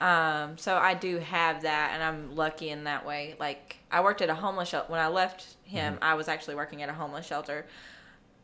[0.00, 3.36] Um, so I do have that, and I'm lucky in that way.
[3.38, 5.98] Like I worked at a homeless shelter when I left him.
[6.02, 7.66] I was actually working at a homeless shelter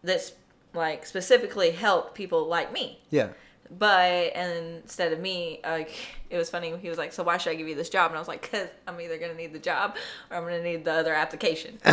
[0.03, 0.33] that's
[0.75, 2.99] like specifically help people like me.
[3.11, 3.29] yeah.
[3.73, 5.95] But and instead of me, like
[6.29, 6.77] it was funny.
[6.77, 8.51] He was like, "So why should I give you this job?" And I was like,
[8.51, 9.95] "Cause I'm either gonna need the job
[10.29, 11.79] or I'm gonna need the other application."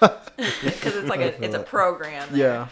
[0.00, 2.28] Because it's like a it's a program.
[2.32, 2.38] There.
[2.40, 2.68] Yeah.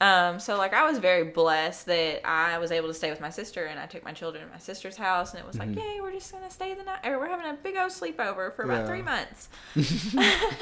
[0.00, 3.30] Um, so like I was very blessed that I was able to stay with my
[3.30, 5.74] sister, and I took my children to my sister's house, and it was Mm-hmm.
[5.74, 8.54] like, yay, we're just gonna stay the night, or we're having a big old sleepover
[8.54, 8.86] for about Yeah.
[8.86, 9.48] three months.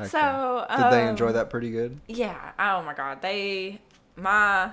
[0.00, 0.08] Okay.
[0.10, 1.98] So Did they enjoy um, that pretty good?
[2.06, 2.52] Yeah.
[2.58, 3.20] Oh my God.
[3.20, 3.80] They,
[4.16, 4.70] my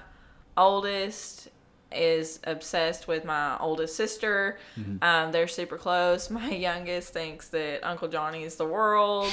[0.55, 1.49] oldest
[1.91, 4.59] is obsessed with my oldest sister.
[5.01, 6.29] Um, they're super close.
[6.29, 9.31] My youngest thinks that Uncle Johnny is the world.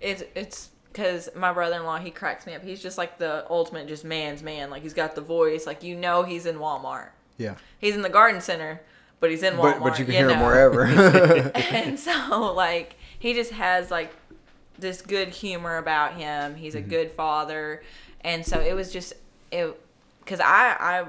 [0.00, 2.64] it's it's because my brother-in-law he cracks me up.
[2.64, 4.68] He's just like the ultimate just man's man.
[4.68, 5.64] Like he's got the voice.
[5.64, 7.10] Like you know he's in Walmart.
[7.36, 7.54] Yeah.
[7.78, 8.80] He's in the garden center,
[9.20, 9.74] but he's in Walmart.
[9.74, 10.84] But, but you can hear him wherever.
[11.54, 14.12] and so like he just has like
[14.76, 16.86] this good humor about him he's Mm-hmm.
[16.86, 17.82] a good father
[18.20, 19.12] and so it was just
[19.50, 19.76] it
[20.20, 21.04] because i i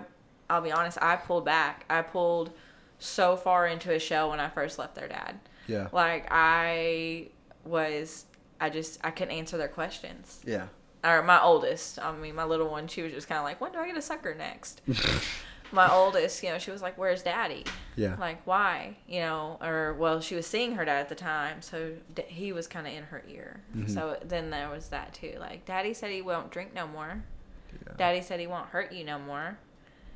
[0.50, 2.52] i'll be honest i pulled back i pulled
[2.98, 5.88] so far into a shell when i first left their dad yeah.
[5.92, 7.28] like i
[7.64, 8.26] was
[8.60, 10.68] i just i couldn't answer their questions Yeah.
[11.04, 13.72] or my oldest i mean my little one she was just kind of like when
[13.72, 14.82] do i get a sucker next
[15.72, 17.64] my oldest you know she was like where's daddy
[17.96, 18.16] Yeah.
[18.20, 21.92] like why you know or well she was seeing her dad at the time so
[22.16, 23.88] d- he was kind of in her ear Mm-hmm.
[23.94, 27.24] so then there was that too like daddy said he won't drink no more
[27.72, 27.94] Yeah.
[27.98, 29.60] daddy said he won't hurt you no more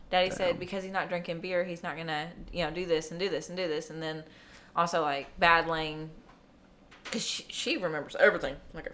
[0.09, 0.37] daddy Damn.
[0.37, 3.29] said because he's not drinking beer he's not gonna you know do this and do
[3.29, 4.23] this and do this and then
[4.75, 6.09] also like battling
[7.03, 8.91] because she, she remembers everything like a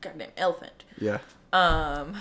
[0.00, 1.18] goddamn elephant Yeah.
[1.52, 2.16] um,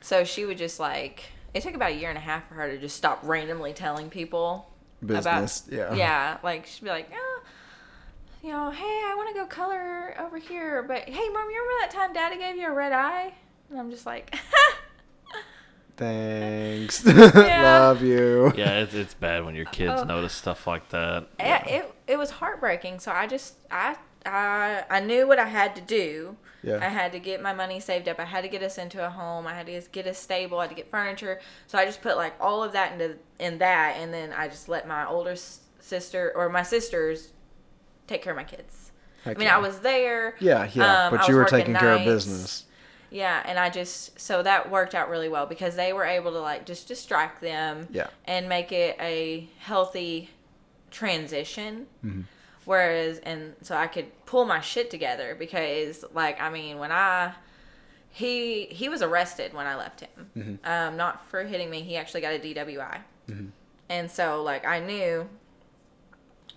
[0.00, 1.24] so she would just like
[1.54, 4.08] it took about a year and a half for her to just stop randomly telling
[4.10, 4.70] people
[5.04, 5.66] Business.
[5.66, 5.94] about yeah.
[5.96, 7.42] yeah like she'd be like oh,
[8.42, 11.74] you know hey I want to go color over here but hey mom you remember
[11.80, 13.32] that time daddy gave you a red eye
[13.70, 14.34] and I'm just like
[15.96, 17.04] Thanks.
[17.06, 17.80] Yeah.
[17.80, 18.52] Love you.
[18.56, 20.04] Yeah, it's, it's bad when your kids Oh.
[20.04, 21.26] notice stuff like that.
[21.38, 23.96] it, it it was heartbreaking so I just I
[24.26, 26.78] I I knew what I had to do Yeah.
[26.80, 28.20] I had to get my money saved up.
[28.20, 29.46] I had to get us into a home.
[29.46, 30.58] I had to get us stable.
[30.58, 31.40] I had to get furniture.
[31.66, 34.68] So I just put like all of that into in that, and then I just
[34.68, 35.34] let my older
[35.80, 37.32] sister or my sisters
[38.06, 38.92] take care of my kids.
[39.24, 39.56] Heck I mean, yeah.
[39.56, 40.36] I was there.
[40.40, 41.06] Yeah, yeah.
[41.06, 42.66] Um, but you were taking care of business.
[43.10, 46.40] Yeah, and I just so that worked out really well because they were able to
[46.40, 47.88] like just distract them.
[47.90, 48.06] Yeah.
[48.24, 50.30] And make it a healthy
[50.90, 51.86] transition.
[52.04, 52.22] Mm-hmm.
[52.64, 57.32] Whereas, and so I could pull my shit together because, like, I mean, when I
[58.10, 60.70] he he was arrested when I left him, Mm-hmm.
[60.70, 61.82] um, not for hitting me.
[61.82, 63.00] He actually got a DWI,
[63.88, 65.28] and so like I knew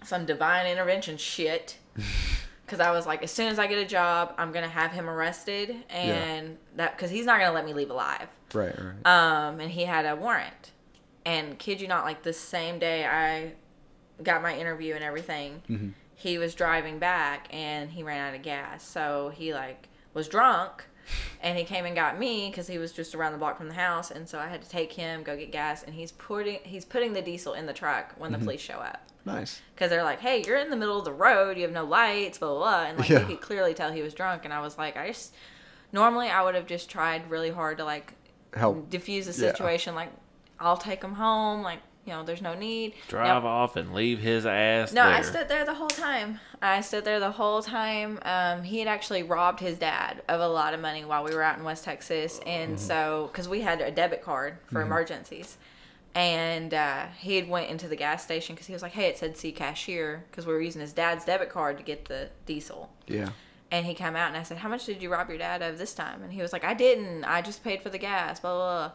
[0.03, 1.77] some divine intervention shit
[2.65, 5.10] because I was like, as soon as I get a job, I'm gonna have him
[5.10, 8.27] arrested, and that because he's not gonna let me leave alive.
[8.53, 9.06] Right, right.
[9.07, 10.72] Um, and he had a warrant.
[11.26, 13.53] And kid you not, like the same day I
[14.24, 15.90] got my interview and everything, mm-hmm.
[16.16, 18.84] he was driving back and he ran out of gas.
[18.88, 20.86] So he like was drunk,
[21.42, 23.76] and he came and got me because he was just around the block from the
[23.76, 24.12] house.
[24.12, 27.14] And so I had to take him go get gas, and he's putting he's putting
[27.14, 28.46] the diesel in the truck when the mm-hmm.
[28.46, 29.62] police show up nice.
[29.74, 31.58] because they're like, "Hey, you're in the middle of the road.
[31.58, 32.84] You have no lights, blah blah." blah.
[32.86, 33.20] And like Yeah.
[33.20, 35.34] you could clearly tell he was drunk, and I was like, I just
[35.92, 38.14] normally I would have just tried really hard to like
[38.54, 38.90] Help.
[38.90, 39.52] diffuse the Yeah.
[39.52, 39.96] situation.
[39.96, 40.12] Like,
[40.60, 41.62] I'll take him home.
[41.62, 42.94] Like, you know, there's no need.
[43.07, 45.14] Drive off and leave his ass no, there.
[45.15, 46.40] I stood there the whole time.
[46.61, 48.19] I stood there the whole time.
[48.22, 51.41] Um, he had actually robbed his dad of a lot of money while we were
[51.41, 55.57] out in West Texas, and so because we had a debit card for emergencies,
[56.14, 59.18] and uh, he had went into the gas station because he was like, "Hey, it
[59.18, 62.91] said see cashier," because we were using his dad's debit card to get the diesel.
[63.07, 63.30] Yeah.
[63.72, 65.77] And he came out and I said, How much did you rob your dad of
[65.77, 66.22] this time?
[66.22, 67.26] And he was like, I didn't.
[67.26, 68.91] I just paid for the gas, blah, blah, blah.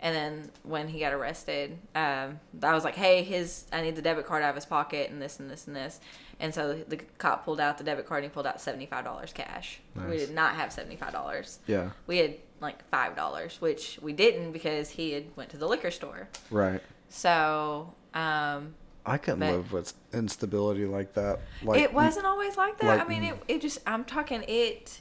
[0.00, 4.02] And then when he got arrested, um, I was like, Hey, his I need the
[4.02, 6.00] debit card out of his pocket and this and this and this.
[6.40, 9.80] And so the cop pulled out the debit card and he pulled out $75 cash.
[10.08, 11.58] We did not have $75.
[11.66, 11.90] Yeah.
[12.06, 16.28] We had like $5, which we didn't because he had went to the liquor store.
[16.50, 16.82] Right.
[17.08, 18.74] So, um,
[19.06, 21.40] I couldn't But- live with instability like that.
[21.62, 23.00] Like it wasn't always like that.
[23.00, 25.00] I mean, it, it just, I'm talking it.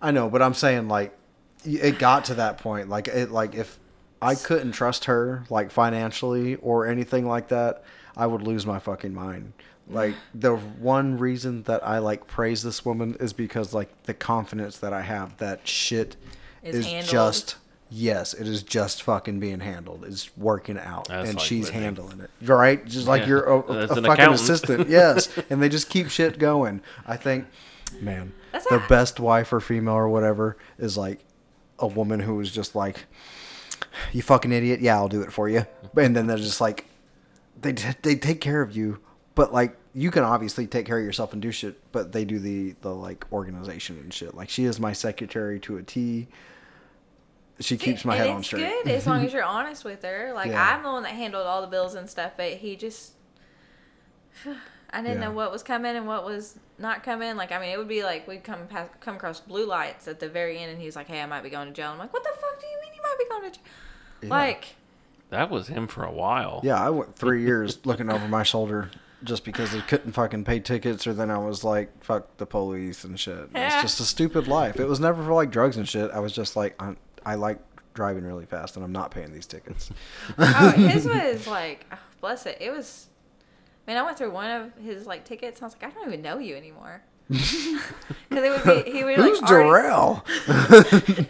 [0.00, 1.16] I know, but I'm saying like
[1.64, 2.88] it got to that point.
[2.88, 3.78] Like it like if
[4.22, 7.82] I couldn't trust her like financially or anything like that,
[8.16, 9.52] I would lose my fucking mind.
[9.88, 14.78] Like the one reason that I like praise this woman is because like the confidence
[14.78, 16.16] that I have that shit
[16.62, 17.10] Is is, handled.
[17.10, 17.56] just
[17.90, 20.04] yes, it is just fucking being handled.
[20.06, 21.80] It's working out That's and like she's Whitney.
[21.82, 22.30] handling it.
[22.40, 22.82] Right?
[22.86, 23.28] Just like Yeah.
[23.28, 24.40] you're a, a, That's a an fucking accountant.
[24.40, 24.88] assistant.
[24.90, 25.28] Yes.
[25.50, 26.80] and they just keep shit going.
[27.04, 27.46] I think
[28.00, 31.18] man, That's the not- best wife or female or whatever is like
[31.80, 33.04] a woman who is just like,
[34.12, 34.80] "You fucking idiot!
[34.80, 36.86] Yeah, I'll do it for you." And then they're just like,
[37.60, 38.98] they t- they take care of you,
[39.34, 42.38] but like you can obviously take care of yourself and do shit, but they do
[42.38, 44.34] the the like organization and shit.
[44.34, 46.28] Like she is my secretary to a T.
[47.60, 48.60] she keeps my and head on straight.
[48.84, 50.32] good as long as you're honest with her.
[50.34, 50.74] Like Yeah.
[50.76, 53.12] I'm the one that handled all the bills and stuff, but he just
[54.92, 55.28] I didn't Yeah.
[55.28, 57.36] know what was coming and what was not coming.
[57.36, 60.20] Like I mean, it would be like we'd come past, come across blue lights at
[60.20, 62.12] the very end, and he's like, "Hey, I might be going to jail." I'm like,
[62.12, 63.66] "What the fuck do you mean you might be going to jail?"
[64.22, 64.28] Yeah.
[64.28, 64.74] Like,
[65.30, 66.60] That was him for a while.
[66.62, 68.90] Yeah, I went three years looking over my shoulder
[69.24, 73.04] just because they couldn't fucking pay tickets, or then I was like, fuck the police
[73.04, 73.38] and shit.
[73.38, 73.80] It's Yeah.
[73.80, 74.78] just a stupid life.
[74.78, 76.10] It was never for like drugs and shit.
[76.10, 76.94] I was just like, i
[77.24, 77.58] I like
[77.94, 79.90] driving really fast, and I'm not paying these tickets.
[80.38, 82.58] oh, his was like, oh, bless it.
[82.60, 83.06] It was.
[83.86, 86.06] Man, I went through one of his like tickets, and I was like, I don't
[86.08, 87.02] even know you anymore.
[88.28, 90.24] Because it would be he would Who's like Darrell?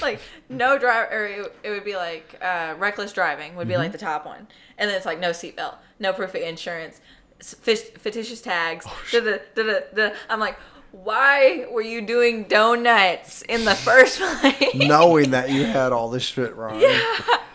[0.00, 3.82] like no driver or it, it would be like uh, reckless driving would be Mm-hmm.
[3.82, 4.48] like the top one
[4.78, 7.00] and then it's like no seatbelt no proof of insurance
[7.40, 10.14] fish, fictitious tags Oh, da, da, da, da, da.
[10.28, 10.58] i'm like
[10.92, 16.22] why were you doing donuts in the first place Knowing that you had all this
[16.22, 16.80] shit wrong.
[16.80, 16.88] yeah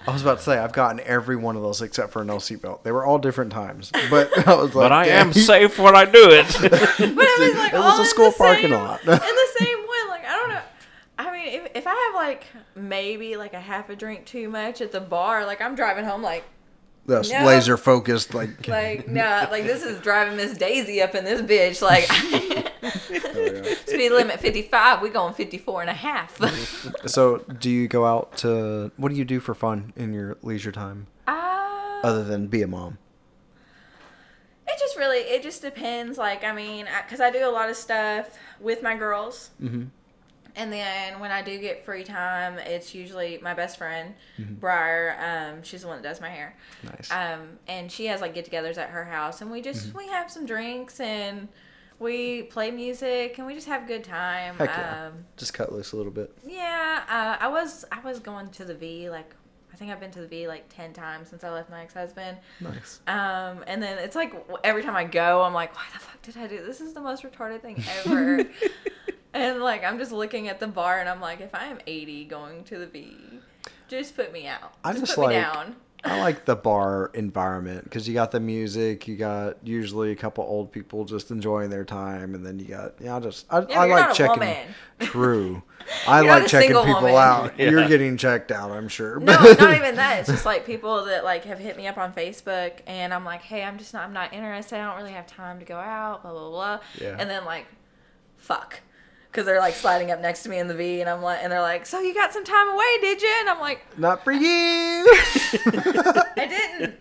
[0.08, 2.38] I was about to say I've gotten every one of those except for a no
[2.38, 2.84] seatbelt.
[2.84, 6.06] They were all different times, but I was like, But I am safe when I
[6.06, 6.48] do it.
[6.62, 9.02] but it was like It was all a school the parking same, lot.
[9.02, 10.62] in the same one like i don't know
[11.20, 12.46] i mean if, if i have like
[12.76, 16.22] maybe like a half a drink too much at the bar like i'm driving home
[16.22, 16.44] like
[17.08, 17.46] That's No.
[17.46, 18.34] laser focused.
[18.34, 21.82] Like, Like, no, like this is driving Miss Daisy up in this bitch.
[21.82, 22.04] Like,
[23.88, 26.38] speed limit 55, we going 54 and a half.
[27.08, 28.92] so do you go out to?
[28.98, 32.68] What do you do for fun in your leisure time uh, other than be a
[32.68, 32.98] mom?
[34.70, 36.18] it just really, it just depends.
[36.18, 39.50] Like, I mean, because I, do a lot of stuff with my girls.
[39.64, 39.86] Mm-hmm.
[40.58, 44.56] And then when I do get free time, it's usually my best friend, Mm-hmm.
[44.56, 45.16] Briar.
[45.54, 46.56] Um, she's the one that does my hair.
[46.84, 47.10] Nice.
[47.12, 49.98] Um, and she has like get-togethers at her house, and we just Mm-hmm.
[49.98, 51.48] we have some drinks and
[52.00, 54.56] we play music and we just have a good time.
[54.58, 55.08] Heck yeah.
[55.08, 56.32] Um, Just cut loose a little bit.
[56.46, 59.34] Yeah, uh, I was I was going to the V like
[59.74, 61.94] I think I've been to the V like ten times since I left my ex
[61.96, 62.38] husband.
[62.62, 63.00] Nice.
[63.08, 66.38] Um, and then it's like every time I go, I'm like, why the fuck did
[66.38, 66.82] I do this?
[66.82, 68.44] Is the most retarded thing ever.
[69.38, 72.26] and like I'm just looking at the bar and I'm like, if I am 80
[72.26, 73.16] going to the V,
[73.88, 74.74] just put me out.
[74.84, 75.76] I just, just put me like- down.
[76.04, 80.44] I like the bar environment because you got the music, you got usually a couple
[80.44, 83.16] old people just enjoying their time, and then you got yeah.
[83.18, 84.40] I just I, Yeah, I like checking.
[84.40, 84.68] woman.
[85.00, 85.64] True,
[86.08, 87.16] I You're like checking people woman.
[87.16, 87.54] out.
[87.60, 87.72] Yeah.
[87.72, 89.20] You're getting checked out, I'm sure.
[89.20, 90.20] No, not even that.
[90.20, 93.42] It's just like people that like have hit me up on Facebook, and I'm like,
[93.42, 94.80] hey, I'm just not, I'm not interested.
[94.80, 96.22] I don't really have time to go out.
[96.22, 96.80] Blah blah blah.
[97.02, 97.18] Yeah.
[97.20, 97.66] And then like,
[98.38, 98.82] fuck,
[99.38, 101.52] because they're like sliding up next to me in the V, and I'm like, and
[101.52, 103.32] they're like, so you got some time away, did you?
[103.42, 104.42] And I'm like, Not for you.
[105.14, 106.96] I didn't.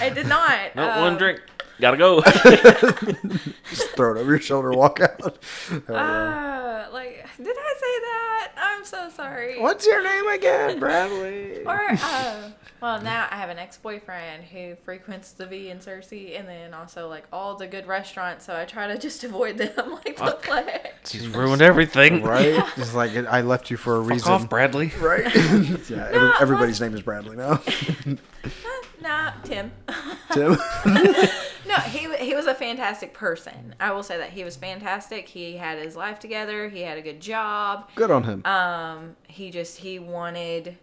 [0.00, 0.74] I did not.
[0.74, 1.42] no, Um, one drink.
[1.82, 2.20] Gotta go.
[3.70, 5.20] just throw it over your shoulder, walk out.
[5.68, 6.86] Hell yeah.
[6.88, 8.52] Uh, like, did I say that?
[8.56, 9.60] I'm so sorry.
[9.60, 11.64] What's your name again, Bradley?
[11.64, 12.50] Or, uh,
[12.80, 17.08] well, now I have an ex-boyfriend who frequents the V in Searcy, and then also
[17.08, 18.46] like all the good restaurants.
[18.46, 20.42] So I try to just avoid them like the Fuck.
[20.44, 20.88] plague.
[21.04, 22.22] She's ruined everything.
[22.22, 22.62] right?
[22.76, 24.32] It's like I left you for a Fuck reason.
[24.32, 24.92] off, Bradley.
[25.00, 25.24] Right?
[25.34, 26.06] yeah.
[26.12, 27.60] Every, No, everybody's name is Bradley now.
[29.00, 29.72] Nah, Tim.
[30.30, 30.56] Tim.
[31.72, 33.74] No, he he was a fantastic person.
[33.80, 35.28] I will say that he was fantastic.
[35.28, 36.68] He had his life together.
[36.68, 37.88] He had a good job.
[37.94, 38.44] Good on him.
[38.46, 40.76] Um, he just he wanted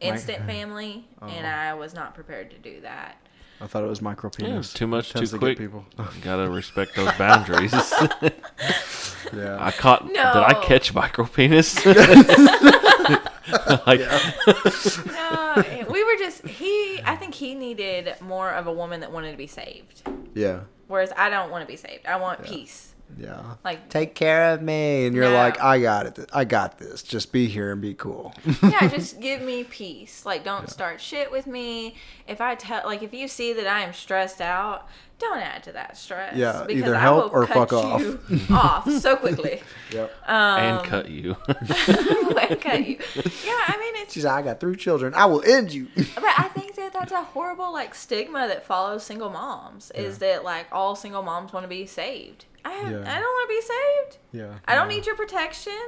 [0.00, 1.48] instant family, and Oh.
[1.50, 3.16] I was not prepared to do that.
[3.60, 4.72] I thought it was micro Yeah, penis.
[4.74, 5.58] too much, Tends too to get quick.
[5.58, 5.86] People.
[6.22, 7.72] Gotta respect those boundaries.
[9.32, 9.56] yeah.
[9.60, 10.06] I caught.
[10.08, 10.60] Did I No.
[10.60, 11.74] catch micro penis?
[13.86, 14.00] like,
[15.06, 17.00] No, we were just he.
[17.04, 20.02] I think he needed more of a woman that wanted to be saved,
[20.34, 20.60] yeah.
[20.88, 22.06] whereas I don't want to be saved.
[22.06, 22.93] I want peace.
[23.18, 23.54] Yeah.
[23.64, 25.34] Like Take care of me, and you're No.
[25.34, 26.28] like, I got it.
[26.32, 27.02] I got this.
[27.02, 28.34] Just be here and be cool.
[28.62, 30.26] yeah, just give me peace.
[30.26, 31.94] Like, don't start shit with me.
[32.26, 34.88] If I tell, like, if you see that I am stressed out,
[35.20, 36.36] don't add to that stress.
[36.36, 38.00] Yeah, because either I help will or cut fuck off.
[38.00, 38.18] you
[38.50, 39.62] off so quickly.
[39.92, 40.12] yep.
[40.28, 41.36] Um, and cut you.
[41.46, 42.98] and cut you.
[43.44, 44.12] Yeah, I mean, it's.
[44.14, 45.14] She's like, I got three children.
[45.14, 45.86] I will end you.
[45.94, 49.92] But I think that that's a horrible like stigma that follows single moms.
[49.92, 52.46] Is that like all single moms want to be saved?
[52.64, 52.98] I have, Yeah.
[53.16, 54.18] I don't want to be saved.
[54.32, 54.58] yeah.
[54.66, 55.78] I don't need your protection.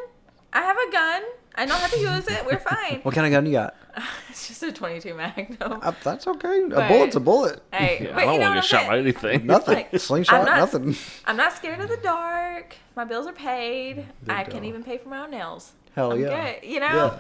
[0.53, 1.23] I have a gun.
[1.55, 2.45] I know how to use it.
[2.47, 3.01] We're fine.
[3.03, 3.75] What kind of gun you got?
[4.29, 5.81] it's just a 22 Magnum.
[5.83, 6.63] Uh, that's okay.
[6.65, 7.63] A But- bullet's a bullet.
[7.73, 9.47] Hey, Yeah, but I don't want to get I'm shot by anything.
[9.47, 9.75] Nothing.
[9.75, 10.41] Like, Slingshot.
[10.41, 10.97] I'm not- nothing.
[11.25, 12.77] I'm not scared of the dark.
[12.95, 14.07] My bills are paid.
[14.29, 14.65] I can dog.
[14.65, 15.73] even pay for my own nails.
[15.95, 16.53] Hell I'm yeah.
[16.61, 16.69] good.
[16.69, 17.19] You know?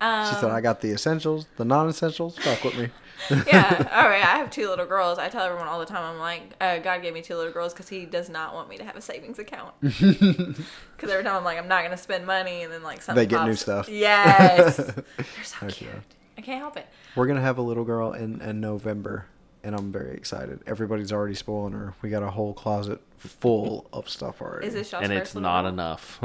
[0.00, 2.38] She said, "I got the essentials, the non-essentials.
[2.38, 2.88] Fuck with me."
[3.46, 3.88] yeah.
[3.92, 4.22] All right.
[4.24, 5.18] I have two little girls.
[5.18, 6.02] I tell everyone all the time.
[6.02, 8.76] I'm like, uh, God gave me two little girls because He does not want me
[8.78, 9.72] to have a savings account.
[9.80, 13.26] Because every time I'm like, I'm not gonna spend money, and then like something They
[13.26, 13.88] get new stuff.
[13.88, 14.76] Yes.
[14.76, 15.04] They're
[15.42, 15.90] so Heck cute.
[15.90, 16.00] yeah.
[16.38, 16.86] I can't help it.
[17.16, 19.26] We're gonna have a little girl in in November,
[19.62, 20.60] and I'm very excited.
[20.66, 21.94] Everybody's already spoiling her.
[22.02, 24.66] We got a whole closet full of stuff already.
[24.66, 25.72] Is this y'all's and first it's not girl?
[25.72, 26.20] enough.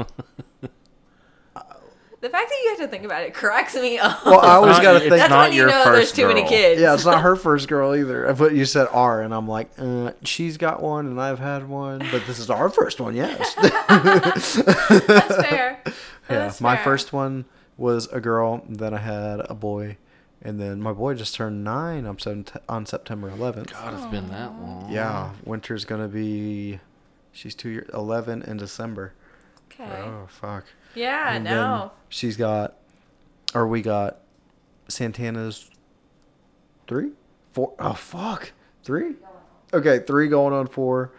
[2.20, 4.26] The fact that you have to think about it cracks me up.
[4.26, 5.16] Well, I always got to it's think.
[5.16, 6.78] That's not when you your know there's first too many kids.
[6.80, 8.30] Yeah, it's not her first girl either.
[8.34, 12.00] But you said R, and I'm like, uh, she's got one, and I've had one,
[12.10, 13.16] but this is our first one.
[13.16, 13.54] Yes.
[13.54, 15.80] That's fair.
[15.86, 15.92] yeah,
[16.28, 16.84] That's my fair.
[16.84, 18.62] first one was a girl.
[18.68, 19.96] Then I had a boy,
[20.42, 23.72] and then my boy just turned nine on Sept- on September 11th.
[23.72, 24.90] God, it's been that long.
[24.90, 26.80] Yeah, winter's gonna be.
[27.32, 29.14] She's two years, 11 in December.
[29.72, 29.84] Okay.
[30.02, 30.64] Oh fuck.
[30.94, 31.32] Yeah.
[31.34, 31.92] And No.
[32.08, 32.76] she's got,
[33.54, 34.18] or we got,
[34.88, 35.70] Santana's
[36.88, 37.12] three,
[37.52, 37.72] four.
[37.78, 38.52] Oh fuck,
[38.82, 39.14] three.
[39.72, 41.12] Okay, three going on four.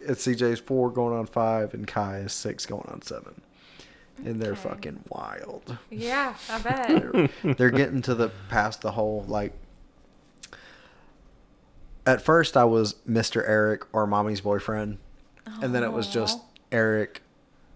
[0.00, 3.40] It's CJ's four going on five, and Kai is six going on seven.
[4.24, 4.60] And they're Okay.
[4.68, 5.76] fucking wild.
[5.90, 6.34] Yeah.
[6.48, 6.88] I bet.
[7.42, 9.52] They're, they're getting to the past the whole like.
[12.06, 13.42] At first, I was Mr.
[13.46, 14.98] Eric or Mommy's boyfriend,
[15.60, 16.40] and then it was just
[16.72, 17.22] Eric,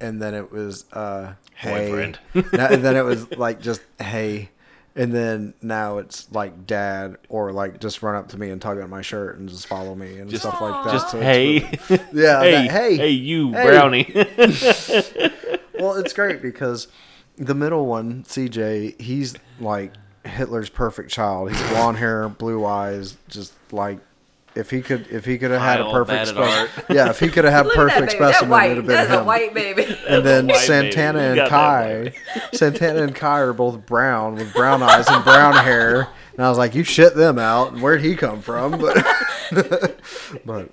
[0.05, 2.19] and then it was uh, Hey, hey, friend.
[2.53, 4.51] Now- and then it was like just hey,
[4.97, 8.79] and then now it's like dad or like just run up to me and tug
[8.81, 10.93] on my shirt and just follow me and Just- stuff like that.
[10.93, 13.65] Just So hey, really- yeah, hey, that, hey, hey, you hey.
[13.67, 14.13] brownie.
[15.79, 16.89] well, it's great because
[17.37, 19.93] the middle one, CJ, he's like
[20.25, 21.51] Hitler's perfect child.
[21.51, 23.99] He's blonde hair, blue eyes, just like
[24.57, 27.19] if he could, if he could have had a perfect, bad at spec- yeah, if
[27.21, 28.19] he could have had Look at that perfect baby.
[28.25, 28.71] That specimen, white.
[28.71, 29.19] it'd have been That's him.
[29.21, 29.99] a white baby.
[30.09, 31.25] and then White Santana baby.
[31.37, 35.25] You and got that Kai, Santana and Kai are both brown with brown eyes and
[35.25, 36.09] brown hair.
[36.37, 37.73] And I was like, you shit them out.
[37.73, 38.81] And where'd he come from?
[39.51, 40.01] But,
[40.45, 40.71] but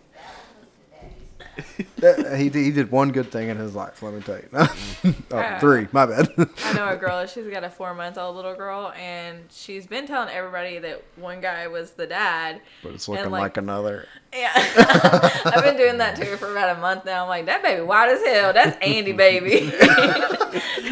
[2.01, 4.01] Yeah, he did, he did one good thing in his life.
[4.01, 5.13] Let me tell you.
[5.31, 5.87] oh, three.
[5.91, 6.29] My bad.
[6.65, 7.25] I know a girl.
[7.27, 11.41] She's got a four month old little girl, and she's been telling everybody that one
[11.41, 12.61] guy was the dad.
[12.81, 14.07] but it's looking like, another.
[14.33, 14.51] Yeah,
[15.45, 17.23] I've been doing that too for about a month now.
[17.23, 18.53] I'm like, that baby white as hell.
[18.53, 19.71] That's Andy baby.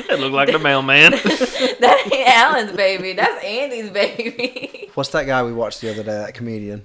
[0.09, 1.11] It looked like the mailman.
[1.11, 3.13] that ain't Alan's baby.
[3.13, 4.89] That's Andy's baby.
[4.93, 6.11] What's that guy we watched the other day?
[6.11, 6.83] That comedian.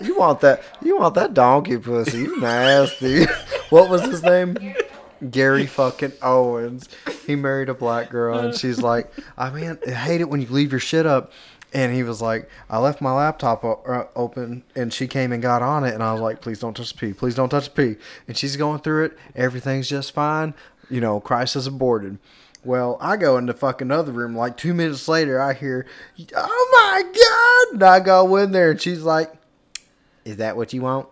[0.00, 0.62] You want that?
[0.82, 2.18] You want that donkey pussy?
[2.18, 3.24] You nasty.
[3.70, 4.56] what was his name?
[5.30, 6.88] Gary fucking Owens.
[7.26, 10.48] He married a black girl, and she's like, "I mean, I hate it when you
[10.48, 11.32] leave your shit up."
[11.72, 15.62] And he was like, "I left my laptop uh, open, and she came and got
[15.62, 17.94] on it, and I was like, please don't touch the pee, please don't touch the
[17.94, 19.18] pee." And she's going through it.
[19.36, 20.54] Everything's just fine.
[20.88, 22.18] You know, crisis aborted.
[22.64, 24.34] Well, I go into fucking other room.
[24.34, 25.86] Like two minutes later, I hear,
[26.34, 29.32] "Oh my god!" And I go in there, and she's like,
[30.24, 31.08] "Is that what you want?"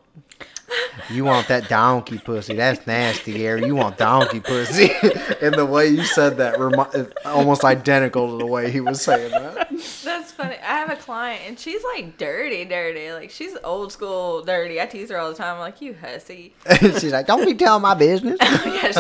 [1.11, 2.55] You want that donkey pussy?
[2.55, 3.67] That's nasty, Gary.
[3.67, 4.91] You want donkey pussy?
[5.43, 9.31] and the way you said that, remi- almost identical to the way he was saying
[9.31, 9.71] that.
[10.05, 10.57] That's funny.
[10.57, 13.13] I have a client, and she's like dirty, dirty.
[13.13, 14.81] Like she's old school dirty.
[14.81, 15.55] I tease her all the time.
[15.55, 16.55] I'm like, you hussy.
[16.81, 18.93] And she's like, "Don't be telling my business." yeah,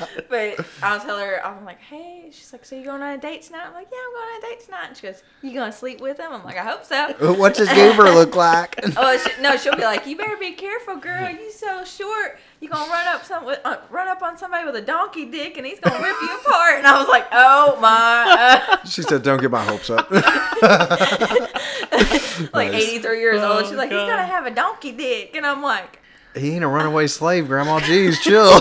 [0.00, 0.08] up.
[0.28, 3.42] But I'll tell her, I'm like, hey, she's like, so you going on a date
[3.42, 3.66] tonight?
[3.66, 4.86] I'm like, yeah, I'm going on a date tonight.
[4.88, 6.32] And she goes, you going to sleep with him?
[6.32, 7.34] I'm like, I hope so.
[7.34, 8.78] What's his gamer look like?
[8.96, 11.28] Oh she, no, she'll be like, you better be careful, girl.
[11.30, 12.38] You so short.
[12.60, 15.66] You gonna run up some uh, run up on somebody with a donkey dick, and
[15.66, 16.78] he's gonna rip you apart.
[16.78, 20.10] And I was like, oh my, uh, She said, "Don't get my hopes up."
[22.52, 22.88] like Nice.
[22.88, 23.64] 83 years old.
[23.64, 26.00] She's Oh, like, he's gonna have a donkey dick, and I'm like,
[26.36, 27.80] he ain't a runaway slave, Grandma.
[27.80, 28.44] Jeez, chill.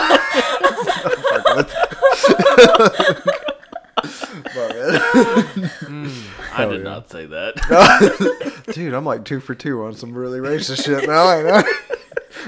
[4.55, 4.69] My.
[6.51, 6.83] I did yeah.
[6.83, 8.63] not say that.
[8.73, 11.31] Dude, I'm like two for two on some really racist shit now.
[11.31, 11.63] ain't I?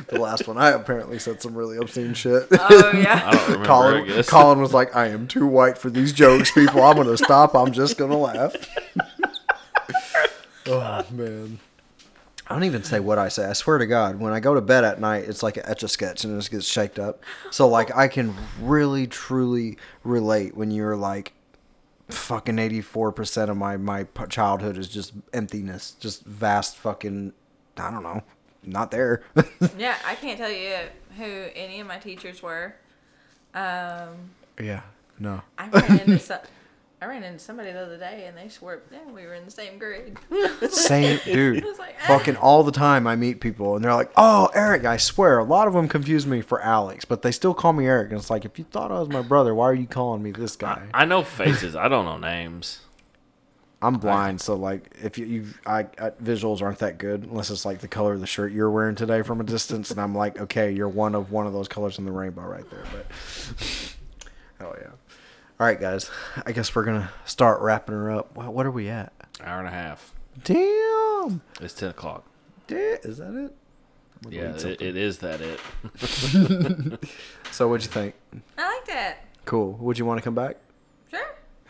[0.08, 2.48] The last one, I apparently said some really obscene shit.
[2.52, 3.22] oh yeah.
[3.28, 3.64] I don't remember.
[3.64, 4.30] I Colin, guess.
[4.30, 6.84] Colin was like, I am too white for these jokes, people.
[6.84, 7.56] I'm going to stop.
[7.56, 8.56] I'm just going to laugh.
[10.68, 11.60] oh, man.
[12.48, 13.46] I don't even say what I say.
[13.46, 15.84] I swear to God, when I go to bed at night, it's like an etch
[15.84, 17.24] a sketch and it just gets shaked up.
[17.50, 21.32] So, like, I can really, truly relate when you're like,
[22.10, 27.32] fucking 84% of my, my childhood is just emptiness, just vast fucking,
[27.78, 28.22] I don't know,
[28.64, 29.24] not there.
[29.78, 30.76] Yeah, I can't tell you
[31.18, 32.76] who any of my teachers were.
[33.54, 34.82] Um, yeah,
[35.20, 35.42] no.
[35.58, 36.40] I ran into some,
[37.02, 39.52] I ran into somebody the other day, and they swore, yeah, we were in the
[39.52, 40.18] same grade.
[40.70, 41.64] Same dude.
[41.80, 42.08] Like, eh.
[42.08, 45.44] Fucking all the time I meet people and they're like, "Oh, Eric." I swear, a
[45.44, 48.12] lot of them confuse me for Alex, but they still call me Eric.
[48.12, 50.32] And it's like, if you thought I was my brother, why are you calling me
[50.32, 50.84] this guy?
[50.94, 51.76] I know faces.
[51.76, 52.82] I don't know names.
[53.82, 57.66] I'm blind, so like if you, you I, I visuals aren't that good unless it's
[57.66, 60.40] like the color of the shirt you're wearing today from a distance, and I'm like,
[60.40, 62.84] okay, you're one of one of those colors in the rainbow right there.
[62.91, 63.06] But
[64.62, 64.90] oh yeah.
[65.60, 66.10] All right, guys.
[66.45, 68.36] I guess we're gonna start wrapping her up.
[68.36, 69.14] What, what are we at?
[69.44, 70.14] Hour and a half.
[70.44, 71.41] Damn.
[71.60, 72.24] It's ten o'clock.
[72.68, 73.56] Da- Is that it?
[74.30, 75.60] Yeah, it, it is that it.
[77.52, 78.16] So what'd you think?
[78.58, 79.18] I liked it.
[79.45, 79.74] Cool.
[79.74, 80.58] Would you want to come back?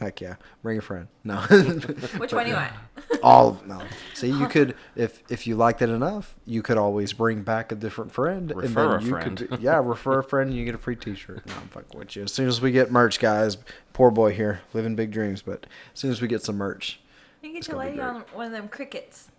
[0.01, 0.05] Sure.
[0.07, 0.35] Heck yeah.
[0.63, 1.07] Bring a friend.
[1.23, 1.37] No.
[2.17, 2.73] Which one do you want?
[3.21, 3.81] All no.
[4.15, 7.75] See, you could if if you liked it enough, you could always bring back a
[7.75, 8.51] different friend.
[8.55, 9.37] Refer a you friend.
[9.49, 10.49] Could, yeah, refer a friend.
[10.49, 11.45] and You get a free T-shirt.
[11.45, 12.23] No, I'm fucking with you.
[12.23, 13.57] As soon as we get merch, guys.
[13.93, 15.41] Poor boy here, living big dreams.
[15.41, 16.99] But as soon as we get some merch,
[17.41, 19.29] You get your gonna be lady on one of them Cricuts.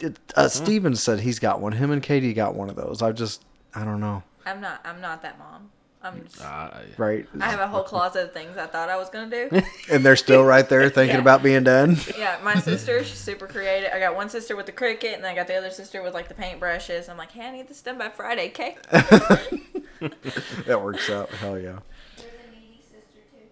[0.00, 1.72] it, uh, Steven said he's got one.
[1.72, 3.02] Him and Katie got one of those.
[3.02, 3.44] I just
[3.74, 4.22] I don't know.
[4.44, 4.80] I'm not.
[4.84, 5.70] I'm not that mom.
[6.04, 6.24] I'm.
[6.24, 7.26] Just, Uh, Right.
[7.40, 9.62] I have a whole closet of things I thought I was gonna do.
[9.90, 11.20] and they're still right there thinking Yeah.
[11.22, 11.96] about being done.
[12.18, 13.90] Yeah, my sister, she's super creative.
[13.94, 16.14] I got one sister with the Cricut, and then I got the other sister with
[16.14, 17.08] like the paintbrushes.
[17.08, 18.76] I'm like, hey, I need this done by Friday, okay?
[18.90, 21.30] that works out.
[21.30, 21.78] Hell yeah.
[22.16, 23.46] There's a needy sister too.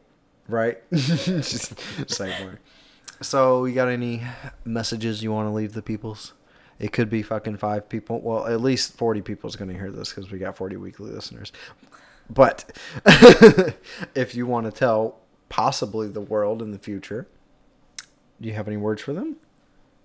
[0.49, 0.79] Right?
[0.93, 1.79] Just
[2.11, 2.53] same way.
[3.23, 4.23] So, you got any
[4.65, 6.33] messages you want to leave the peoples?
[6.79, 8.21] It could be fucking five people.
[8.23, 11.11] Well, at least 40 people is going to hear this because we got 40 weekly
[11.11, 11.53] listeners.
[12.33, 12.77] But
[14.15, 17.27] if you want to tell possibly the world in the future,
[18.41, 19.37] do you have any words for them?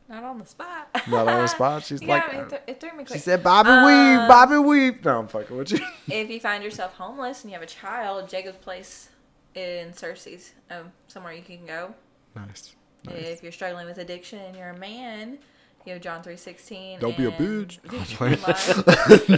[0.07, 0.87] Not on the spot.
[1.07, 1.83] Not on the spot.
[1.83, 5.03] She's You like, It, th- it threw me She said, Bobby Um, Weave, Bobby Weave.
[5.03, 5.79] No, I'm fucking with you.
[6.09, 9.09] if you find yourself homeless and you have a child, Jacob's Place
[9.55, 11.93] in Searcy's, um, somewhere you can go.
[12.35, 12.75] nice.
[13.05, 13.15] nice.
[13.17, 15.39] If you're struggling with addiction and you're a man,
[15.85, 16.99] you have John three sixteen.
[16.99, 17.79] Don't be a bitch.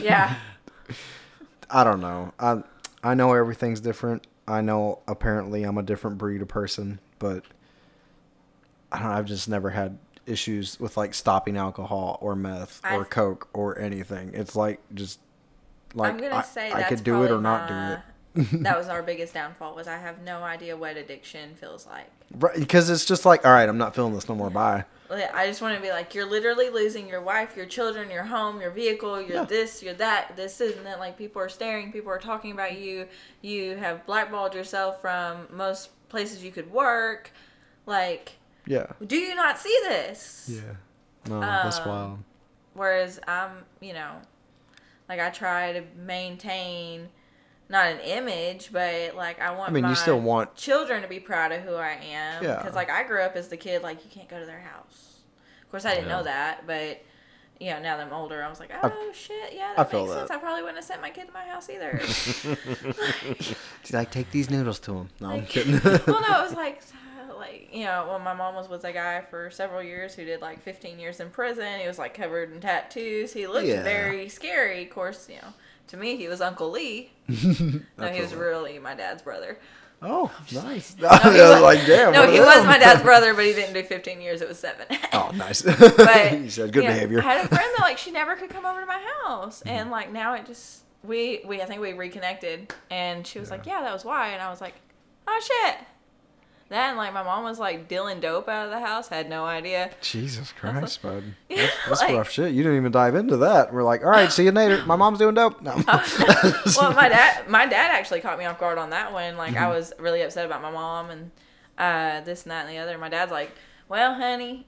[0.02, 0.36] yeah,
[1.70, 2.34] I don't know.
[2.40, 2.64] I
[3.04, 4.28] I know everything's different.
[4.48, 7.44] I know apparently I'm a different breed of person, but
[8.92, 13.02] I don't know, I've just never had issues with like stopping alcohol or meth or
[13.02, 14.32] I- coke or anything.
[14.34, 15.20] It's like just
[15.94, 18.64] like I'm gonna say I that's could do it or not my- do it.
[18.64, 19.76] that was our biggest downfall.
[19.76, 22.08] Was I have no idea what addiction feels like.
[22.36, 24.50] Right, because it's just like, all right, I'm not feeling this no more.
[24.50, 24.86] Bye.
[25.10, 28.24] Like, I just want to be like, you're literally losing your wife, your children, your
[28.24, 29.44] home, your vehicle, your Yeah.
[29.46, 31.00] this, your that, this isn't that.
[31.00, 33.08] Like people are staring, people are talking about you.
[33.42, 37.32] You have blackballed yourself from most places you could work.
[37.86, 38.34] Like,
[38.66, 38.88] Yeah.
[39.06, 40.50] do you not see this?
[40.50, 40.76] Yeah.
[41.30, 42.20] No, that's Um, wild.
[42.74, 44.22] Whereas I'm, you know,
[45.10, 47.10] like I try to maintain
[47.70, 49.70] not an image, but like I want.
[49.70, 52.44] I mean, you still want- children to be proud of who I am.
[52.44, 52.58] Yeah.
[52.58, 55.18] Because like I grew up as the kid, like you can't go to their house.
[55.64, 56.18] Of course, I didn't Yeah.
[56.18, 57.02] know that, but.
[57.60, 60.02] You know, now that I'm older, I was like, oh shit, yeah, I that feel
[60.02, 60.28] makes that.
[60.28, 60.30] sense.
[60.30, 62.00] I probably wouldn't have sent my kid to my house either.
[63.84, 65.10] She's like, take these noodles to him.
[65.20, 65.74] No, I'm kidding.
[65.84, 66.82] well, no, it was like,
[67.38, 70.40] like you know, when my mom was with a guy for several years who did
[70.42, 71.80] like 15 years in prison.
[71.80, 73.34] He was like covered in tattoos.
[73.34, 73.82] He looked Yeah.
[73.82, 74.84] very scary.
[74.84, 75.54] Of course, you know,
[75.88, 77.12] to me he was Uncle Lee.
[77.28, 79.58] no, he was really my dad's brother.
[80.02, 80.96] oh, nice.
[81.02, 82.14] No, he was like, damn.
[82.14, 84.42] no, he was my dad's brother, but he didn't do 15 years.
[84.42, 84.86] It was seven.
[85.14, 85.62] Oh, nice.
[85.64, 87.20] but you said good yeah, behavior.
[87.20, 89.70] I had a friend that like she never could come over to my house, Mm-hmm.
[89.70, 93.66] and like now it just we we I think we reconnected, and she was like,
[93.66, 94.76] yeah, that was why, and I was like,
[95.28, 95.78] oh shit.
[96.70, 99.90] Then like my mom was like dealing dope out of the house, had no idea.
[100.02, 101.24] Jesus Christ, bud.
[101.50, 102.52] That's, that's like- rough shit.
[102.54, 103.74] You didn't even dive into that.
[103.74, 104.84] We're like, all right, see you later.
[104.86, 105.62] My mom's doing dope.
[105.62, 105.72] No.
[106.78, 109.38] well, my dad, my dad actually caught me off guard on that one.
[109.38, 109.64] Like Mm-hmm.
[109.64, 111.32] I was really upset about my mom and
[111.78, 112.98] uh, this and that and the other.
[112.98, 113.52] My dad's like,
[113.88, 114.68] "Well, honey,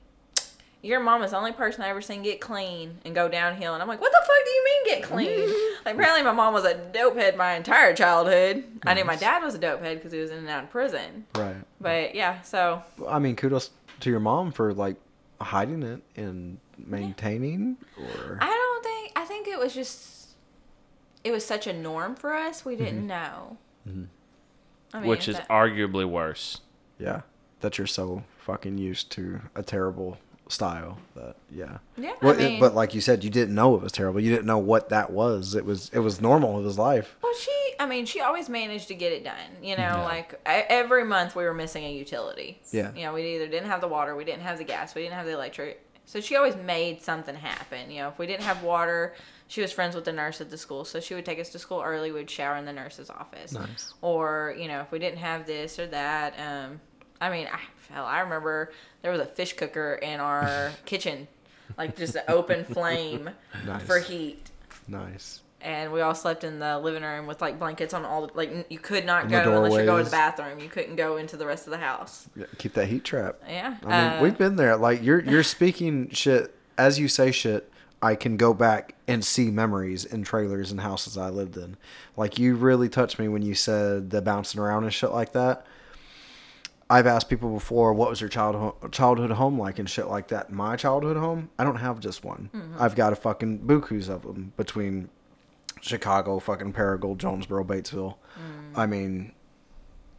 [0.82, 3.82] your mom is the only person I ever seen get clean and go downhill." And
[3.82, 5.50] I'm like, "What the fuck do you mean get clean?"
[5.86, 8.64] like apparently my mom was a dope head my entire childhood.
[8.86, 10.70] I knew my dad was a dope head because he was in and out of
[10.72, 11.26] prison.
[11.36, 11.56] right.
[11.82, 14.96] But yeah, so I mean, kudos to your mom for like
[15.42, 17.78] hiding it and maintaining.
[17.98, 20.30] Or I don't think I think it was just
[21.24, 22.84] it was such a norm for us we Mm-hmm.
[22.86, 23.58] didn't know.
[24.94, 26.62] I which is that- arguably worse.
[26.98, 27.22] yeah,
[27.62, 30.18] that you're so fucking used to a terrible
[30.50, 31.78] style that yeah.
[31.96, 34.20] Yeah, I Well, it- but like you said, you didn't know it was terrible.
[34.20, 35.56] You didn't know what that was.
[35.56, 37.16] It was it was normal of his life.
[37.22, 39.36] Well, she, I mean, she always managed to get it done.
[39.62, 40.04] You know, Yeah.
[40.04, 42.60] like e- every month we were missing a utility.
[42.72, 42.92] Yeah.
[42.94, 45.14] You know, we either didn't have the water, we didn't have the gas, we didn't
[45.16, 45.86] have the electric.
[46.06, 47.92] So she always made something happen.
[47.92, 49.14] You know, if we didn't have water,
[49.48, 51.60] she was friends with the nurse at the school, so she would take us to
[51.60, 52.12] school early.
[52.12, 53.54] We'd shower in the nurse's office.
[53.54, 53.94] Nice.
[54.02, 56.82] Or you know, if we didn't have this or that, um,
[57.22, 57.60] I mean, I,
[57.94, 58.72] hell, I remember
[59.02, 61.28] there was a fish cooker in our kitchen,
[61.78, 63.30] like just an open flame
[63.66, 63.84] Nice.
[63.84, 64.50] for heat.
[64.88, 65.42] Nice.
[65.62, 68.28] and we all slept in the living room with like blankets on all.
[68.28, 70.60] The, like n- you could not In go unless you're going to the bathroom.
[70.60, 72.28] You couldn't go into the rest of the house.
[72.36, 73.36] Yeah, keep that heat trap.
[73.48, 74.78] Yeah, I mean, uh, we've been there.
[74.78, 77.72] Like you're you're speaking shit as you say shit.
[78.02, 81.76] I can go back and see memories in trailers and houses I lived in.
[82.16, 85.66] Like you really touched me when you said the bouncing around and shit like that.
[86.90, 90.52] I've asked people before, what was your childhood childhood home like and shit like that.
[90.52, 92.50] My childhood home, I don't have just one.
[92.54, 92.82] Mm-hmm.
[92.82, 95.10] I've got a fucking bukus of them between
[95.82, 98.16] Chicago, fucking Paragould, Jonesboro, Batesville.
[98.36, 98.76] Mm.
[98.78, 99.34] I mean,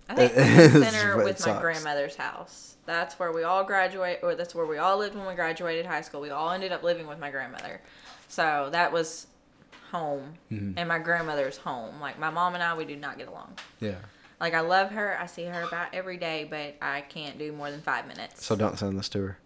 [0.09, 1.60] I think It's- the center with my sucks.
[1.60, 2.76] grandmother's house.
[2.86, 6.01] That's where we all graduate, or that's where we all lived when we graduated high
[6.01, 6.20] school.
[6.20, 7.80] We all ended up living with my grandmother,
[8.28, 9.26] so that was
[9.92, 10.78] home, Mm-hmm.
[10.78, 12.01] and my grandmother's home.
[12.01, 13.55] Like my mom and I, we do not get along.
[13.80, 13.97] yeah.
[14.40, 17.70] Like I love her, I see her about every day, but I can't do more
[17.70, 18.44] than five minutes.
[18.44, 19.38] So don't send this to her.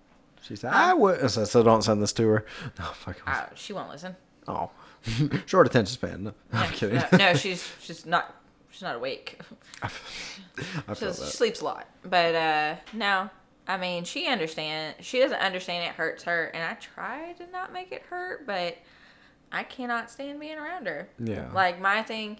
[0.42, 1.30] She said, I would.
[1.30, 2.46] So, so don't send this to her.
[2.78, 3.16] No, fuck.
[3.26, 4.14] Uh, she won't listen.
[4.46, 4.70] Oh,
[5.46, 6.24] short attention span.
[6.24, 6.96] No, I'm No, kidding.
[7.12, 8.34] No, no, she's she's not
[8.70, 9.40] she's not awake.
[9.82, 11.88] I She, feel she sleeps a lot.
[12.04, 13.30] But uh no.
[13.66, 15.04] I mean, she understands.
[15.06, 18.76] She doesn't understand it hurts her, and I try to not make it hurt, but
[19.50, 21.08] I cannot stand being around her.
[21.18, 21.50] Yeah.
[21.54, 22.36] Like my thing,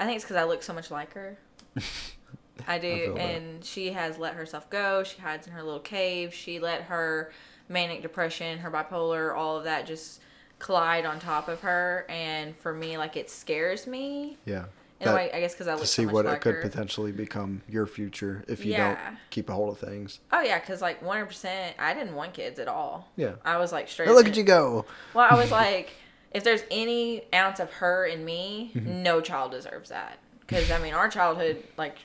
[0.00, 1.36] I think it's because I look so much like her.
[2.68, 3.20] I do, that.
[3.20, 5.04] and she has let herself go.
[5.04, 6.32] She hides in her little cave.
[6.34, 7.32] She let her
[7.68, 10.20] manic depression, her bipolar, all of that just
[10.58, 12.06] collide on top of her.
[12.08, 14.64] And for me, like it scares me Yeah.
[15.00, 15.30] in a That- way.
[15.32, 16.62] I guess because I look to so see much what like it could her.
[16.62, 18.94] potentially become your future if you Yeah.
[18.94, 20.20] don't keep a hold of things.
[20.32, 23.12] Oh yeah, because like one hundred percent, I didn't want kids at all.
[23.16, 23.32] Yeah.
[23.44, 24.08] I was like straight.
[24.08, 24.86] Hey, look at you go.
[25.14, 25.90] Well, I was like,
[26.32, 29.02] if there's any ounce of her in me, Mm-hmm.
[29.02, 30.18] no child deserves that.
[30.46, 31.96] Because I mean, our childhood, like,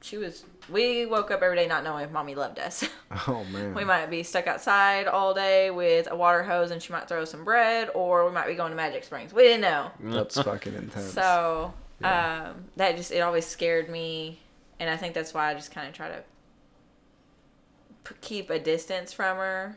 [0.00, 0.44] she was.
[0.68, 2.88] We woke up every day not knowing if mommy loved us.
[3.28, 3.74] Oh man.
[3.74, 7.26] we might be stuck outside all day with a water hose, and she might throw
[7.26, 9.34] some bread, or we might be going to Magic Springs.
[9.34, 9.90] We didn't know.
[10.00, 11.12] That's fucking intense.
[11.12, 14.40] So um, that just it always scared me,
[14.80, 16.22] and I think that's why I just kind of try to
[18.04, 19.76] p- keep a distance from her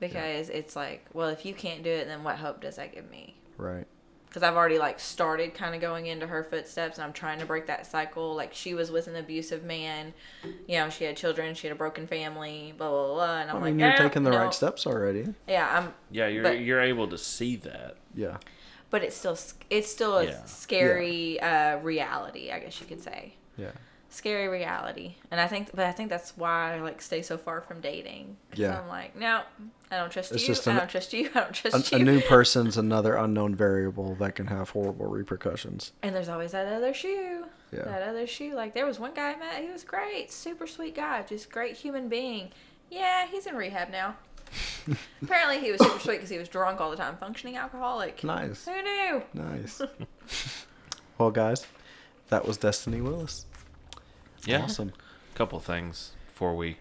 [0.00, 3.08] because it's like, well, if you can't do it, then what hope does that give
[3.08, 3.36] me?
[3.56, 3.86] right.
[4.32, 7.44] Because I've already like started kind of going into her footsteps, and I'm trying to
[7.44, 8.34] break that cycle.
[8.34, 10.14] Like she was with an abusive man,
[10.66, 13.40] you know, she had children, she had a broken family, blah blah blah.
[13.42, 15.34] And I'm I like, mean, you're "Eh, taking the no." right steps already.
[15.46, 17.96] Yeah, I'm Yeah, you're But- you're able to see that.
[18.14, 18.38] Yeah.
[18.88, 19.36] but it's still
[19.68, 20.44] it's still a Yeah.
[20.46, 23.34] scary uh, reality, I guess you could say.
[23.58, 23.72] Yeah.
[24.14, 27.62] Scary reality, and I think, but I think that's why I like stay so far
[27.62, 28.36] from dating.
[28.54, 28.78] Yeah.
[28.78, 29.40] I'm like, no,
[29.90, 30.48] I don't trust It's you.
[30.48, 31.30] just I don't trust you.
[31.34, 32.04] I don't trust A, a you.
[32.04, 35.92] new person's another unknown variable that can have horrible repercussions.
[36.02, 37.46] and there's always that other shoe.
[37.72, 37.84] Yeah.
[37.84, 38.54] That other shoe.
[38.54, 39.62] Like there was one guy I met.
[39.62, 42.50] He was great, super sweet guy, just great human being.
[42.90, 44.16] Yeah, he's in rehab now.
[45.22, 48.22] Apparently, he was super sweet because he was drunk all the time, functioning alcoholic.
[48.22, 48.66] Nice.
[48.66, 49.22] Who knew?
[49.32, 49.80] Nice.
[51.16, 51.66] well, guys,
[52.28, 53.46] that was Destiny Willis.
[54.46, 54.64] Yeah.
[54.64, 54.92] Awesome.
[55.34, 56.78] Couple things before we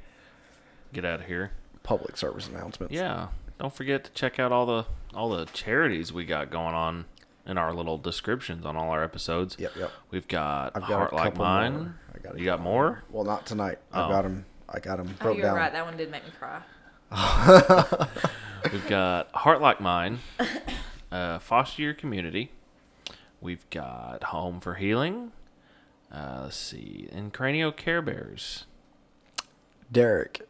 [0.94, 1.52] get out of here.
[1.84, 2.94] Public service announcements.
[2.94, 3.28] Yeah.
[3.60, 7.06] Don't forget to check out all the all the charities we got going on
[7.46, 9.56] in our little descriptions on all our episodes.
[9.60, 9.92] Yep, yep.
[10.12, 11.74] We've got I've got Heart a Like Mine.
[11.74, 11.96] more.
[12.16, 13.04] I got a you got couple more?
[13.12, 13.80] Well, not tonight.
[13.92, 14.10] I Oh.
[14.10, 14.46] got them.
[14.70, 15.56] I got them Oh, broke you're down.
[15.56, 15.72] right.
[15.72, 16.62] That one did make me cry.
[18.72, 20.20] We've got Heart Like Mine,
[21.12, 22.52] uh, Foster Your Community.
[23.42, 25.32] We've got Home for Healing.
[26.14, 28.66] Uh, let's see, and Cranio Care Bears.
[29.92, 30.42] Derek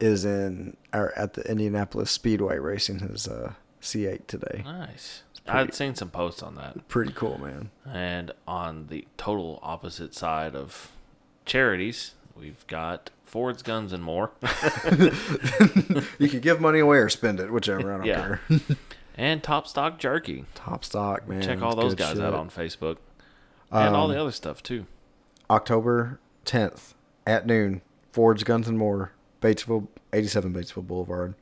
[0.00, 4.62] is in or at the Indianapolis Speedway racing his uh, C8 today.
[4.64, 5.22] Nice.
[5.44, 6.88] pretty- I'd seen some posts on that.
[6.88, 7.70] Pretty cool, man.
[7.90, 10.92] And on the total opposite side of
[11.46, 14.30] charities, we've got Ford's Guns and More,
[16.18, 17.92] You can give money away or spend it, whichever.
[17.92, 18.22] I don't Yeah.
[18.22, 18.40] care.
[19.16, 20.44] and Top Stock Jerky.
[20.54, 21.42] Top stock, man.
[21.42, 22.96] Check all those guys out on Facebook,
[23.70, 24.86] and all Um, the other stuff too.
[25.50, 26.94] October 10th
[27.26, 27.82] at noon.
[28.12, 31.34] Ford's Guns and More, Batesville, 87 Batesville Boulevard.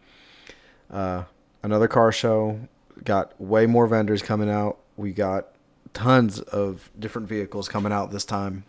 [0.91, 1.25] Uh,
[1.63, 2.61] another car show.
[3.05, 4.79] Got way more vendors coming out.
[4.97, 5.49] We got
[5.95, 8.65] tons of different vehicles coming out this time.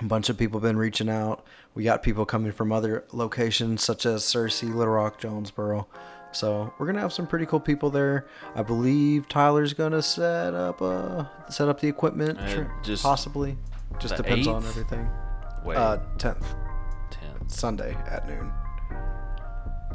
[0.00, 1.44] A bunch of people been reaching out.
[1.74, 5.86] We got people coming from other locations such as Searcy, Little Rock, Jonesboro.
[6.32, 8.26] So we're gonna have some pretty cool people there.
[8.56, 13.56] I believe Tyler's gonna set up uh set up the equipment, Uh, just possibly.
[13.98, 14.68] Just the depends on 8th?
[14.68, 15.08] everything.
[15.64, 16.54] Wait, Uh, tenth
[17.10, 17.48] ten.
[17.48, 18.52] Sunday at noon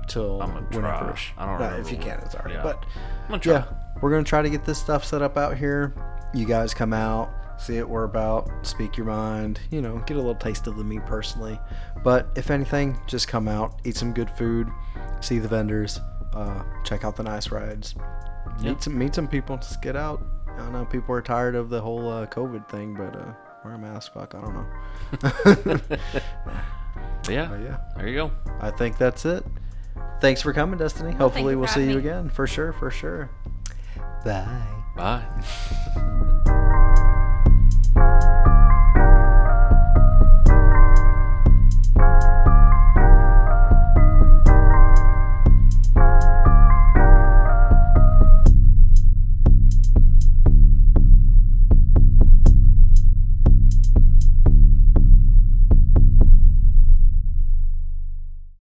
[0.07, 0.77] till I'm gonna try.
[1.01, 1.15] whenever.
[1.38, 2.53] I don't No, remember if you can, it's alright.
[2.55, 2.63] yeah.
[2.63, 2.85] But
[3.26, 3.53] I'm gonna try.
[3.53, 3.63] yeah,
[4.01, 5.93] we're gonna try to get this stuff set up out here.
[6.34, 9.59] You guys come out, see what we're about, speak your mind.
[9.71, 11.59] You know, get a little taste of the meat personally.
[12.03, 14.67] But if anything, just come out, eat some good food,
[15.21, 15.99] see the vendors,
[16.34, 17.95] uh, check out the nice rides.
[18.61, 18.71] Yeah.
[18.71, 19.57] meet some meet some people.
[19.57, 20.21] Just get out.
[20.57, 23.31] I know people are tired of the whole uh, COVID thing, but uh,
[23.64, 24.14] wear a mask.
[24.14, 24.65] Fuck, I don't know.
[27.30, 27.77] yeah, but yeah.
[27.95, 28.31] There you go.
[28.60, 29.45] I think that's it.
[30.22, 31.11] Thanks for coming, Destiny.
[31.11, 32.73] Well, Hopefully, we'll see you again for sure.
[32.73, 33.30] For sure.
[34.26, 34.64] Bye.
[34.95, 35.26] Bye.